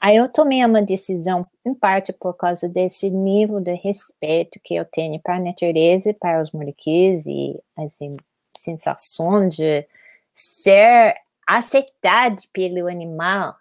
aí 0.00 0.16
eu 0.16 0.28
tomei 0.28 0.64
uma 0.64 0.82
decisão, 0.82 1.46
em 1.66 1.74
parte 1.74 2.12
por 2.12 2.34
causa 2.34 2.68
desse 2.68 3.10
nível 3.10 3.60
de 3.60 3.74
respeito 3.74 4.60
que 4.62 4.74
eu 4.74 4.84
tenho 4.84 5.20
para 5.20 5.36
a 5.36 5.40
natureza, 5.40 6.14
para 6.14 6.40
os 6.40 6.52
muriquis 6.52 7.26
e 7.26 7.58
assim, 7.76 8.16
sensação 8.56 9.48
de 9.48 9.86
ser 10.34 11.16
aceitado 11.46 12.42
pelo 12.52 12.88
animal, 12.88 13.56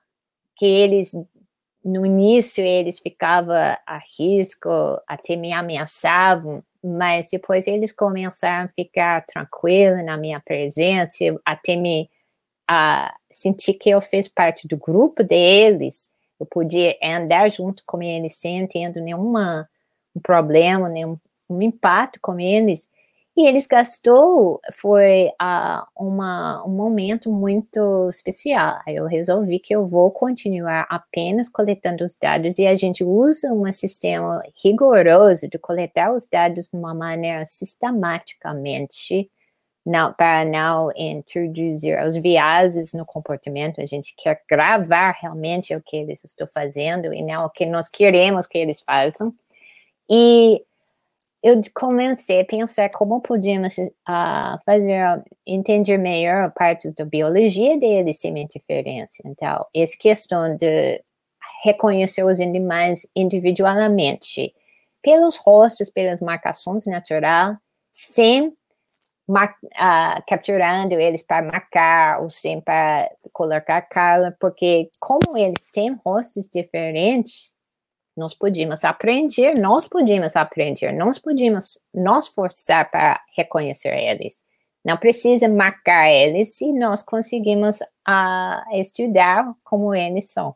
que 0.56 0.66
eles 0.66 1.14
no 1.84 2.06
início 2.06 2.64
eles 2.64 3.00
ficavam 3.00 3.56
a 3.56 4.02
risco, 4.18 4.70
até 5.08 5.38
me 5.38 5.54
ameaçavam, 5.54 6.62
mas 6.84 7.30
depois 7.32 7.66
eles 7.66 7.94
começaram 7.94 8.66
a 8.66 8.70
ficar 8.70 9.26
tranquilos 9.26 10.04
na 10.04 10.18
minha 10.18 10.40
presença, 10.42 11.24
até 11.46 11.76
me 11.78 12.10
uh, 12.70 13.14
sentir 13.32 13.76
que 13.76 13.90
eu 13.90 14.02
fiz 14.02 14.28
parte 14.28 14.68
do 14.68 14.76
grupo 14.78 15.24
deles, 15.24 16.12
eu 16.40 16.46
podia 16.46 16.96
andar 17.04 17.50
junto 17.50 17.84
com 17.86 18.02
eles 18.02 18.36
sem 18.36 18.68
tendo 18.68 19.02
nenhum 19.02 19.34
problema, 20.24 20.90
nenhum 20.90 21.18
um 21.50 21.62
impacto 21.62 22.20
com 22.22 22.40
eles. 22.40 22.88
E 23.36 23.48
eles 23.48 23.68
gastou, 23.68 24.60
foi 24.74 25.28
uh, 25.40 25.86
uma, 25.96 26.66
um 26.66 26.72
momento 26.72 27.32
muito 27.32 28.10
especial. 28.10 28.80
Eu 28.88 29.06
resolvi 29.06 29.60
que 29.60 29.76
eu 29.76 29.86
vou 29.86 30.10
continuar 30.10 30.88
apenas 30.90 31.48
coletando 31.48 32.04
os 32.04 32.18
dados 32.20 32.58
e 32.58 32.66
a 32.66 32.74
gente 32.74 33.04
usa 33.04 33.54
um 33.54 33.72
sistema 33.72 34.42
rigoroso 34.64 35.48
de 35.48 35.60
coletar 35.60 36.12
os 36.12 36.26
dados 36.26 36.70
de 36.70 36.78
uma 36.78 36.96
maneira 36.96 37.46
sistematicamente, 37.46 39.30
para 40.18 40.44
não 40.46 40.90
introduzir 40.96 42.02
os 42.04 42.16
viases 42.16 42.94
no 42.94 43.06
comportamento. 43.06 43.80
A 43.80 43.86
gente 43.86 44.14
quer 44.18 44.42
gravar 44.50 45.12
realmente 45.12 45.74
o 45.76 45.82
que 45.82 45.96
eles 45.96 46.24
estão 46.24 46.48
fazendo 46.48 47.14
e 47.14 47.22
não 47.22 47.46
o 47.46 47.50
que 47.50 47.66
nós 47.66 47.88
queremos 47.88 48.48
que 48.48 48.58
eles 48.58 48.82
façam. 48.82 49.34
E 50.10 50.62
eu 51.44 51.60
comecei 51.74 52.42
a 52.42 52.46
pensar 52.46 52.90
como 52.90 53.22
podíamos 53.22 53.78
uh, 53.78 54.60
fazer, 54.66 55.24
entender 55.46 55.98
melhor 55.98 56.52
partes 56.52 56.94
da 56.94 57.06
biologia 57.06 57.80
deles 57.80 58.20
sem 58.20 58.38
interferência. 58.38 59.24
Então, 59.26 59.66
essa 59.74 59.96
questão 59.98 60.58
de 60.58 61.02
reconhecer 61.64 62.24
os 62.24 62.40
animais 62.40 63.08
individualmente, 63.16 64.54
pelos 65.02 65.38
rostos, 65.38 65.90
pelas 65.90 66.22
marcações 66.22 66.86
naturais, 66.86 67.56
sem 67.94 68.57
uh, 69.28 70.24
capturando 70.28 70.96
eles 70.96 71.24
para 71.24 71.46
marcar 71.46 72.22
ou 72.22 72.30
sem 72.30 72.62
para 72.62 73.10
colocar 73.34 73.82
cara, 73.82 74.36
porque 74.40 74.90
como 75.00 75.38
eles 75.38 75.64
têm 75.74 75.98
rostos 76.06 76.48
diferentes, 76.52 77.54
nós 78.16 78.34
podíamos 78.34 78.84
aprender, 78.84 79.54
nós 79.60 79.88
podíamos 79.88 80.36
aprender, 80.36 80.92
nós 80.92 81.20
podíamos 81.20 81.80
nos 81.94 82.28
forçar 82.28 82.90
para 82.90 83.22
reconhecer 83.36 83.94
eles. 83.94 84.44
Não 84.84 84.98
precisa 84.98 85.48
marcar 85.50 86.10
eles 86.10 86.56
se 86.56 86.72
nós 86.72 87.04
conseguimos 87.04 87.82
uh, 87.82 88.80
estudar 88.80 89.54
como 89.64 89.94
eles 89.94 90.32
são. 90.32 90.56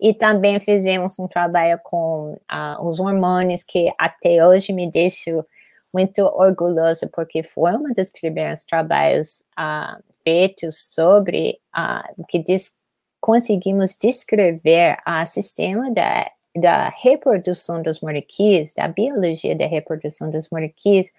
E 0.00 0.14
também 0.14 0.58
fizemos 0.58 1.18
um 1.18 1.28
trabalho 1.28 1.78
com 1.84 2.32
uh, 2.32 2.88
os 2.88 2.98
hormônios 2.98 3.62
que 3.62 3.92
até 3.98 4.44
hoje 4.44 4.72
me 4.72 4.90
deixa 4.90 5.44
muito 5.92 6.22
orgulhoso 6.22 7.08
porque 7.08 7.42
foi 7.42 7.72
um 7.72 7.92
dos 7.94 8.10
primeiros 8.10 8.64
trabalhos 8.64 9.42
uh, 9.58 10.02
feitos 10.22 10.78
sobre 10.94 11.58
uh, 11.76 12.24
que 12.28 12.38
diz, 12.38 12.74
conseguimos 13.20 13.96
descrever 13.96 14.96
o 15.06 15.26
sistema 15.26 15.90
da 15.90 16.30
da 16.56 16.88
reprodução 16.88 17.82
dos 17.82 18.00
moriquis, 18.00 18.74
da 18.74 18.88
biologia 18.88 19.56
da 19.56 19.66
reprodução 19.66 20.30
dos 20.30 20.48
moriquis, 20.50 21.12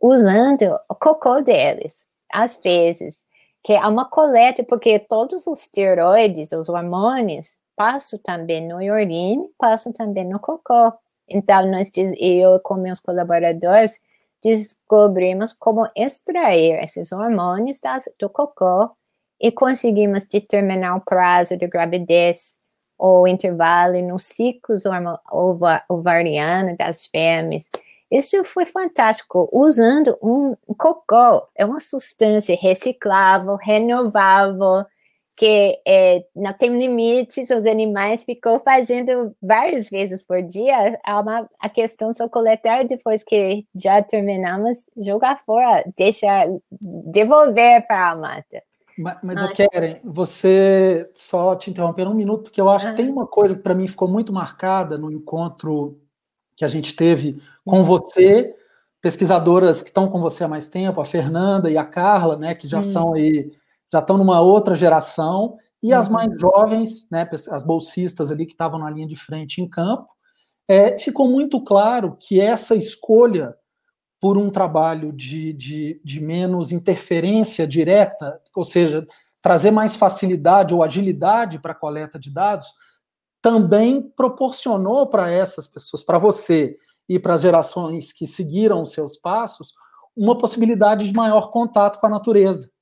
usando 0.00 0.78
o 0.88 0.94
cocô 0.94 1.40
deles, 1.40 2.06
às 2.32 2.56
vezes, 2.56 3.24
que 3.64 3.72
é 3.72 3.86
uma 3.86 4.08
coleta, 4.08 4.62
porque 4.62 4.98
todos 4.98 5.46
os 5.46 5.62
esteroides, 5.62 6.52
os 6.52 6.68
hormônios, 6.68 7.58
passam 7.74 8.18
também 8.20 8.66
no 8.66 8.76
urina, 8.76 9.44
passam 9.58 9.92
também 9.92 10.24
no 10.24 10.38
cocô. 10.38 10.92
Então, 11.28 11.70
nós, 11.70 11.90
eu 12.18 12.60
com 12.60 12.74
meus 12.74 13.00
colaboradores, 13.00 14.00
descobrimos 14.42 15.52
como 15.52 15.88
extrair 15.96 16.82
esses 16.82 17.12
hormônios 17.12 17.80
do 18.18 18.28
cocô 18.28 18.90
e 19.40 19.50
conseguimos 19.50 20.26
determinar 20.26 20.96
o 20.96 21.00
prazo 21.00 21.56
de 21.56 21.66
gravidez 21.66 22.56
o 22.98 23.26
intervalo 23.26 24.00
nos 24.02 24.24
ciclos 24.24 24.84
ovarianos 25.88 26.76
das 26.78 27.06
fêmeas. 27.06 27.70
Isso 28.10 28.42
foi 28.44 28.64
fantástico, 28.64 29.48
usando 29.52 30.16
um 30.22 30.54
cocô, 30.78 31.46
é 31.56 31.64
uma 31.64 31.80
substância 31.80 32.56
reciclável, 32.56 33.56
renovável, 33.56 34.86
que 35.36 35.78
é, 35.86 36.24
não 36.34 36.52
tem 36.54 36.76
limites, 36.78 37.50
os 37.50 37.66
animais 37.66 38.22
ficam 38.22 38.58
fazendo 38.58 39.36
várias 39.40 39.90
vezes 39.90 40.22
por 40.22 40.42
dia, 40.42 40.98
é 41.06 41.14
uma, 41.14 41.46
a 41.60 41.68
questão 41.68 42.12
só 42.14 42.26
coletar 42.26 42.84
depois 42.84 43.22
que 43.22 43.66
já 43.74 44.02
terminamos, 44.02 44.86
jogar 44.96 45.42
fora, 45.44 45.84
deixar, 45.96 46.46
devolver 46.80 47.86
para 47.86 48.10
a 48.10 48.16
mata. 48.16 48.62
Mas, 48.98 49.18
mas 49.22 49.42
eu 49.42 49.52
quero, 49.52 49.98
você 50.02 51.10
só 51.14 51.54
te 51.54 51.68
interromper 51.70 52.08
um 52.08 52.14
minuto, 52.14 52.44
porque 52.44 52.60
eu 52.60 52.70
acho 52.70 52.88
que 52.90 52.96
tem 52.96 53.10
uma 53.10 53.26
coisa 53.26 53.54
que 53.54 53.62
para 53.62 53.74
mim 53.74 53.86
ficou 53.86 54.08
muito 54.08 54.32
marcada 54.32 54.96
no 54.96 55.12
encontro 55.12 56.00
que 56.56 56.64
a 56.64 56.68
gente 56.68 56.96
teve 56.96 57.42
com 57.62 57.84
você, 57.84 58.56
pesquisadoras 59.02 59.82
que 59.82 59.90
estão 59.90 60.08
com 60.08 60.18
você 60.18 60.44
há 60.44 60.48
mais 60.48 60.70
tempo, 60.70 60.98
a 60.98 61.04
Fernanda 61.04 61.70
e 61.70 61.76
a 61.76 61.84
Carla, 61.84 62.38
né, 62.38 62.54
que 62.54 62.66
já 62.66 62.78
hum. 62.78 62.82
são 62.82 63.12
aí, 63.12 63.52
já 63.92 64.00
estão 64.00 64.18
numa 64.18 64.40
outra 64.40 64.74
geração, 64.74 65.56
e 65.82 65.92
as 65.92 66.08
mais 66.08 66.28
uhum. 66.28 66.38
jovens, 66.38 67.08
né, 67.10 67.28
as 67.50 67.62
bolsistas 67.62 68.30
ali 68.30 68.46
que 68.46 68.52
estavam 68.52 68.78
na 68.78 68.90
linha 68.90 69.06
de 69.06 69.16
frente 69.16 69.60
em 69.60 69.68
campo, 69.68 70.06
é, 70.68 70.98
ficou 70.98 71.28
muito 71.28 71.62
claro 71.62 72.16
que 72.18 72.40
essa 72.40 72.74
escolha 72.74 73.54
por 74.20 74.36
um 74.36 74.50
trabalho 74.50 75.12
de, 75.12 75.52
de, 75.52 76.00
de 76.02 76.20
menos 76.20 76.72
interferência 76.72 77.66
direta, 77.66 78.40
ou 78.54 78.64
seja, 78.64 79.06
trazer 79.42 79.70
mais 79.70 79.94
facilidade 79.94 80.74
ou 80.74 80.82
agilidade 80.82 81.58
para 81.60 81.72
a 81.72 81.76
coleta 81.76 82.18
de 82.18 82.30
dados, 82.30 82.66
também 83.40 84.02
proporcionou 84.16 85.06
para 85.06 85.30
essas 85.30 85.66
pessoas, 85.66 86.02
para 86.02 86.18
você 86.18 86.76
e 87.08 87.18
para 87.18 87.34
as 87.34 87.42
gerações 87.42 88.12
que 88.12 88.26
seguiram 88.26 88.82
os 88.82 88.90
seus 88.90 89.16
passos, 89.16 89.74
uma 90.16 90.36
possibilidade 90.36 91.06
de 91.06 91.14
maior 91.14 91.52
contato 91.52 92.00
com 92.00 92.06
a 92.06 92.10
natureza. 92.10 92.72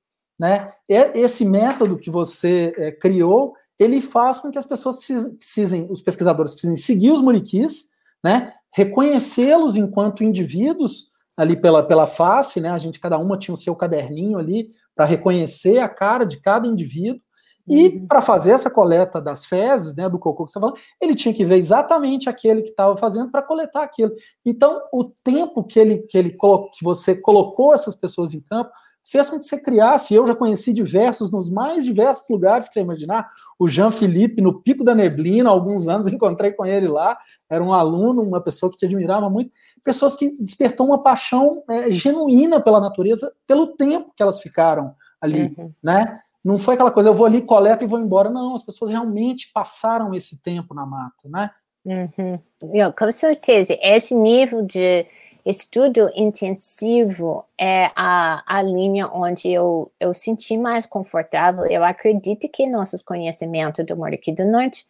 Né? 0.41 0.71
Esse 0.89 1.45
método 1.45 1.99
que 1.99 2.11
você 2.11 2.75
é, 2.77 2.93
criou, 2.93 3.55
ele 3.79 4.01
faz 4.01 4.41
com 4.41 4.51
que 4.51 4.59
as 4.59 4.67
pessoas 4.67 4.97
precisem, 4.97 5.35
precisem, 5.35 5.87
os 5.91 6.03
pesquisadores 6.03 6.53
precisem 6.53 6.77
seguir 6.77 7.11
os 7.11 7.21
muriquis, 7.21 7.91
né? 8.23 8.53
reconhecê-los 8.73 9.77
enquanto 9.77 10.25
indivíduos 10.25 11.09
ali 11.37 11.57
pela, 11.57 11.83
pela 11.83 12.07
face, 12.07 12.61
né? 12.61 12.71
A 12.71 12.79
gente, 12.79 13.01
cada 13.01 13.19
uma 13.19 13.39
tinha 13.39 13.55
o 13.55 13.59
seu 13.59 13.75
caderninho 13.75 14.39
ali 14.39 14.71
para 14.95 15.05
reconhecer 15.05 15.79
a 15.79 15.89
cara 15.89 16.25
de 16.25 16.41
cada 16.41 16.67
indivíduo. 16.67 17.21
E 17.67 17.87
uhum. 17.87 18.07
para 18.07 18.21
fazer 18.21 18.51
essa 18.51 18.69
coleta 18.69 19.23
das 19.23 19.47
fezes, 19.47 19.97
né, 19.97 20.07
do 20.07 20.19
cocô 20.19 20.45
que 20.45 20.51
você 20.51 20.59
está 20.59 20.61
falando, 20.61 20.79
ele 21.01 21.15
tinha 21.15 21.33
que 21.33 21.47
ver 21.47 21.57
exatamente 21.57 22.29
aquele 22.29 22.61
que 22.61 22.69
estava 22.69 22.95
fazendo 22.95 23.31
para 23.31 23.41
coletar 23.41 23.83
aquilo. 23.83 24.13
Então, 24.45 24.83
o 24.93 25.05
tempo 25.05 25.67
que 25.67 25.81
ele, 25.81 25.99
que 26.01 26.19
ele 26.19 26.31
que 26.31 26.85
você 26.85 27.15
colocou 27.15 27.73
essas 27.73 27.95
pessoas 27.95 28.35
em 28.35 28.41
campo 28.41 28.71
fez 29.05 29.29
com 29.29 29.39
que 29.39 29.45
você 29.45 29.61
criasse. 29.61 30.15
Eu 30.15 30.27
já 30.27 30.35
conheci 30.35 30.73
diversos, 30.73 31.31
nos 31.31 31.51
mais 31.51 31.85
diversos 31.85 32.29
lugares 32.29 32.67
que 32.67 32.75
você 32.75 32.81
imaginar. 32.81 33.29
O 33.59 33.69
Jean 33.69 33.91
Philippe, 33.91 34.41
no 34.41 34.61
Pico 34.63 34.83
da 34.83 34.95
Neblina, 34.95 35.51
há 35.51 35.53
alguns 35.53 35.89
anos, 35.89 36.09
encontrei 36.13 36.53
com 36.53 36.65
ele 36.65 36.89
lá. 36.89 37.19
Era 37.49 37.63
um 37.63 37.73
aluno, 37.73 38.23
uma 38.23 38.41
pessoa 38.41 38.71
que 38.73 38.79
te 38.79 38.87
admirava 38.87 39.29
muito. 39.29 39.53
Pessoas 39.85 40.15
que 40.15 40.31
despertou 40.43 40.87
uma 40.87 41.03
paixão 41.03 41.63
é, 41.69 41.91
genuína 41.91 42.61
pela 42.61 42.81
natureza, 42.81 43.33
pelo 43.47 43.77
tempo 43.77 44.13
que 44.17 44.23
elas 44.23 44.41
ficaram 44.41 44.95
ali, 45.21 45.55
uhum. 45.57 45.73
né? 45.83 46.21
Não 46.45 46.59
foi 46.59 46.75
aquela 46.75 46.91
coisa, 46.91 47.09
eu 47.09 47.15
vou 47.15 47.25
ali, 47.25 47.41
coleta 47.41 47.85
e 47.85 47.89
vou 47.89 47.99
embora. 47.99 48.31
Não, 48.31 48.55
as 48.55 48.63
pessoas 48.63 48.91
realmente 48.91 49.51
passaram 49.53 50.15
esse 50.15 50.43
tempo 50.43 50.75
na 50.75 50.85
mata, 50.85 51.27
né? 51.27 51.51
Uhum. 51.85 52.39
Eu, 52.73 52.93
com 52.93 53.11
certeza. 53.11 53.77
Esse 53.83 54.15
nível 54.15 54.63
de 54.63 55.07
estudo 55.45 56.11
intensivo 56.15 57.45
é 57.61 57.91
a, 57.95 58.43
a 58.47 58.63
linha 58.63 59.09
onde 59.09 59.51
eu, 59.51 59.93
eu 60.01 60.15
senti 60.15 60.57
mais 60.57 60.87
confortável. 60.87 61.67
Eu 61.67 61.85
acredito 61.85 62.49
que 62.49 62.67
nossos 62.67 63.03
conhecimentos 63.03 63.85
do 63.85 63.97
Moriqui 63.97 64.33
do 64.33 64.45
Norte, 64.47 64.87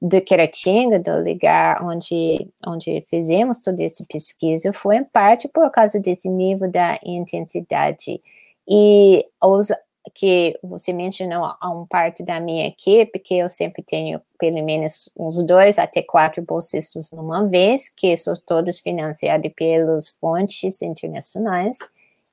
do 0.00 0.20
Queratinga, 0.20 0.98
do 0.98 1.22
lugar 1.22 1.80
onde, 1.84 2.48
onde 2.66 3.00
fizemos 3.08 3.60
toda 3.60 3.84
essa 3.84 4.04
pesquisa, 4.08 4.72
foi 4.72 4.96
em 4.96 5.04
parte 5.04 5.46
por 5.48 5.70
causa 5.70 6.00
desse 6.00 6.28
nível 6.28 6.68
da 6.68 6.98
intensidade. 7.04 8.20
E 8.68 9.24
os, 9.40 9.68
que 10.14 10.58
você 10.62 10.92
mencionou 10.92 11.54
a 11.60 11.70
um 11.70 11.86
parte 11.86 12.22
da 12.22 12.40
minha 12.40 12.66
equipe, 12.66 13.18
que 13.18 13.38
eu 13.38 13.48
sempre 13.48 13.82
tenho 13.82 14.20
pelo 14.38 14.62
menos 14.64 15.10
uns 15.16 15.42
dois 15.44 15.78
até 15.78 16.02
quatro 16.02 16.42
bolsistas 16.42 17.10
numa 17.12 17.46
vez, 17.46 17.88
que 17.88 18.16
são 18.16 18.34
todos 18.34 18.80
financiados 18.80 19.52
pelas 19.54 20.08
fontes 20.08 20.82
internacionais, 20.82 21.78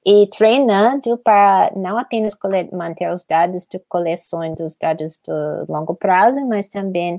e 0.06 0.28
treinando 0.28 1.18
para 1.18 1.72
não 1.76 1.98
apenas 1.98 2.36
manter 2.72 3.12
os 3.12 3.24
dados 3.24 3.68
de 3.68 3.78
coleção 3.80 4.54
dos 4.54 4.76
dados 4.76 5.20
do 5.20 5.72
longo 5.72 5.94
prazo, 5.94 6.46
mas 6.48 6.70
também 6.70 7.18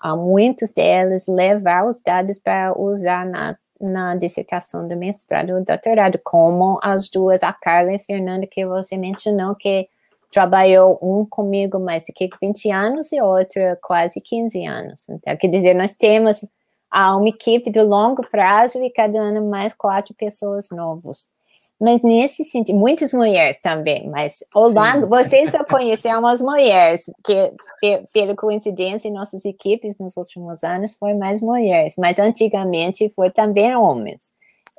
a 0.00 0.16
muitos 0.16 0.72
deles 0.72 1.26
levar 1.26 1.86
os 1.86 2.00
dados 2.00 2.38
para 2.38 2.78
usar 2.78 3.26
na 3.26 3.56
na 3.80 4.14
dissertação 4.14 4.86
do 4.86 4.96
mestrado 4.96 5.58
e 5.58 5.64
doutorado, 5.64 6.18
como 6.22 6.78
as 6.82 7.08
duas, 7.08 7.42
a 7.42 7.52
Carla 7.52 7.92
e 7.92 7.96
a 7.96 7.98
Fernanda, 7.98 8.46
que 8.46 8.64
você 8.64 8.96
mencionou, 8.96 9.54
que 9.54 9.88
trabalhou 10.30 10.98
um 11.02 11.24
comigo 11.24 11.78
mais 11.78 12.04
do 12.04 12.12
que 12.12 12.28
20 12.40 12.70
anos 12.70 13.12
e 13.12 13.20
outra 13.20 13.78
quase 13.82 14.20
15 14.20 14.66
anos. 14.66 15.08
Então, 15.08 15.36
quer 15.36 15.48
dizer, 15.48 15.74
nós 15.74 15.92
temos 15.94 16.44
uma 16.92 17.28
equipe 17.28 17.70
de 17.70 17.82
longo 17.82 18.24
prazo 18.28 18.82
e 18.82 18.90
cada 18.90 19.18
ano 19.18 19.48
mais 19.48 19.74
quatro 19.74 20.14
pessoas 20.14 20.70
novas. 20.70 21.33
Mas 21.84 22.02
nesse 22.02 22.46
sentido, 22.46 22.78
muitas 22.78 23.12
mulheres 23.12 23.60
também, 23.60 24.08
mas 24.08 24.42
Orlando, 24.54 25.06
vocês 25.06 25.50
só 25.50 25.62
conheceram 25.68 26.20
umas 26.20 26.40
mulheres, 26.40 27.04
que 27.22 27.52
pela 28.10 28.34
coincidência, 28.34 29.06
em 29.06 29.12
nossas 29.12 29.44
equipes 29.44 29.98
nos 29.98 30.16
últimos 30.16 30.64
anos 30.64 30.94
foi 30.94 31.12
mais 31.12 31.42
mulheres, 31.42 31.96
mas 31.98 32.18
antigamente 32.18 33.12
foi 33.14 33.30
também 33.30 33.76
homens. 33.76 34.32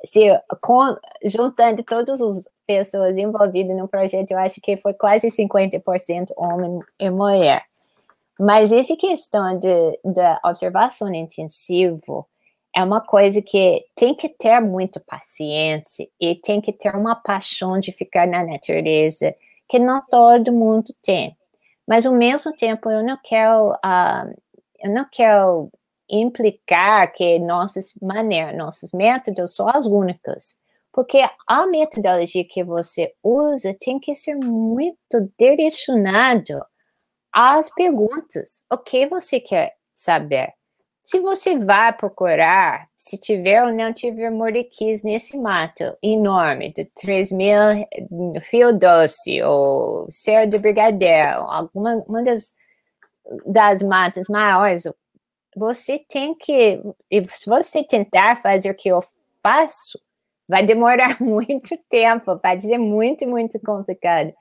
Se, 0.04 0.20
com, 0.60 0.96
juntando 1.24 1.84
todas 1.84 2.20
as 2.20 2.48
pessoas 2.66 3.16
envolvidas 3.16 3.76
no 3.76 3.86
projeto, 3.86 4.32
eu 4.32 4.38
acho 4.38 4.60
que 4.60 4.76
foi 4.76 4.92
quase 4.92 5.28
50% 5.28 6.32
homem 6.36 6.80
e 6.98 7.08
mulher. 7.08 7.62
Mas 8.36 8.72
essa 8.72 8.96
questão 8.96 9.56
de 9.60 10.00
observação 10.44 11.14
intensiva, 11.14 12.26
é 12.76 12.84
uma 12.84 13.00
coisa 13.00 13.40
que 13.40 13.86
tem 13.94 14.14
que 14.14 14.28
ter 14.28 14.60
muita 14.60 15.00
paciência 15.00 16.06
e 16.20 16.34
tem 16.34 16.60
que 16.60 16.74
ter 16.74 16.94
uma 16.94 17.16
paixão 17.16 17.78
de 17.78 17.90
ficar 17.90 18.28
na 18.28 18.44
natureza, 18.44 19.34
que 19.66 19.78
não 19.78 20.02
todo 20.06 20.52
mundo 20.52 20.94
tem. 21.02 21.34
Mas 21.88 22.04
ao 22.04 22.12
mesmo 22.12 22.54
tempo, 22.54 22.90
eu 22.90 23.02
não 23.02 23.18
quero, 23.24 23.70
uh, 23.70 24.42
eu 24.78 24.90
não 24.90 25.06
quero 25.10 25.70
implicar 26.06 27.10
que 27.14 27.38
nossas 27.38 27.94
maneiras, 28.02 28.54
nossos 28.54 28.92
métodos 28.92 29.56
são 29.56 29.66
as 29.70 29.86
únicas, 29.86 30.54
porque 30.92 31.26
a 31.48 31.66
metodologia 31.66 32.44
que 32.44 32.62
você 32.62 33.14
usa 33.22 33.74
tem 33.80 33.98
que 33.98 34.14
ser 34.14 34.34
muito 34.34 35.32
direcionado 35.38 36.62
às 37.32 37.70
perguntas. 37.70 38.62
O 38.70 38.76
que 38.76 39.06
você 39.06 39.40
quer 39.40 39.76
saber? 39.94 40.52
Se 41.06 41.20
você 41.20 41.56
vai 41.56 41.92
procurar, 41.92 42.88
se 42.96 43.16
tiver 43.16 43.62
ou 43.62 43.72
não 43.72 43.92
tiver 43.92 44.28
moriquis 44.28 45.04
nesse 45.04 45.38
mato 45.38 45.96
enorme, 46.02 46.72
de 46.72 46.84
3 46.84 47.30
mil 47.30 47.60
Rio 48.50 48.76
Doce 48.76 49.40
ou 49.40 50.10
Serra 50.10 50.48
do 50.48 50.58
Brigadeiro, 50.58 51.28
alguma 51.28 51.94
uma 52.08 52.24
das, 52.24 52.52
das 53.46 53.84
matas 53.84 54.26
maiores, 54.28 54.82
você 55.56 55.96
tem 55.96 56.34
que, 56.34 56.82
se 57.30 57.48
você 57.48 57.84
tentar 57.84 58.42
fazer 58.42 58.72
o 58.72 58.74
que 58.74 58.88
eu 58.88 59.00
faço, 59.40 60.00
vai 60.48 60.66
demorar 60.66 61.18
muito 61.22 61.78
tempo, 61.88 62.36
vai 62.42 62.58
ser 62.58 62.78
muito, 62.78 63.28
muito 63.28 63.60
complicado. 63.60 64.34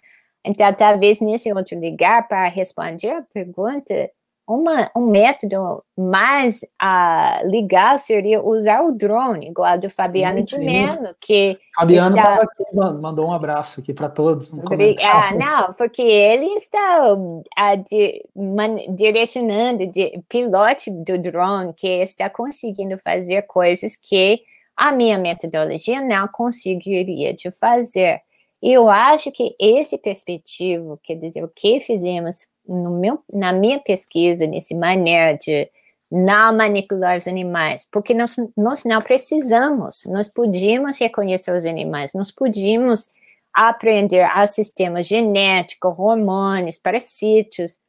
Então, 0.44 0.74
talvez 0.74 1.22
nesse 1.22 1.54
outro 1.54 1.80
lugar, 1.80 2.28
para 2.28 2.48
responder 2.48 3.12
a 3.12 3.22
pergunta, 3.22 4.10
uma, 4.48 4.92
um 4.96 5.08
método 5.08 5.84
mais 5.98 6.62
uh, 6.82 7.48
legal 7.50 7.98
seria 7.98 8.42
usar 8.44 8.84
o 8.84 8.92
drone, 8.92 9.48
igual 9.48 9.78
do 9.78 9.90
Fabiano 9.90 10.40
sim, 10.40 10.60
de 10.60 10.66
Melo, 10.66 11.16
que 11.20 11.58
Fabiano 11.76 12.16
está... 12.16 12.36
aqui, 12.36 12.64
mandou 12.74 13.28
um 13.28 13.34
abraço 13.34 13.80
aqui 13.80 13.94
para 13.94 14.08
todos. 14.08 14.54
ah, 15.02 15.34
não, 15.34 15.74
porque 15.74 16.02
ele 16.02 16.46
está 16.56 17.14
uh, 17.14 17.84
di, 17.90 18.24
man, 18.36 18.76
direcionando, 18.96 19.88
de, 19.88 20.22
pilote 20.30 20.92
do 20.92 21.18
drone, 21.18 21.74
que 21.74 21.88
está 22.04 22.30
conseguindo 22.30 22.98
fazer 23.00 23.42
coisas 23.44 23.96
que 23.96 24.42
a 24.78 24.92
minha 24.92 25.18
metodologia 25.18 26.02
não 26.02 26.28
conseguiria 26.28 27.34
de 27.34 27.50
fazer. 27.50 28.22
Eu 28.62 28.90
acho 28.90 29.32
que 29.32 29.56
esse 29.60 29.98
perspectivo, 29.98 31.00
quer 31.04 31.16
dizer, 31.16 31.44
o 31.44 31.48
que 31.48 31.80
fizemos 31.80 32.48
no 32.68 33.00
meu, 33.00 33.20
na 33.32 33.54
minha 33.54 33.80
pesquisa, 33.80 34.46
nesse 34.46 34.76
maneira 34.76 35.38
de 35.38 35.70
não 36.12 36.56
manipular 36.56 37.18
os 37.18 37.28
animais, 37.28 37.86
porque 37.92 38.14
nós, 38.14 38.36
nós 38.56 38.84
não 38.84 39.02
precisamos, 39.02 40.04
nós 40.06 40.28
podíamos 40.28 41.00
reconhecer 41.00 41.54
os 41.54 41.66
animais, 41.66 42.14
nós 42.14 42.32
podíamos 42.32 43.10
aprender 43.54 44.22
a 44.22 44.46
sistemas 44.46 45.08
genéticos, 45.08 45.98
hormônios, 45.98 46.78
parasitos, 46.78 47.80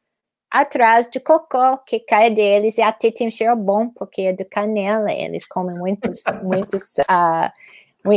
atrás 0.49 1.09
de 1.09 1.19
cocô 1.19 1.77
que 1.85 1.99
cai 1.99 2.31
deles 2.31 2.77
e 2.77 2.81
até 2.81 3.11
tem 3.11 3.29
cheiro 3.29 3.55
bom, 3.55 3.89
porque 3.89 4.21
é 4.23 4.33
de 4.33 4.45
canela, 4.45 5.11
eles 5.11 5.45
comem 5.45 5.77
muitos, 5.77 6.23
muitos, 6.41 6.97
uh, 6.99 7.51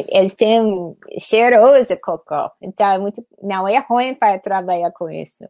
eles 0.09 0.35
têm 0.35 0.97
cheiroso 1.19 2.01
cocô, 2.01 2.51
então 2.63 2.89
é 2.89 2.99
muito, 2.99 3.25
não 3.43 3.67
é 3.67 3.79
ruim 3.79 4.15
para 4.15 4.39
trabalhar 4.39 4.93
com 4.93 5.11
isso. 5.11 5.45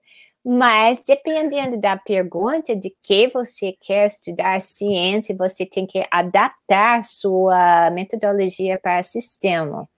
Mas 0.45 1.03
dependendo 1.07 1.79
da 1.79 1.97
pergunta 1.99 2.75
de 2.75 2.95
que 3.03 3.29
você 3.29 3.77
quer 3.79 4.07
estudar 4.07 4.61
ciência, 4.61 5.37
você 5.37 5.67
tem 5.67 5.87
que 5.87 6.07
adaptar 6.11 7.05
sua 7.05 7.91
metodologia 7.91 8.79
para 8.79 9.01
o 9.01 9.05
sistema. 9.05 9.89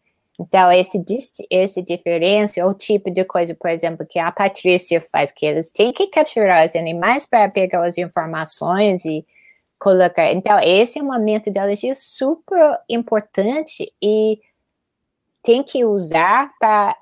Então, 0.41 0.73
esse, 0.73 1.01
esse 1.51 1.83
diferença, 1.83 2.65
ou 2.65 2.75
tipo 2.75 3.11
de 3.11 3.25
coisa, 3.25 3.55
por 3.55 3.71
exemplo, 3.71 4.07
que 4.07 4.19
a 4.19 4.33
Patrícia 4.33 5.01
faz, 5.01 5.31
que 5.31 5.47
eles 5.47 5.71
têm 5.71 5.93
que 5.93 6.09
capturar 6.09 6.67
os 6.67 6.75
animais 6.75 7.27
para 7.27 7.49
pegar 7.49 7.85
as 7.85 7.99
informações 7.99 9.05
e 9.05 9.25
colocar. 9.79 10.33
Então, 10.33 10.59
essa 10.59 10.99
é 10.99 11.03
uma 11.03 11.19
metodologia 11.19 11.95
super 11.95 12.79
importante 12.89 13.93
e 14.03 14.41
tem 15.43 15.63
que 15.63 15.85
usar 15.85 16.51
para 16.59 16.97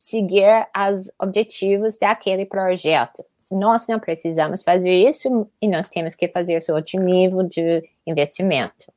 seguir 0.00 0.66
os 0.74 1.12
objetivos 1.18 1.98
daquele 1.98 2.46
projeto. 2.46 3.22
Nós 3.52 3.86
não 3.86 4.00
precisamos 4.00 4.62
fazer 4.62 4.92
isso 4.92 5.46
e 5.60 5.68
nós 5.68 5.90
temos 5.90 6.14
que 6.14 6.26
fazer 6.26 6.56
isso 6.56 6.74
outro 6.74 6.98
nível 6.98 7.42
de 7.42 7.86
investimento. 8.06 8.90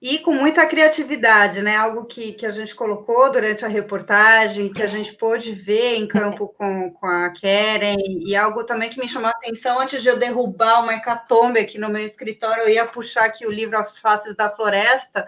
E 0.00 0.18
com 0.18 0.34
muita 0.34 0.66
criatividade, 0.66 1.62
né? 1.62 1.76
Algo 1.76 2.06
que, 2.06 2.32
que 2.32 2.44
a 2.44 2.50
gente 2.50 2.74
colocou 2.74 3.30
durante 3.30 3.64
a 3.64 3.68
reportagem, 3.68 4.72
que 4.72 4.82
a 4.82 4.88
gente 4.88 5.12
pôde 5.12 5.52
ver 5.52 5.94
em 5.94 6.08
campo 6.08 6.48
com, 6.48 6.90
com 6.90 7.06
a 7.06 7.30
Keren, 7.30 7.98
e 8.26 8.34
algo 8.34 8.64
também 8.64 8.90
que 8.90 8.98
me 8.98 9.06
chamou 9.06 9.28
a 9.28 9.30
atenção 9.30 9.78
antes 9.78 10.02
de 10.02 10.08
eu 10.08 10.18
derrubar 10.18 10.82
uma 10.82 10.94
hecatombe 10.94 11.60
aqui 11.60 11.78
no 11.78 11.88
meu 11.88 12.04
escritório, 12.04 12.64
eu 12.64 12.70
ia 12.70 12.84
puxar 12.84 13.26
aqui 13.26 13.46
o 13.46 13.52
livro 13.52 13.78
As 13.78 13.96
Faces 13.96 14.34
da 14.34 14.50
Floresta, 14.50 15.24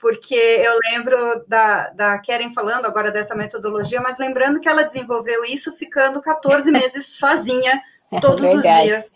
porque 0.00 0.34
eu 0.34 0.78
lembro 0.90 1.44
da, 1.46 1.88
da 1.90 2.18
Keren 2.18 2.52
falando 2.52 2.86
agora 2.86 3.10
dessa 3.10 3.34
metodologia, 3.34 4.00
mas 4.00 4.18
lembrando 4.18 4.60
que 4.60 4.68
ela 4.68 4.84
desenvolveu 4.84 5.44
isso 5.44 5.74
ficando 5.76 6.22
14 6.22 6.70
meses 6.72 7.18
sozinha, 7.18 7.80
todos 8.20 8.42
os 8.42 8.62
dias, 8.62 9.12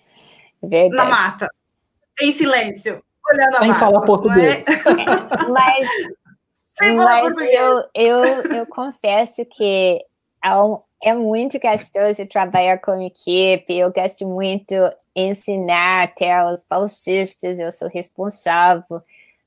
Verdade. 0.62 0.94
na 0.96 1.04
mata, 1.04 1.48
em 2.20 2.32
silêncio, 2.32 3.02
olhando 3.30 3.56
Sem 3.58 3.70
a 3.70 3.74
falar 3.74 4.00
português. 4.02 4.64
É, 4.66 5.46
mas 5.48 5.88
Sem 6.78 6.96
falar 6.96 7.22
mas 7.22 7.22
português. 7.22 7.58
Eu, 7.58 7.84
eu, 7.94 8.24
eu 8.56 8.66
confesso 8.66 9.44
que 9.44 10.04
é, 10.44 11.10
é 11.10 11.14
muito 11.14 11.60
gostoso 11.60 12.26
trabalhar 12.26 12.78
com 12.78 13.00
equipe, 13.00 13.72
eu 13.72 13.92
gosto 13.92 14.26
muito 14.26 14.74
ensinar 15.14 16.04
até 16.04 16.44
os 16.46 16.66
bolsistas, 16.68 17.60
eu 17.60 17.70
sou 17.70 17.88
responsável 17.88 19.02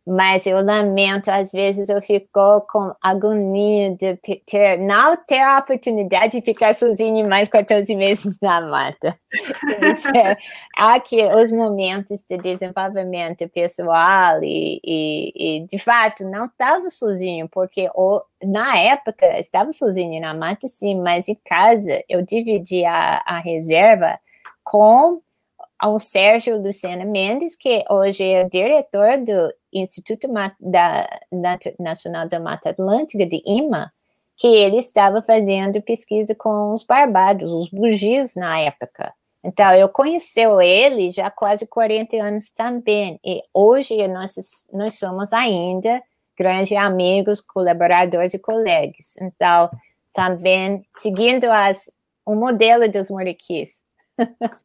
mas 0.05 0.45
eu 0.45 0.63
lamento, 0.63 1.29
às 1.29 1.51
vezes 1.51 1.89
eu 1.89 1.99
fico 1.99 2.61
com 2.69 2.93
agonia 3.01 3.95
de 3.95 4.15
ter, 4.45 4.77
não 4.77 5.17
ter 5.17 5.39
a 5.39 5.57
oportunidade 5.57 6.39
de 6.39 6.45
ficar 6.45 6.75
sozinho 6.75 7.27
mais 7.27 7.49
14 7.49 7.95
meses 7.95 8.39
na 8.41 8.61
mata. 8.61 9.17
É, 10.15 10.37
aqui, 10.77 11.21
os 11.25 11.51
momentos 11.51 12.23
de 12.29 12.37
desenvolvimento 12.37 13.49
pessoal 13.49 14.41
e, 14.43 14.79
e, 14.83 15.33
e 15.35 15.67
de 15.67 15.77
fato, 15.77 16.23
não 16.23 16.45
estava 16.45 16.89
sozinho, 16.89 17.49
porque 17.49 17.89
o, 17.95 18.21
na 18.43 18.77
época 18.77 19.39
estava 19.39 19.71
sozinho 19.71 20.21
na 20.21 20.33
mata, 20.33 20.67
sim, 20.67 21.01
mas 21.01 21.27
em 21.27 21.37
casa 21.43 22.01
eu 22.07 22.21
dividi 22.21 22.85
a, 22.85 23.21
a 23.25 23.39
reserva 23.39 24.17
com 24.63 25.21
o 25.83 25.99
Sérgio 25.99 26.61
Lucena 26.61 27.05
Mendes, 27.05 27.55
que 27.55 27.83
hoje 27.89 28.23
é 28.23 28.47
diretor 28.47 29.17
do 29.17 29.53
Instituto 29.79 30.27
da, 30.59 31.07
Nacional 31.79 32.27
da 32.27 32.39
Mata 32.39 32.69
Atlântica, 32.69 33.25
de 33.25 33.41
IMA, 33.45 33.91
que 34.37 34.47
ele 34.47 34.77
estava 34.77 35.21
fazendo 35.21 35.81
pesquisa 35.81 36.35
com 36.35 36.71
os 36.71 36.83
barbados, 36.83 37.51
os 37.51 37.69
bugios 37.69 38.35
na 38.35 38.59
época. 38.59 39.13
Então, 39.43 39.73
eu 39.75 39.87
conheci 39.87 40.41
ele 40.41 41.11
já 41.11 41.27
há 41.27 41.31
quase 41.31 41.67
40 41.67 42.17
anos 42.17 42.51
também, 42.51 43.19
e 43.23 43.41
hoje 43.53 44.07
nós, 44.07 44.35
nós 44.73 44.97
somos 44.97 45.31
ainda 45.33 46.01
grandes 46.37 46.77
amigos, 46.77 47.41
colaboradores 47.41 48.33
e 48.33 48.39
colegas. 48.39 49.15
Então, 49.21 49.69
também 50.13 50.85
seguindo 50.91 51.45
as, 51.45 51.91
o 52.25 52.35
modelo 52.35 52.89
dos 52.89 53.09
moriquis. 53.09 53.81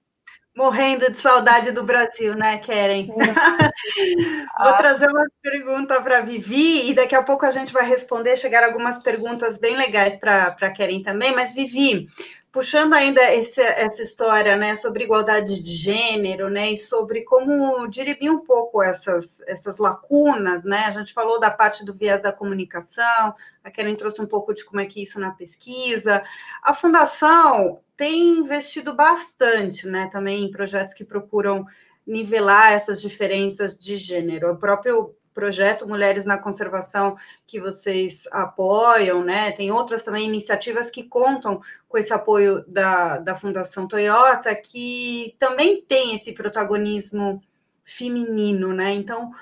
Morrendo 0.57 1.11
de 1.11 1.17
saudade 1.17 1.71
do 1.71 1.85
Brasil, 1.85 2.35
né, 2.35 2.59
Keren? 2.59 3.07
Vou 4.59 4.69
ah. 4.69 4.73
trazer 4.77 5.09
uma 5.09 5.27
pergunta 5.41 6.01
para 6.03 6.19
a 6.19 6.23
Vivi 6.23 6.91
e 6.91 6.95
daqui 6.95 7.15
a 7.15 7.23
pouco 7.23 7.47
a 7.47 7.51
gente 7.51 7.73
vai 7.73 7.87
responder. 7.87 8.37
Chegaram 8.37 8.67
algumas 8.67 9.03
perguntas 9.03 9.59
bem 9.59 9.77
legais 9.77 10.17
para 10.17 10.57
a 10.61 10.71
Keren 10.71 11.03
também, 11.03 11.35
mas 11.35 11.55
Vivi, 11.55 12.09
puxando 12.53 12.95
ainda 12.95 13.23
esse, 13.33 13.61
essa 13.61 14.03
história, 14.03 14.57
né, 14.57 14.75
sobre 14.75 15.05
igualdade 15.05 15.63
de 15.63 15.73
gênero, 15.73 16.51
né, 16.51 16.73
e 16.73 16.77
sobre 16.77 17.23
como 17.23 17.87
dirimir 17.87 18.33
um 18.33 18.45
pouco 18.45 18.83
essas, 18.83 19.41
essas 19.47 19.79
lacunas, 19.79 20.65
né, 20.65 20.87
a 20.87 20.91
gente 20.91 21.13
falou 21.13 21.39
da 21.39 21.51
parte 21.51 21.85
do 21.85 21.95
viés 21.95 22.23
da 22.23 22.33
comunicação, 22.33 23.35
a 23.63 23.71
Karen 23.71 23.95
trouxe 23.95 24.21
um 24.21 24.27
pouco 24.27 24.55
de 24.55 24.65
como 24.65 24.81
é 24.81 24.87
que 24.87 25.01
é 25.01 25.03
isso 25.03 25.21
na 25.21 25.31
pesquisa, 25.31 26.23
a 26.63 26.75
Fundação 26.75 27.81
tem 27.97 28.39
investido 28.39 28.95
bastante, 28.95 29.87
né, 29.87 30.09
também 30.11 30.45
em 30.45 30.51
projetos 30.51 30.95
que 30.95 31.05
procuram 31.05 31.67
nivelar 32.07 32.73
essas 32.73 33.01
diferenças 33.01 33.79
de 33.79 33.97
gênero, 33.97 34.53
o 34.53 34.57
próprio 34.57 35.15
projeto 35.33 35.89
Mulheres 35.89 36.27
na 36.27 36.39
Conservação 36.39 37.17
que 37.47 37.61
vocês 37.61 38.25
apoiam, 38.33 39.25
né? 39.25 39.53
Tem 39.53 39.71
outras 39.71 40.03
também 40.03 40.27
iniciativas 40.27 40.91
que 40.91 41.05
contam 41.05 41.63
com 41.89 41.99
esse 41.99 42.13
apoio 42.13 42.65
da, 42.67 43.19
da 43.19 43.35
Fundação 43.35 43.87
Toyota, 43.87 44.55
que 44.55 45.35
também 45.39 45.83
tem 45.83 46.15
esse 46.15 46.33
protagonismo 46.33 47.43
feminino, 47.85 48.73
né? 48.73 48.93
Então, 48.93 49.33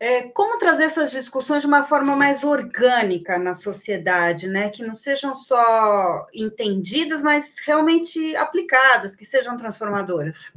é, 0.00 0.22
como 0.28 0.58
trazer 0.58 0.84
essas 0.84 1.10
discussões 1.10 1.62
de 1.62 1.68
uma 1.68 1.82
forma 1.84 2.14
mais 2.14 2.44
orgânica 2.44 3.38
na 3.38 3.54
sociedade, 3.54 4.46
né? 4.46 4.68
Que 4.68 4.84
não 4.84 4.94
sejam 4.94 5.34
só 5.34 6.26
entendidas, 6.32 7.22
mas 7.22 7.56
realmente 7.64 8.36
aplicadas, 8.36 9.16
que 9.16 9.24
sejam 9.24 9.56
transformadoras. 9.56 10.52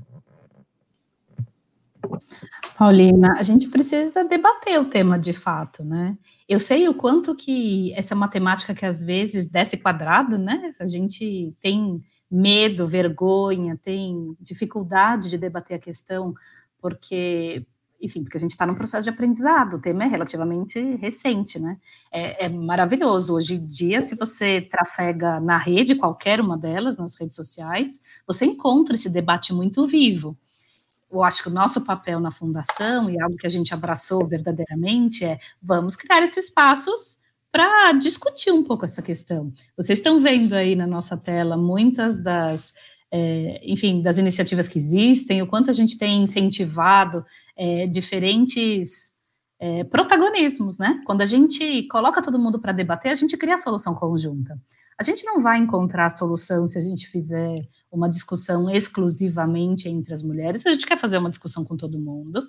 Paulina, 2.78 3.34
a 3.38 3.44
gente 3.44 3.68
precisa 3.68 4.24
debater 4.24 4.80
o 4.80 4.90
tema 4.90 5.18
de 5.18 5.34
fato, 5.34 5.84
né? 5.84 6.18
Eu 6.48 6.60
sei 6.60 6.90
o 6.90 6.94
quanto 6.94 7.36
que 7.36 7.94
essa 7.94 8.14
é 8.14 8.18
uma 8.18 8.28
temática 8.28 8.74
que 8.74 8.86
às 8.86 9.04
vezes 9.04 9.48
desce 9.48 9.78
quadrado, 9.78 10.38
né? 10.38 10.74
A 10.80 10.88
gente 10.88 11.56
tem 11.62 12.04
medo, 12.30 12.88
vergonha, 12.88 13.78
tem 13.78 14.36
dificuldade 14.40 15.30
de 15.30 15.38
debater 15.38 15.78
a 15.78 15.80
questão, 15.80 16.34
porque, 16.80 17.66
enfim, 18.02 18.24
porque 18.24 18.38
a 18.38 18.40
gente 18.40 18.52
está 18.52 18.66
num 18.66 18.76
processo 18.76 19.04
de 19.04 19.10
aprendizado, 19.10 19.76
o 19.76 19.80
tema 19.80 20.04
é 20.04 20.08
relativamente 20.08 20.80
recente, 20.96 21.60
né? 21.60 21.78
É, 22.12 22.46
é 22.46 22.50
maravilhoso. 22.50 23.36
Hoje 23.36 23.56
em 23.56 23.66
dia, 23.66 24.02
se 24.02 24.16
você 24.16 24.62
trafega 24.62 25.40
na 25.40 25.58
rede, 25.58 25.96
qualquer 25.96 26.42
uma 26.42 26.58
delas, 26.58 26.98
nas 26.98 27.16
redes 27.16 27.36
sociais, 27.36 28.00
você 28.26 28.46
encontra 28.46 28.96
esse 28.96 29.10
debate 29.10 29.54
muito 29.54 29.86
vivo 29.86 30.36
eu 31.12 31.22
acho 31.24 31.44
que 31.44 31.50
o 31.50 31.52
nosso 31.52 31.84
papel 31.84 32.20
na 32.20 32.32
fundação 32.32 33.10
e 33.10 33.22
algo 33.22 33.36
que 33.36 33.46
a 33.46 33.50
gente 33.50 33.74
abraçou 33.74 34.26
verdadeiramente 34.26 35.26
é 35.26 35.38
vamos 35.62 35.96
criar 35.96 36.24
esses 36.24 36.46
espaços 36.46 37.20
para 37.52 37.92
discutir 37.94 38.52
um 38.52 38.64
pouco 38.64 38.86
essa 38.86 39.02
questão. 39.02 39.54
Vocês 39.76 40.00
estão 40.00 40.22
vendo 40.22 40.54
aí 40.54 40.74
na 40.74 40.88
nossa 40.88 41.18
tela 41.18 41.58
muitas 41.58 42.16
das, 42.16 42.74
é, 43.12 43.60
enfim, 43.64 44.02
das 44.02 44.18
iniciativas 44.18 44.68
que 44.68 44.78
existem, 44.78 45.42
o 45.42 45.48
quanto 45.48 45.70
a 45.70 45.74
gente 45.74 45.98
tem 45.98 46.24
incentivado 46.24 47.26
é, 47.58 47.86
diferentes 47.86 49.12
é, 49.60 49.84
protagonismos, 49.84 50.78
né? 50.78 51.02
Quando 51.06 51.22
a 51.22 51.26
gente 51.26 51.84
coloca 51.84 52.22
todo 52.22 52.40
mundo 52.40 52.60
para 52.60 52.72
debater, 52.72 53.12
a 53.12 53.16
gente 53.16 53.38
cria 53.38 53.56
a 53.56 53.60
solução 53.60 53.94
conjunta. 53.94 54.58
A 54.98 55.04
gente 55.04 55.26
não 55.26 55.42
vai 55.42 55.58
encontrar 55.58 56.06
a 56.06 56.10
solução 56.10 56.68
se 56.68 56.78
a 56.78 56.82
gente 56.82 57.08
fizer 57.08 57.68
uma 57.92 58.10
discussão 58.10 58.70
exclusivamente 58.70 59.90
entre 59.90 60.14
as 60.14 60.24
mulheres. 60.24 60.66
A 60.66 60.72
gente 60.72 60.86
quer 60.86 60.98
fazer 60.98 61.18
uma 61.18 61.30
discussão 61.30 61.66
com 61.66 61.76
todo 61.76 62.00
mundo. 62.00 62.44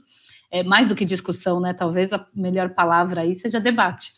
É, 0.50 0.62
mais 0.62 0.88
do 0.88 0.94
que 0.94 1.04
discussão, 1.04 1.60
né? 1.60 1.72
Talvez 1.72 2.12
a 2.12 2.26
melhor 2.34 2.70
palavra 2.70 3.22
aí 3.22 3.38
seja 3.38 3.58
debate. 3.58 4.12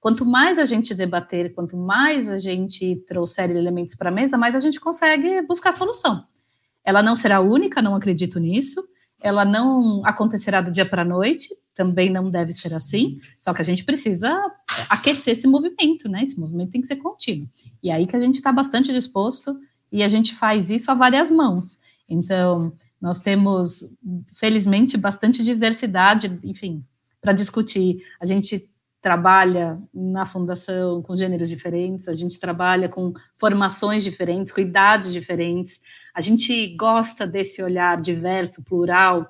Quanto 0.00 0.24
mais 0.24 0.58
a 0.58 0.64
gente 0.64 0.94
debater, 0.94 1.52
quanto 1.54 1.76
mais 1.76 2.30
a 2.30 2.38
gente 2.38 2.96
trouxer 3.06 3.50
elementos 3.50 3.94
para 3.94 4.10
a 4.10 4.12
mesa, 4.12 4.38
mais 4.38 4.54
a 4.54 4.60
gente 4.60 4.78
consegue 4.78 5.42
buscar 5.42 5.72
solução. 5.72 6.24
Ela 6.84 7.02
não 7.02 7.16
será 7.16 7.40
única, 7.40 7.82
não 7.82 7.96
acredito 7.96 8.38
nisso. 8.38 8.82
Ela 9.20 9.44
não 9.44 10.00
acontecerá 10.04 10.60
do 10.60 10.70
dia 10.70 10.88
para 10.88 11.02
a 11.02 11.04
noite, 11.04 11.48
também 11.74 12.08
não 12.08 12.30
deve 12.30 12.52
ser 12.52 12.72
assim, 12.72 13.18
só 13.36 13.52
que 13.52 13.60
a 13.60 13.64
gente 13.64 13.84
precisa 13.84 14.32
aquecer 14.88 15.32
esse 15.32 15.46
movimento, 15.48 16.08
né? 16.08 16.22
Esse 16.22 16.38
movimento 16.38 16.70
tem 16.70 16.80
que 16.80 16.86
ser 16.86 16.96
contínuo. 16.96 17.48
E 17.82 17.90
aí 17.90 18.06
que 18.06 18.14
a 18.14 18.20
gente 18.20 18.36
está 18.36 18.52
bastante 18.52 18.92
disposto 18.92 19.58
e 19.90 20.04
a 20.04 20.08
gente 20.08 20.36
faz 20.36 20.70
isso 20.70 20.88
a 20.90 20.94
várias 20.94 21.32
mãos. 21.32 21.80
Então, 22.08 22.72
Nós 23.00 23.20
temos, 23.20 23.84
felizmente, 24.34 24.96
bastante 24.96 25.42
diversidade, 25.44 26.38
enfim, 26.42 26.84
para 27.20 27.32
discutir. 27.32 28.04
A 28.20 28.26
gente 28.26 28.68
trabalha 29.08 29.80
na 29.94 30.26
fundação 30.26 31.00
com 31.00 31.16
gêneros 31.16 31.48
diferentes, 31.48 32.08
a 32.08 32.12
gente 32.12 32.38
trabalha 32.38 32.90
com 32.90 33.14
formações 33.38 34.04
diferentes, 34.04 34.52
com 34.52 34.60
idades 34.60 35.10
diferentes, 35.10 35.80
a 36.14 36.20
gente 36.20 36.76
gosta 36.76 37.26
desse 37.26 37.62
olhar 37.62 38.02
diverso, 38.02 38.62
plural. 38.62 39.26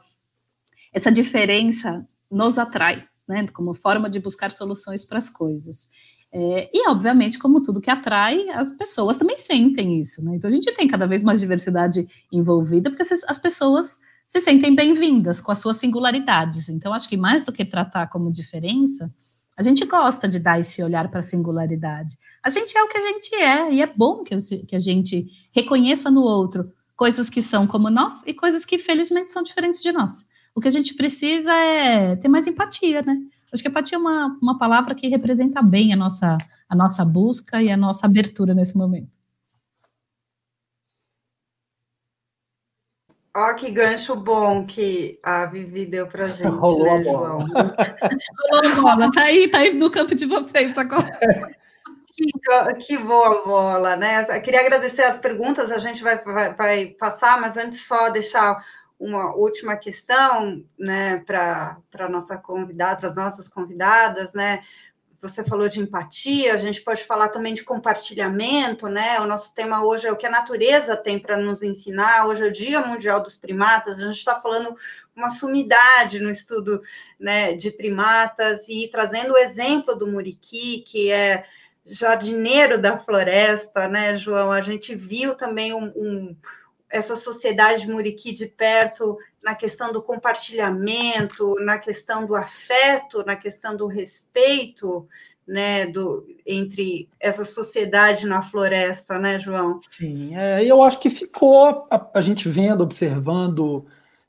Essa 0.92 1.12
diferença 1.12 2.04
nos 2.28 2.58
atrai, 2.58 3.04
né, 3.28 3.46
como 3.52 3.72
forma 3.72 4.10
de 4.10 4.18
buscar 4.18 4.50
soluções 4.50 5.04
para 5.04 5.18
as 5.18 5.30
coisas. 5.30 5.88
É, 6.32 6.68
e, 6.74 6.88
obviamente, 6.88 7.38
como 7.38 7.62
tudo 7.62 7.80
que 7.80 7.88
atrai, 7.88 8.48
as 8.48 8.72
pessoas 8.72 9.16
também 9.16 9.38
sentem 9.38 10.00
isso, 10.00 10.24
né? 10.24 10.34
Então, 10.34 10.50
a 10.50 10.52
gente 10.52 10.74
tem 10.74 10.88
cada 10.88 11.06
vez 11.06 11.22
mais 11.22 11.38
diversidade 11.38 12.04
envolvida, 12.32 12.90
porque 12.90 13.04
as 13.28 13.38
pessoas 13.38 13.96
se 14.26 14.40
sentem 14.40 14.74
bem-vindas 14.74 15.40
com 15.40 15.52
as 15.52 15.58
suas 15.58 15.76
singularidades. 15.76 16.68
Então, 16.68 16.92
acho 16.92 17.08
que 17.08 17.16
mais 17.16 17.44
do 17.44 17.52
que 17.52 17.64
tratar 17.64 18.08
como 18.08 18.32
diferença, 18.32 19.08
a 19.58 19.62
gente 19.62 19.84
gosta 19.84 20.28
de 20.28 20.38
dar 20.38 20.60
esse 20.60 20.80
olhar 20.84 21.10
para 21.10 21.18
a 21.18 21.22
singularidade. 21.22 22.16
A 22.44 22.48
gente 22.48 22.78
é 22.78 22.82
o 22.82 22.88
que 22.88 22.96
a 22.96 23.00
gente 23.00 23.34
é, 23.34 23.74
e 23.74 23.82
é 23.82 23.86
bom 23.88 24.22
que, 24.22 24.36
que 24.64 24.76
a 24.76 24.78
gente 24.78 25.26
reconheça 25.52 26.08
no 26.08 26.22
outro 26.22 26.72
coisas 26.94 27.28
que 27.28 27.42
são 27.42 27.66
como 27.66 27.90
nós 27.90 28.22
e 28.24 28.32
coisas 28.32 28.64
que, 28.64 28.78
felizmente, 28.78 29.32
são 29.32 29.42
diferentes 29.42 29.82
de 29.82 29.90
nós. 29.90 30.24
O 30.54 30.60
que 30.60 30.68
a 30.68 30.70
gente 30.70 30.94
precisa 30.94 31.52
é 31.52 32.14
ter 32.14 32.28
mais 32.28 32.46
empatia, 32.46 33.02
né? 33.02 33.18
Acho 33.52 33.60
que 33.60 33.68
empatia 33.68 33.96
é 33.96 34.00
uma, 34.00 34.38
uma 34.40 34.58
palavra 34.58 34.94
que 34.94 35.08
representa 35.08 35.60
bem 35.60 35.92
a 35.92 35.96
nossa, 35.96 36.38
a 36.68 36.76
nossa 36.76 37.04
busca 37.04 37.60
e 37.60 37.68
a 37.68 37.76
nossa 37.76 38.06
abertura 38.06 38.54
nesse 38.54 38.76
momento. 38.76 39.17
Ó, 43.38 43.54
que 43.54 43.70
gancho 43.70 44.16
bom 44.16 44.66
que 44.66 45.20
a 45.22 45.46
Vivi 45.46 45.86
deu 45.86 46.08
para 46.08 46.26
gente. 46.28 46.48
Rolou 46.48 46.98
né, 46.98 47.08
a 47.08 47.12
bola. 47.12 47.30
Rolou 48.50 48.72
a 48.72 48.74
bola, 48.80 49.12
tá 49.12 49.22
aí, 49.22 49.48
tá 49.48 49.58
aí 49.58 49.72
no 49.72 49.88
campo 49.90 50.12
de 50.12 50.26
vocês 50.26 50.76
agora. 50.76 51.08
Que, 52.08 52.32
que 52.84 52.98
boa 52.98 53.44
bola, 53.44 53.94
né? 53.94 54.26
Eu 54.28 54.42
queria 54.42 54.60
agradecer 54.60 55.02
as 55.02 55.20
perguntas, 55.20 55.70
a 55.70 55.78
gente 55.78 56.02
vai, 56.02 56.18
vai, 56.18 56.52
vai 56.52 56.86
passar, 56.86 57.40
mas 57.40 57.56
antes 57.56 57.86
só 57.86 58.10
deixar 58.10 58.64
uma 58.98 59.32
última 59.36 59.76
questão, 59.76 60.64
né, 60.76 61.22
para 61.24 61.78
a 61.96 62.08
nossa 62.08 62.36
convidada, 62.36 62.96
para 62.96 63.08
as 63.08 63.14
nossas 63.14 63.46
convidadas, 63.46 64.32
né? 64.32 64.64
Você 65.20 65.42
falou 65.42 65.68
de 65.68 65.80
empatia, 65.80 66.54
a 66.54 66.56
gente 66.56 66.80
pode 66.80 67.02
falar 67.02 67.30
também 67.30 67.52
de 67.52 67.64
compartilhamento, 67.64 68.86
né? 68.86 69.18
O 69.18 69.26
nosso 69.26 69.52
tema 69.52 69.84
hoje 69.84 70.06
é 70.06 70.12
o 70.12 70.16
que 70.16 70.26
a 70.26 70.30
natureza 70.30 70.96
tem 70.96 71.18
para 71.18 71.36
nos 71.36 71.60
ensinar. 71.60 72.26
Hoje 72.26 72.44
é 72.44 72.46
o 72.46 72.52
Dia 72.52 72.80
Mundial 72.80 73.20
dos 73.20 73.34
Primatas, 73.34 73.98
a 73.98 74.06
gente 74.06 74.18
está 74.18 74.40
falando 74.40 74.76
uma 75.16 75.28
sumidade 75.28 76.20
no 76.20 76.30
estudo 76.30 76.80
né, 77.18 77.52
de 77.54 77.72
primatas 77.72 78.68
e 78.68 78.86
trazendo 78.86 79.34
o 79.34 79.38
exemplo 79.38 79.96
do 79.96 80.06
muriqui, 80.06 80.84
que 80.86 81.10
é 81.10 81.44
jardineiro 81.84 82.78
da 82.78 82.98
floresta, 82.98 83.88
né, 83.88 84.16
João? 84.16 84.52
A 84.52 84.60
gente 84.60 84.94
viu 84.94 85.34
também 85.34 85.74
um, 85.74 85.86
um 85.96 86.36
essa 86.90 87.16
sociedade 87.16 87.82
de 87.82 87.90
Muriqui 87.90 88.32
de 88.32 88.46
perto 88.46 89.18
na 89.42 89.54
questão 89.54 89.92
do 89.92 90.02
compartilhamento, 90.02 91.54
na 91.60 91.78
questão 91.78 92.26
do 92.26 92.34
afeto, 92.34 93.24
na 93.24 93.36
questão 93.36 93.76
do 93.76 93.86
respeito, 93.86 95.06
né, 95.46 95.86
do, 95.86 96.26
entre 96.46 97.08
essa 97.18 97.44
sociedade 97.44 98.26
na 98.26 98.42
floresta, 98.42 99.18
né, 99.18 99.38
João? 99.38 99.78
Sim, 99.90 100.36
é, 100.36 100.62
eu 100.64 100.82
acho 100.82 101.00
que 101.00 101.08
ficou 101.08 101.86
a, 101.90 102.10
a 102.14 102.20
gente 102.20 102.48
vendo, 102.48 102.82
observando 102.82 103.86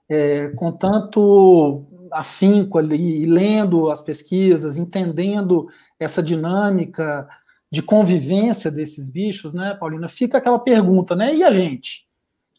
é, 0.08 0.50
com 0.50 0.72
tanto 0.72 1.86
afinco 2.12 2.78
ali, 2.78 3.26
lendo 3.26 3.90
as 3.90 4.02
pesquisas, 4.02 4.78
entendendo 4.78 5.68
essa 6.00 6.24
dinâmica 6.24 7.28
de 7.72 7.84
convivência 7.84 8.72
desses 8.72 9.10
bichos, 9.10 9.54
né, 9.54 9.76
Paulina? 9.80 10.08
Fica 10.08 10.38
aquela 10.38 10.60
pergunta, 10.60 11.16
né? 11.16 11.36
E 11.36 11.44
a 11.44 11.52
gente? 11.52 12.09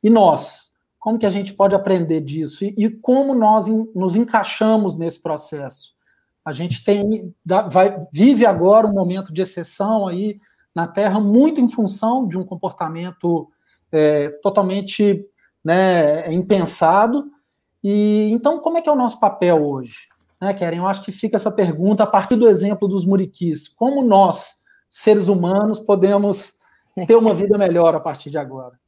E 0.03 0.11
nós? 0.11 0.71
Como 0.99 1.19
que 1.19 1.27
a 1.27 1.31
gente 1.31 1.55
pode 1.55 1.75
aprender 1.75 2.21
disso? 2.21 2.65
E, 2.65 2.75
e 2.77 2.91
como 2.91 3.35
nós 3.35 3.67
nos 3.95 4.17
encaixamos 4.17 4.97
nesse 4.97 5.23
processo? 5.23 5.95
A 6.45 6.53
gente 6.53 6.83
tem, 6.83 7.35
vai, 7.71 7.97
vive 8.13 8.47
agora 8.47 8.87
um 8.87 8.93
momento 8.93 9.33
de 9.33 9.43
exceção 9.43 10.07
aí 10.07 10.41
na 10.75 10.87
Terra, 10.87 11.21
muito 11.21 11.61
em 11.61 11.69
função 11.69 12.27
de 12.27 12.39
um 12.39 12.45
comportamento 12.45 13.51
é, 13.93 14.31
totalmente 14.43 15.25
né, 15.65 16.33
impensado. 16.33 17.31
E 17.83 18.31
então, 18.33 18.61
como 18.61 18.79
é 18.79 18.83
que 18.83 18.89
é 18.89 18.93
o 18.93 18.97
nosso 18.97 19.21
papel 19.21 19.67
hoje? 19.67 20.09
Né? 20.41 20.57
Eu 20.75 20.87
acho 20.87 21.03
que 21.03 21.13
fica 21.13 21.37
essa 21.37 21.51
pergunta 21.51 22.05
a 22.05 22.07
partir 22.07 22.37
do 22.37 22.49
exemplo 22.49 22.89
dos 22.89 23.05
muriquis. 23.05 23.69
Como 23.69 24.03
nós, 24.03 24.63
seres 24.89 25.29
humanos, 25.29 25.79
podemos 25.79 26.55
ter 27.07 27.17
uma 27.17 27.35
vida 27.35 27.59
melhor 27.59 27.95
a 27.95 28.01
partir 28.01 28.31
de 28.31 28.39
agora? 28.39 28.80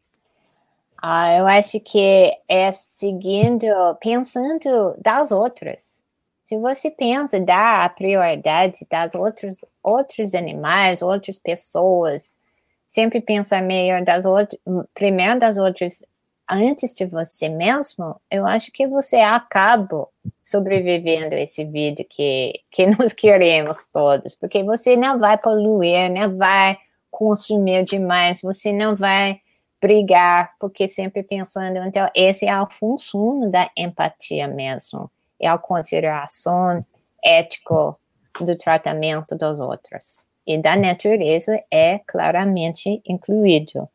Ah, 1.04 1.36
eu 1.36 1.48
acho 1.48 1.80
que 1.80 2.32
é 2.48 2.70
seguindo, 2.70 3.66
pensando 4.00 4.94
das 4.98 5.32
outras. 5.32 6.00
Se 6.44 6.56
você 6.56 6.92
pensa, 6.92 7.40
dá 7.40 7.88
prioridade 7.88 8.86
das 8.88 9.14
outros, 9.14 9.64
outros 9.82 10.32
animais, 10.32 11.02
outras 11.02 11.40
pessoas, 11.40 12.38
sempre 12.86 13.20
pensar 13.20 13.62
melhor 13.62 14.04
das 14.04 14.24
outras, 14.24 14.60
primeiro 14.94 15.40
das 15.40 15.58
outras 15.58 16.04
antes 16.48 16.92
de 16.94 17.06
você 17.06 17.48
mesmo, 17.48 18.20
eu 18.30 18.46
acho 18.46 18.70
que 18.70 18.86
você 18.86 19.16
acaba 19.16 20.06
sobrevivendo 20.42 21.34
esse 21.34 21.64
vídeo 21.64 22.06
que, 22.08 22.60
que 22.70 22.86
nós 22.98 23.12
queremos 23.12 23.84
todos, 23.92 24.36
porque 24.36 24.62
você 24.62 24.96
não 24.96 25.18
vai 25.18 25.36
poluir, 25.36 26.10
não 26.12 26.36
vai 26.36 26.78
consumir 27.10 27.84
demais, 27.84 28.40
você 28.40 28.72
não 28.72 28.94
vai 28.94 29.40
brigar, 29.82 30.52
porque 30.60 30.86
sempre 30.86 31.24
pensando, 31.24 31.78
então, 31.78 32.08
esse 32.14 32.46
é 32.46 32.60
o 32.60 32.70
função 32.70 33.50
da 33.50 33.68
empatia 33.76 34.46
mesmo, 34.46 35.10
é 35.40 35.48
a 35.48 35.58
consideração 35.58 36.80
ética 37.22 37.96
do 38.40 38.56
tratamento 38.56 39.36
dos 39.36 39.58
outros. 39.58 40.24
E 40.46 40.56
da 40.56 40.76
natureza 40.76 41.60
é 41.70 42.00
claramente 42.06 43.02
incluído. 43.04 43.88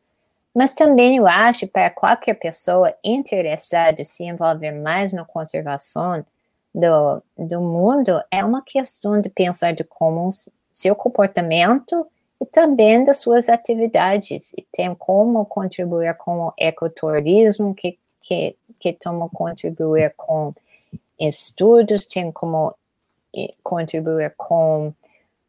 Mas 0.54 0.74
também 0.74 1.16
eu 1.16 1.26
acho 1.26 1.66
para 1.66 1.90
qualquer 1.90 2.34
pessoa 2.34 2.94
interessada 3.02 4.02
em 4.02 4.04
se 4.04 4.24
envolver 4.24 4.72
mais 4.72 5.12
na 5.12 5.24
conservação 5.24 6.24
do, 6.74 7.22
do 7.36 7.60
mundo, 7.60 8.22
é 8.30 8.44
uma 8.44 8.62
questão 8.62 9.20
de 9.20 9.28
pensar 9.28 9.72
de 9.72 9.84
como 9.84 10.28
seu 10.72 10.94
comportamento 10.94 12.06
e 12.40 12.46
também 12.46 13.04
das 13.04 13.20
suas 13.20 13.48
atividades. 13.48 14.52
E 14.56 14.64
tem 14.72 14.94
como 14.94 15.44
contribuir 15.44 16.14
com 16.16 16.46
o 16.46 16.52
ecoturismo, 16.56 17.74
que, 17.74 17.98
que, 18.20 18.56
que 18.78 18.92
toma 18.92 19.28
contribuir 19.28 20.14
com 20.16 20.54
estudos, 21.18 22.06
tem 22.06 22.30
como 22.30 22.74
contribuir 23.62 24.34
com 24.36 24.88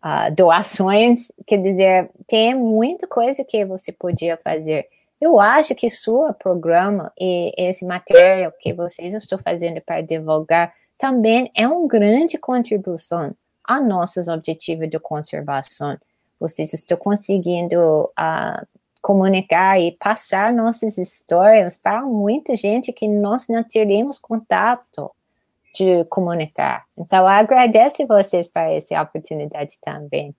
uh, 0.04 0.36
doações, 0.36 1.32
quer 1.46 1.58
dizer, 1.58 2.10
tem 2.28 2.56
muita 2.56 3.08
coisa 3.08 3.44
que 3.44 3.64
você 3.66 3.92
podia 3.92 4.38
fazer. 4.38 4.88
Eu 5.20 5.40
acho 5.40 5.76
que 5.76 5.90
seu 5.90 6.34
programa 6.34 7.12
e 7.20 7.54
esse 7.58 7.86
material 7.86 8.54
que 8.60 8.74
vocês 8.74 9.14
estão 9.14 9.38
fazendo 9.38 9.82
para 9.82 10.02
divulgar 10.02 10.74
também 10.98 11.52
é 11.56 11.68
uma 11.68 11.88
grande 11.88 12.38
contribuição 12.38 13.34
a 13.64 13.82
nossos 13.82 14.28
objetivos 14.28 14.90
de 14.90 15.00
conservação 15.00 15.98
vocês 16.40 16.74
estão 16.74 16.98
conseguindo 16.98 17.80
uh, 17.80 18.68
comunicar 19.02 19.80
e 19.80 19.92
passar 19.94 20.54
nossas 20.54 20.98
histórias 20.98 21.78
para 21.78 22.02
muita 22.04 22.56
gente 22.56 22.94
que 22.94 23.08
nós 23.08 23.48
não 23.48 23.64
teremos 23.64 24.20
contato 24.20 25.12
de 25.76 26.04
comunicar. 26.06 26.86
Então, 26.98 27.28
agradeço 27.28 28.06
vocês 28.08 28.48
por 28.48 28.62
essa 28.62 29.02
oportunidade 29.02 29.78
também. 29.82 30.36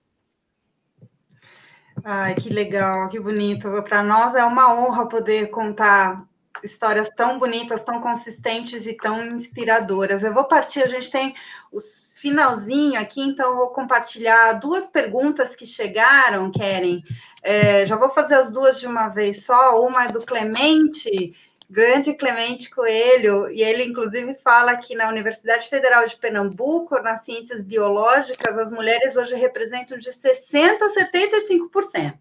Ai, 2.03 2.33
que 2.35 2.49
legal, 2.49 3.09
que 3.09 3.19
bonito. 3.19 3.69
Para 3.83 4.03
nós 4.03 4.35
é 4.35 4.43
uma 4.43 4.73
honra 4.73 5.07
poder 5.07 5.49
contar 5.49 6.25
histórias 6.63 7.09
tão 7.15 7.39
bonitas, 7.39 7.83
tão 7.83 7.99
consistentes 8.01 8.85
e 8.85 8.93
tão 8.93 9.23
inspiradoras. 9.25 10.23
Eu 10.23 10.33
vou 10.33 10.45
partir, 10.45 10.83
a 10.83 10.87
gente 10.87 11.09
tem 11.09 11.33
os 11.71 12.10
finalzinho 12.21 12.99
aqui, 12.99 13.19
então 13.19 13.55
vou 13.55 13.71
compartilhar 13.71 14.53
duas 14.53 14.85
perguntas 14.85 15.55
que 15.55 15.65
chegaram, 15.65 16.51
Keren. 16.51 17.01
É, 17.41 17.83
já 17.83 17.95
vou 17.95 18.09
fazer 18.09 18.35
as 18.35 18.51
duas 18.51 18.79
de 18.79 18.85
uma 18.85 19.09
vez 19.09 19.43
só. 19.43 19.81
Uma 19.83 20.05
é 20.05 20.07
do 20.07 20.21
Clemente, 20.21 21.35
grande 21.67 22.13
Clemente 22.13 22.69
Coelho, 22.69 23.49
e 23.49 23.63
ele 23.63 23.83
inclusive 23.83 24.35
fala 24.35 24.77
que 24.77 24.93
na 24.93 25.09
Universidade 25.09 25.67
Federal 25.67 26.05
de 26.05 26.15
Pernambuco, 26.15 27.01
nas 27.01 27.23
ciências 27.23 27.65
biológicas, 27.65 28.55
as 28.55 28.69
mulheres 28.69 29.15
hoje 29.15 29.33
representam 29.35 29.97
de 29.97 30.11
60% 30.11 30.79
a 30.79 30.93
75%. 30.93 32.13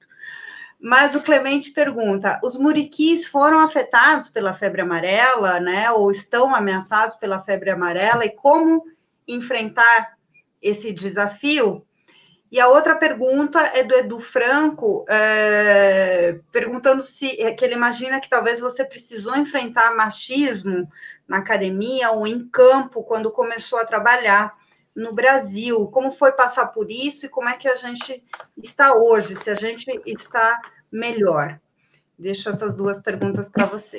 Mas 0.81 1.15
o 1.15 1.21
Clemente 1.21 1.73
pergunta: 1.73 2.41
os 2.43 2.57
muriquis 2.57 3.27
foram 3.27 3.61
afetados 3.61 4.31
pela 4.31 4.55
febre 4.55 4.81
amarela, 4.81 5.61
né? 5.61 5.91
Ou 5.91 6.11
estão 6.11 6.55
ameaçados 6.55 7.17
pela 7.17 7.43
febre 7.43 7.69
amarela? 7.69 8.25
E 8.25 8.31
como 8.31 8.83
enfrentar 9.33 10.17
esse 10.61 10.93
desafio? 10.93 11.87
E 12.51 12.59
a 12.59 12.67
outra 12.67 12.97
pergunta 12.97 13.61
é 13.61 13.85
do 13.85 13.95
Edu 13.95 14.19
Franco, 14.19 15.05
é, 15.09 16.41
perguntando 16.51 17.01
se 17.01 17.41
é, 17.41 17.53
que 17.53 17.65
ele 17.65 17.75
imagina 17.75 18.21
que 18.21 18.29
talvez 18.29 18.59
você 18.59 18.85
precisou 18.85 19.37
enfrentar 19.37 19.95
machismo 19.95 20.91
na 21.29 21.39
academia 21.39 22.11
ou 22.11 22.27
em 22.27 22.49
campo 22.49 23.05
quando 23.05 23.31
começou 23.31 23.79
a 23.79 23.85
trabalhar 23.85 24.53
no 24.97 25.15
Brasil. 25.15 25.87
Como 25.93 26.11
foi 26.11 26.33
passar 26.33 26.67
por 26.67 26.91
isso 26.91 27.25
e 27.25 27.29
como 27.29 27.49
é 27.49 27.57
que 27.57 27.69
a 27.69 27.77
gente 27.77 28.25
está 28.61 28.95
hoje, 28.95 29.37
se 29.37 29.49
a 29.49 29.55
gente 29.55 29.89
está 30.05 30.61
melhor? 30.91 31.61
Deixo 32.21 32.51
essas 32.51 32.77
duas 32.77 33.01
perguntas 33.01 33.49
para 33.49 33.65
você. 33.65 33.97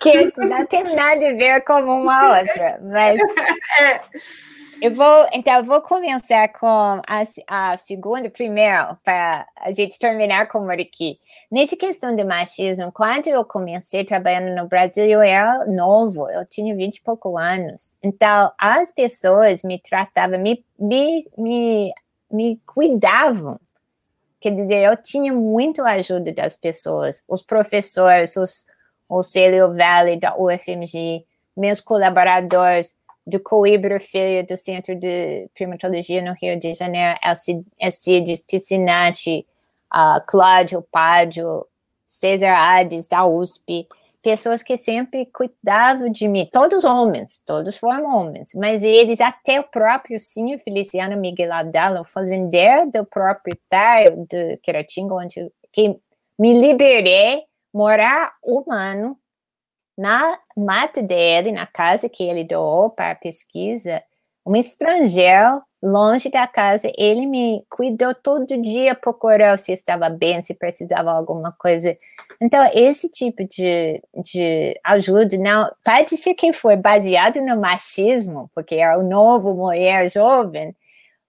que 0.00 0.32
não 0.40 0.64
tem 0.64 0.84
nada 0.84 1.28
a 1.28 1.34
ver 1.34 1.60
com 1.64 1.82
uma 1.82 2.38
outra, 2.38 2.80
mas 2.82 3.20
é. 3.78 4.00
eu 4.80 4.94
vou, 4.94 5.28
então 5.34 5.56
eu 5.56 5.64
vou 5.64 5.82
começar 5.82 6.48
com 6.48 6.66
a, 7.06 7.22
a 7.46 7.76
segunda 7.76 8.30
primeiro 8.30 8.96
para 9.04 9.46
a 9.60 9.70
gente 9.70 9.98
terminar 9.98 10.48
com 10.48 10.60
o 10.60 10.70
aqui. 10.70 11.18
Nessa 11.52 11.76
questão 11.76 12.16
de 12.16 12.24
machismo, 12.24 12.90
quando 12.90 13.26
eu 13.26 13.44
comecei 13.44 14.02
trabalhando 14.02 14.56
no 14.56 14.66
Brasil, 14.66 15.04
eu 15.04 15.20
era 15.20 15.66
novo, 15.66 16.30
eu 16.30 16.46
tinha 16.48 16.74
20 16.74 16.96
e 16.96 17.02
poucos 17.02 17.38
anos. 17.38 17.98
Então 18.02 18.50
as 18.58 18.90
pessoas 18.92 19.62
me 19.62 19.78
tratavam, 19.78 20.38
me, 20.38 20.64
me, 20.78 21.28
me, 21.36 21.92
me 22.32 22.58
cuidavam 22.64 23.60
Quer 24.40 24.54
dizer, 24.54 24.84
eu 24.84 24.96
tinha 24.96 25.32
muito 25.32 25.82
ajuda 25.82 26.32
das 26.32 26.56
pessoas, 26.56 27.22
os 27.28 27.42
professores, 27.42 28.36
os, 28.36 28.66
o 29.08 29.22
Célio 29.22 29.74
Vale 29.74 30.18
da 30.18 30.36
UFMG, 30.36 31.24
meus 31.56 31.80
colaboradores 31.80 32.96
do 33.26 33.40
Coimbra 33.40 33.98
Filho 33.98 34.46
do 34.46 34.56
Centro 34.56 34.94
de 34.94 35.48
Primatologia 35.54 36.22
no 36.22 36.36
Rio 36.40 36.58
de 36.58 36.74
Janeiro, 36.74 37.18
Alcides 37.80 38.42
Piscinati, 38.42 39.44
uh, 39.92 40.24
Cláudio 40.26 40.86
Pádio, 40.92 41.66
César 42.06 42.54
Hades 42.54 43.08
da 43.08 43.26
USP, 43.26 43.88
pessoas 44.26 44.60
que 44.60 44.76
sempre 44.76 45.24
cuidavam 45.26 46.10
de 46.10 46.26
mim, 46.26 46.48
todos 46.52 46.82
homens, 46.82 47.40
todos 47.46 47.76
foram 47.76 48.12
homens, 48.12 48.50
mas 48.56 48.82
eles, 48.82 49.20
até 49.20 49.60
o 49.60 49.62
próprio 49.62 50.18
senhor 50.18 50.58
Feliciano 50.58 51.16
Miguel 51.16 51.52
Abdala, 51.52 52.04
fazendeiro 52.04 52.90
do 52.90 53.04
proprietário 53.04 54.26
de 54.28 54.56
Queratinga, 54.64 55.14
onde 55.14 55.48
que 55.72 55.96
me 56.36 56.60
liberei, 56.60 57.44
morar 57.72 58.32
um 58.44 58.64
ano 58.68 59.16
na 59.96 60.36
mata 60.56 61.00
dele, 61.00 61.52
na 61.52 61.64
casa 61.64 62.08
que 62.08 62.24
ele 62.24 62.42
doou 62.42 62.90
para 62.90 63.14
pesquisa, 63.14 64.02
um 64.44 64.56
estrangeiro 64.56 65.62
longe 65.86 66.28
da 66.28 66.46
casa, 66.46 66.90
ele 66.98 67.26
me 67.26 67.64
cuidou 67.70 68.14
todo 68.14 68.60
dia, 68.60 68.94
procurou 68.94 69.56
se 69.56 69.72
estava 69.72 70.08
bem, 70.08 70.42
se 70.42 70.52
precisava 70.52 71.12
alguma 71.12 71.52
coisa. 71.52 71.96
Então, 72.42 72.68
esse 72.74 73.10
tipo 73.10 73.44
de, 73.44 74.02
de 74.24 74.78
ajuda, 74.84 75.36
não, 75.38 75.70
pode 75.84 76.16
ser 76.16 76.34
que 76.34 76.52
foi 76.52 76.76
baseado 76.76 77.40
no 77.40 77.60
machismo, 77.60 78.50
porque 78.54 78.74
era 78.74 78.98
o 78.98 79.08
novo 79.08 79.54
mulher 79.54 80.10
jovem, 80.10 80.74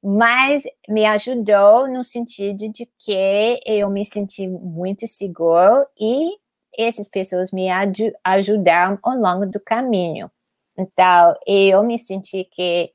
mas 0.03 0.63
me 0.89 1.05
ajudou 1.05 1.87
no 1.87 2.03
sentido 2.03 2.69
de 2.69 2.89
que 2.99 3.61
eu 3.65 3.89
me 3.89 4.05
senti 4.05 4.47
muito 4.47 5.07
seguro 5.07 5.85
e 5.99 6.31
essas 6.77 7.09
pessoas 7.09 7.51
me 7.51 7.67
ajudaram 8.23 8.97
ao 9.03 9.15
longo 9.15 9.45
do 9.45 9.59
caminho. 9.59 10.31
Então, 10.77 11.33
eu 11.45 11.83
me 11.83 11.97
senti 11.97 12.43
que 12.43 12.91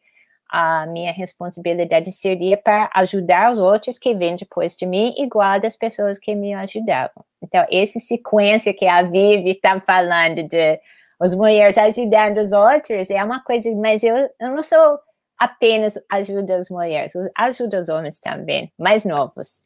a 0.53 0.87
minha 0.87 1.11
responsabilidade 1.13 2.13
seria 2.13 2.59
para 2.59 2.91
ajudar 2.95 3.51
os 3.51 3.59
outros 3.59 3.99
que 3.99 4.15
vêm 4.15 4.37
depois 4.37 4.77
de 4.77 4.85
mim, 4.85 5.15
igual 5.17 5.59
das 5.59 5.77
pessoas 5.77 6.19
que 6.19 6.35
me 6.35 6.53
ajudavam. 6.53 7.25
Então, 7.43 7.65
essa 7.73 7.99
sequência 7.99 8.75
que 8.75 8.87
a 8.87 9.03
Vivi 9.03 9.49
está 9.49 9.81
falando 9.81 10.43
de 10.43 10.79
as 11.19 11.35
mulheres 11.35 11.79
ajudando 11.79 12.37
os 12.37 12.53
outros 12.53 13.09
é 13.09 13.25
uma 13.25 13.43
coisa, 13.43 13.75
mas 13.77 14.03
eu, 14.03 14.15
eu 14.39 14.51
não 14.51 14.63
sou 14.63 14.99
apenas 15.39 15.99
ajuda 16.11 16.57
as 16.57 16.69
mulheres, 16.69 17.13
ajuda 17.35 17.79
os 17.79 17.89
homens 17.89 18.21
também, 18.21 18.71
mais 18.79 19.07
novos. 19.07 19.63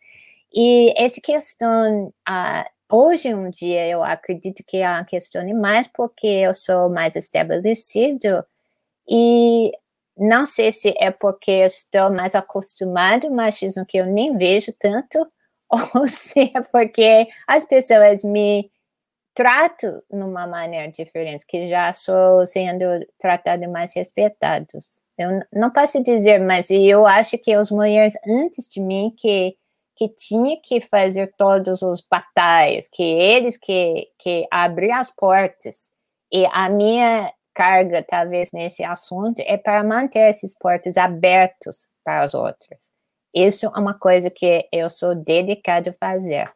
E 0.54 0.94
essa 0.96 1.20
questão, 1.20 2.12
uh, 2.28 2.64
hoje 2.96 3.34
um 3.34 3.50
dia, 3.50 3.88
eu 3.88 4.04
acredito 4.04 4.62
que 4.64 4.76
é 4.76 4.88
uma 4.88 5.04
questão 5.04 5.42
mais 5.60 5.88
porque 5.88 6.28
eu 6.28 6.54
sou 6.54 6.88
mais 6.88 7.16
estabelecido 7.16 8.44
e 9.08 9.72
não 10.16 10.46
sei 10.46 10.72
se 10.72 10.94
é 10.98 11.10
porque 11.10 11.52
estou 11.64 12.10
mais 12.10 12.34
acostumado 12.34 13.26
ao 13.26 13.32
machismo 13.32 13.84
que 13.84 13.98
eu 13.98 14.06
nem 14.06 14.36
vejo 14.36 14.72
tanto, 14.78 15.26
ou 15.68 16.06
se 16.06 16.52
é 16.54 16.60
porque 16.62 17.28
as 17.46 17.64
pessoas 17.64 18.24
me 18.24 18.70
tratam 19.34 20.00
de 20.10 20.22
uma 20.22 20.46
maneira 20.46 20.90
diferente, 20.90 21.44
que 21.46 21.66
já 21.66 21.92
sou 21.92 22.46
sendo 22.46 22.84
tratado 23.18 23.68
mais 23.70 23.94
respeitados. 23.94 25.00
Eu 25.18 25.42
não 25.52 25.70
posso 25.70 26.02
dizer, 26.02 26.40
mas 26.40 26.70
eu 26.70 27.06
acho 27.06 27.36
que 27.38 27.52
as 27.52 27.70
mulheres 27.70 28.14
antes 28.26 28.68
de 28.68 28.80
mim 28.80 29.14
que 29.16 29.56
que 29.98 30.10
tinha 30.10 30.60
que 30.62 30.78
fazer 30.78 31.32
todos 31.38 31.80
os 31.80 32.02
batalhas, 32.02 32.86
que 32.86 33.02
eles 33.02 33.56
que 33.56 34.08
que 34.18 34.46
abriam 34.50 34.98
as 34.98 35.10
portas. 35.10 35.90
E 36.30 36.44
a 36.52 36.68
minha 36.68 37.32
carga, 37.56 38.04
talvez, 38.06 38.52
nesse 38.52 38.84
assunto, 38.84 39.40
é 39.40 39.56
para 39.56 39.82
manter 39.82 40.28
esses 40.28 40.56
portos 40.56 40.98
abertos 40.98 41.88
para 42.04 42.24
os 42.26 42.34
outros. 42.34 42.92
Isso 43.34 43.66
é 43.66 43.78
uma 43.78 43.98
coisa 43.98 44.30
que 44.30 44.68
eu 44.70 44.90
sou 44.90 45.14
dedicado 45.14 45.90
a 45.90 45.92
fazer. 45.94 46.52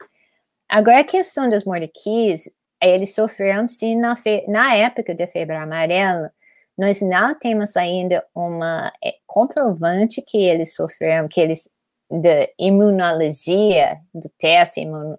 Agora, 0.69 1.01
a 1.01 1.05
questão 1.05 1.49
dos 1.49 1.65
moriquis, 1.65 2.51
eles 2.83 3.15
sofreram, 3.15 3.67
sim, 3.67 3.97
na, 3.97 4.15
na 4.47 4.75
época 4.75 5.15
da 5.15 5.27
febre 5.27 5.57
amarela, 5.57 6.31
nós 6.77 7.01
não 7.01 7.35
temos 7.39 7.77
ainda 7.77 8.25
uma 8.35 8.93
é, 9.03 9.15
comprovante 9.27 10.23
que 10.23 10.39
eles 10.39 10.75
sofreram, 10.75 11.29
que 11.29 11.41
eles 11.41 11.69
da 12.11 12.49
imunologia, 12.59 13.99
do 14.13 14.29
teste 14.37 14.81
imun, 14.81 15.17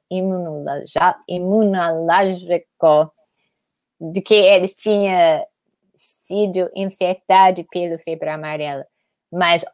imunológico, 1.30 3.14
de 4.00 4.22
que 4.22 4.34
eles 4.34 4.76
tinham 4.76 5.46
sido 6.22 6.70
infectado 6.76 7.64
pelo 7.72 7.98
febre 8.00 8.30
amarela, 8.30 8.86
mas 9.32 9.66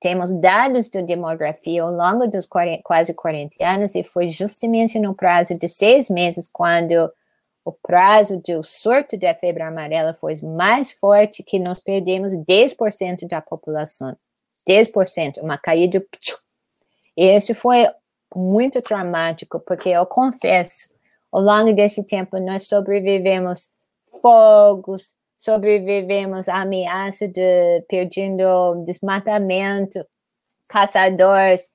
temos 0.00 0.32
dados 0.32 0.90
da 0.90 1.00
demografia 1.00 1.82
ao 1.82 1.90
longo 1.90 2.26
dos 2.26 2.46
40, 2.46 2.82
quase 2.82 3.14
40 3.14 3.56
anos 3.64 3.94
e 3.94 4.02
foi 4.02 4.28
justamente 4.28 4.98
no 4.98 5.14
prazo 5.14 5.56
de 5.56 5.66
seis 5.66 6.10
meses 6.10 6.48
quando 6.52 7.10
o 7.64 7.72
prazo 7.72 8.38
do 8.46 8.62
surto 8.62 9.16
da 9.16 9.34
febre 9.34 9.62
amarela 9.62 10.12
foi 10.12 10.34
mais 10.42 10.90
forte 10.90 11.42
que 11.42 11.58
nós 11.58 11.78
perdemos 11.78 12.34
10% 12.34 13.26
da 13.26 13.40
população. 13.40 14.14
10%, 14.68 15.42
uma 15.42 15.56
caída. 15.56 16.04
E 17.16 17.36
isso 17.36 17.54
foi 17.54 17.86
muito 18.34 18.82
traumático, 18.82 19.60
porque 19.60 19.88
eu 19.88 20.04
confesso, 20.04 20.92
ao 21.32 21.40
longo 21.40 21.72
desse 21.72 22.04
tempo 22.04 22.38
nós 22.38 22.66
sobrevivemos 22.68 23.70
fogos, 24.20 25.14
sobrevivemos 25.44 26.48
à 26.48 26.62
ameaça 26.62 27.28
de 27.28 27.82
perdendo 27.86 28.82
desmatamento, 28.86 30.02
caçadores, 30.68 31.70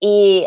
e 0.00 0.46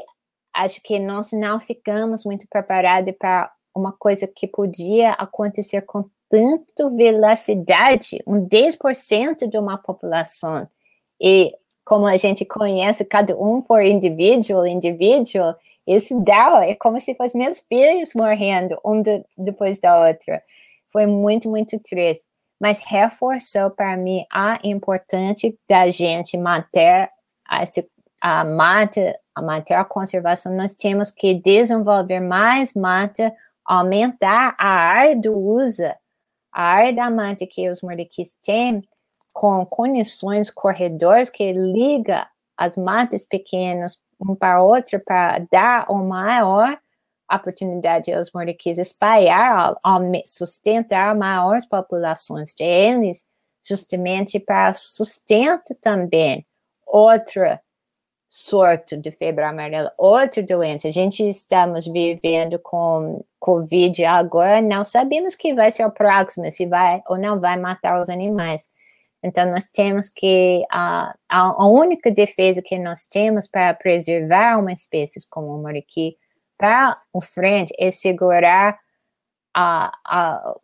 acho 0.54 0.82
que 0.82 0.98
nós 0.98 1.34
não 1.34 1.60
ficamos 1.60 2.24
muito 2.24 2.48
preparados 2.50 3.14
para 3.20 3.52
uma 3.76 3.92
coisa 3.92 4.28
que 4.28 4.48
podia 4.48 5.12
acontecer 5.12 5.82
com 5.82 6.06
tanta 6.30 6.90
velocidade, 6.90 8.24
um 8.26 8.48
10% 8.48 9.48
de 9.50 9.58
uma 9.58 9.78
população. 9.78 10.68
E 11.20 11.54
como 11.84 12.06
a 12.06 12.16
gente 12.16 12.46
conhece 12.46 13.04
cada 13.04 13.38
um 13.38 13.62
por 13.62 13.82
indivíduo, 13.82 14.66
indivíduo, 14.66 15.54
isso 15.86 16.20
dá, 16.24 16.66
é 16.66 16.76
como 16.76 17.00
se 17.02 17.14
fossem 17.16 17.42
meus 17.42 17.60
filhos 17.60 18.14
morrendo 18.16 18.80
um 18.86 19.02
de, 19.02 19.24
depois 19.38 19.80
da 19.80 20.08
outra. 20.08 20.42
Foi 20.92 21.06
muito, 21.06 21.50
muito 21.50 21.78
triste 21.80 22.26
mas 22.60 22.82
reforçou 22.86 23.70
para 23.70 23.96
mim 23.96 24.26
a 24.32 24.60
importância 24.64 25.54
da 25.70 25.90
gente 25.90 26.38
manter 26.38 27.08
esse, 27.62 27.88
a 28.20 28.44
mata, 28.44 29.18
a 29.36 29.42
manter 29.42 29.76
a 29.76 29.86
conservação. 29.86 30.56
Nós 30.56 30.74
temos 30.74 31.12
que 31.12 31.36
desenvolver 31.36 32.20
mais 32.20 32.74
mata, 32.74 33.34
aumentar 33.64 34.56
a 34.58 34.70
área 34.70 35.16
do 35.16 35.38
uso, 35.38 35.84
a 36.52 36.62
área 36.62 36.94
da 36.94 37.10
mata 37.10 37.46
que 37.46 37.70
os 37.70 37.82
mordiquis 37.82 38.36
têm, 38.44 38.84
com 39.32 39.66
conexões, 39.66 40.50
corredores 40.50 41.30
que 41.30 41.54
liga 41.54 42.28
as 42.58 42.76
matas 42.76 43.24
pequenas 43.24 44.00
um 44.20 44.36
para 44.36 44.64
outro 44.64 45.00
para 45.06 45.40
dar 45.52 45.86
uma 45.90 46.04
maior 46.04 46.80
oportunidade 47.36 48.12
aos 48.14 48.32
Moriquis 48.32 48.78
espalhar, 48.78 49.76
sustentar 50.26 51.16
maiores 51.16 51.66
populações 51.66 52.54
deles, 52.54 53.26
justamente 53.68 54.40
para 54.40 54.74
sustento 54.74 55.76
também 55.76 56.46
outra 56.86 57.60
sorte 58.30 58.98
de 58.98 59.12
febre 59.12 59.44
amarela, 59.44 59.92
outra 59.98 60.44
doença. 60.44 60.88
A 60.88 60.92
gente 60.92 61.28
estamos 61.28 61.88
vivendo 61.88 62.60
com 62.60 63.24
Covid 63.40 64.04
agora, 64.06 64.62
não 64.62 64.84
sabemos 64.86 65.36
que 65.36 65.54
vai 65.54 65.72
ser 65.72 65.86
o 65.86 65.92
próximo, 65.92 66.50
se 66.52 66.66
vai 66.66 67.02
ou 67.08 67.18
não 67.18 67.40
vai 67.40 67.58
matar 67.58 68.00
os 68.00 68.10
animais. 68.10 68.70
Então, 69.24 69.50
nós 69.50 69.68
temos 69.68 70.10
que, 70.10 70.64
a, 70.72 71.14
a, 71.28 71.68
única 71.68 72.12
defesa 72.12 72.62
que 72.62 72.78
nós 72.78 73.08
temos 73.08 73.48
para 73.48 73.74
preservar 73.74 74.60
uma 74.60 74.72
espécie 74.72 75.20
como 75.30 75.48
o 75.48 75.62
moriqui 75.62 76.16
para 76.58 77.00
o 77.14 77.22
frente 77.22 77.74
é 77.78 77.92
segurar 77.92 78.80
a, 79.54 79.92
a, 80.06 80.56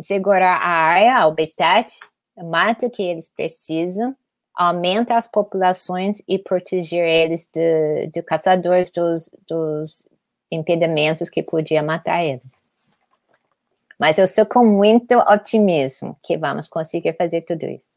segurar 0.00 0.56
a 0.56 0.68
área, 0.68 1.26
o 1.26 1.30
habitat, 1.30 1.98
a 2.36 2.44
mata 2.44 2.90
que 2.90 3.02
eles 3.02 3.28
precisam, 3.28 4.16
aumenta 4.54 5.16
as 5.16 5.26
populações 5.26 6.22
e 6.28 6.38
proteger 6.38 7.04
eles 7.06 7.48
de, 7.52 8.08
de 8.08 8.22
caçadores 8.22 8.90
dos, 8.90 9.30
dos 9.48 10.08
impedimentos 10.50 11.30
que 11.30 11.42
podiam 11.42 11.84
matar 11.84 12.22
eles. 12.24 12.70
Mas 13.98 14.18
eu 14.18 14.26
sou 14.26 14.44
com 14.44 14.64
muito 14.64 15.16
otimismo 15.18 16.16
que 16.24 16.36
vamos 16.36 16.68
conseguir 16.68 17.14
fazer 17.14 17.42
tudo 17.42 17.64
isso. 17.64 17.92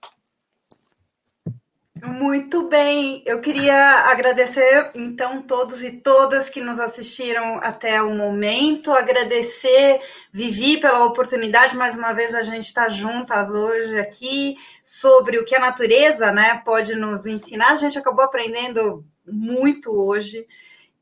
Muito 2.03 2.67
bem, 2.67 3.23
eu 3.25 3.39
queria 3.39 4.09
agradecer 4.09 4.91
então 4.93 5.41
todos 5.41 5.81
e 5.81 5.91
todas 5.91 6.49
que 6.49 6.59
nos 6.59 6.77
assistiram 6.77 7.57
até 7.63 8.01
o 8.01 8.13
momento, 8.13 8.91
agradecer 8.91 10.01
Vivi 10.31 10.77
pela 10.77 11.05
oportunidade, 11.05 11.75
mais 11.75 11.95
uma 11.95 12.11
vez 12.11 12.35
a 12.35 12.43
gente 12.43 12.65
está 12.65 12.89
juntas 12.89 13.49
hoje 13.49 13.97
aqui 13.97 14.57
sobre 14.83 15.39
o 15.39 15.45
que 15.45 15.55
a 15.55 15.59
natureza 15.59 16.33
né, 16.33 16.61
pode 16.65 16.95
nos 16.95 17.25
ensinar. 17.25 17.71
A 17.71 17.77
gente 17.77 17.97
acabou 17.97 18.25
aprendendo 18.25 19.03
muito 19.25 19.91
hoje. 19.91 20.45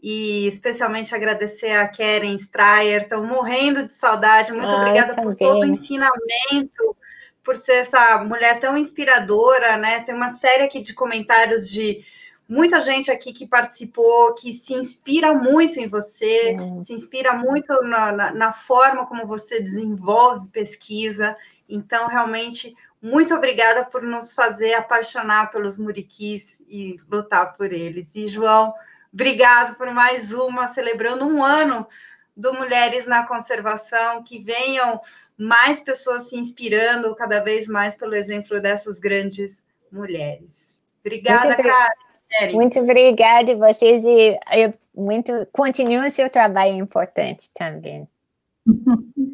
E 0.05 0.45
especialmente 0.47 1.15
agradecer 1.15 1.71
a 1.71 1.87
Karen 1.87 2.35
Strayer, 2.35 3.03
estou 3.03 3.23
morrendo 3.23 3.87
de 3.87 3.93
saudade, 3.93 4.51
muito 4.51 4.67
Ai, 4.67 4.81
obrigada 4.81 5.15
por 5.15 5.33
todo 5.33 5.61
o 5.61 5.65
ensinamento 5.65 6.97
por 7.43 7.55
ser 7.55 7.73
essa 7.73 8.23
mulher 8.23 8.59
tão 8.59 8.77
inspiradora, 8.77 9.77
né? 9.77 9.99
Tem 10.01 10.15
uma 10.15 10.31
série 10.31 10.63
aqui 10.63 10.81
de 10.81 10.93
comentários 10.93 11.69
de 11.69 12.03
muita 12.47 12.79
gente 12.81 13.11
aqui 13.11 13.33
que 13.33 13.47
participou, 13.47 14.33
que 14.33 14.53
se 14.53 14.73
inspira 14.73 15.33
muito 15.33 15.79
em 15.79 15.87
você, 15.87 16.55
se 16.81 16.93
inspira 16.93 17.33
muito 17.33 17.73
na, 17.83 18.11
na, 18.11 18.31
na, 18.31 18.53
forma 18.53 19.05
como 19.05 19.25
você 19.25 19.59
desenvolve 19.59 20.47
pesquisa. 20.49 21.35
Então, 21.67 22.07
realmente, 22.07 22.75
muito 23.01 23.33
obrigada 23.33 23.83
por 23.83 24.01
nos 24.01 24.33
fazer 24.33 24.73
apaixonar 24.75 25.51
pelos 25.51 25.77
muriquis 25.77 26.61
e 26.69 26.97
lutar 27.09 27.53
por 27.57 27.73
eles. 27.73 28.15
E, 28.15 28.27
João, 28.27 28.73
obrigado 29.11 29.75
por 29.75 29.91
mais 29.91 30.31
uma, 30.31 30.67
celebrando 30.67 31.25
um 31.25 31.43
ano 31.43 31.87
do 32.35 32.53
Mulheres 32.53 33.05
na 33.05 33.25
Conservação, 33.25 34.23
que 34.23 34.39
venham 34.39 35.01
mais 35.37 35.79
pessoas 35.79 36.29
se 36.29 36.37
inspirando 36.37 37.13
cada 37.15 37.39
vez 37.39 37.67
mais 37.67 37.95
pelo 37.95 38.15
exemplo 38.15 38.61
dessas 38.61 38.99
grandes 38.99 39.57
mulheres. 39.91 40.79
Obrigada, 41.01 41.55
Karen. 41.55 42.53
Muito 42.53 42.79
obrigada 42.79 43.55
vocês 43.55 44.03
e 44.05 44.37
eu, 44.53 44.73
muito 44.95 45.31
continue 45.51 46.07
o 46.07 46.11
seu 46.11 46.29
trabalho 46.29 46.75
importante 46.75 47.49
também. 47.53 48.07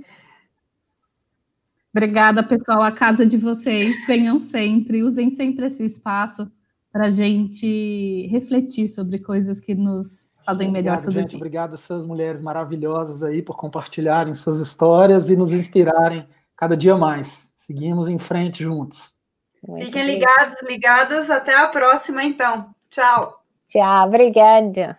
Obrigada, 1.92 2.44
pessoal. 2.44 2.84
A 2.84 2.92
casa 2.92 3.26
de 3.26 3.36
vocês. 3.36 4.06
Venham 4.06 4.40
sempre, 4.40 5.02
usem 5.04 5.32
sempre 5.32 5.66
esse 5.66 5.84
espaço 5.84 6.50
para 6.92 7.06
a 7.06 7.10
gente 7.10 8.28
refletir 8.28 8.88
sobre 8.88 9.20
coisas 9.20 9.60
que 9.60 9.74
nos 9.74 10.28
fazem 10.50 10.72
melhor 10.72 10.98
Obrigado, 10.98 11.04
todo 11.04 11.14
gente, 11.14 11.30
dia. 11.30 11.38
Obrigado 11.38 11.72
a 11.72 11.76
essas 11.76 12.06
mulheres 12.06 12.42
maravilhosas 12.42 13.24
aí 13.24 13.42
por 13.42 13.56
compartilharem 13.56 14.34
suas 14.34 14.60
histórias 14.60 15.30
e 15.30 15.36
nos 15.36 15.52
inspirarem 15.52 16.28
cada 16.56 16.76
dia 16.76 16.96
mais. 16.96 17.54
Seguimos 17.56 18.08
em 18.10 18.20
frente 18.20 18.64
juntos. 18.64 19.18
Muito 19.66 19.86
Fiquem 19.86 20.06
ligados, 20.06 20.62
ligadas. 20.64 21.30
Até 21.30 21.56
a 21.56 21.68
próxima, 21.68 22.24
então. 22.24 22.74
Tchau. 22.90 23.44
Tchau, 23.68 24.08
obrigada. 24.08 24.98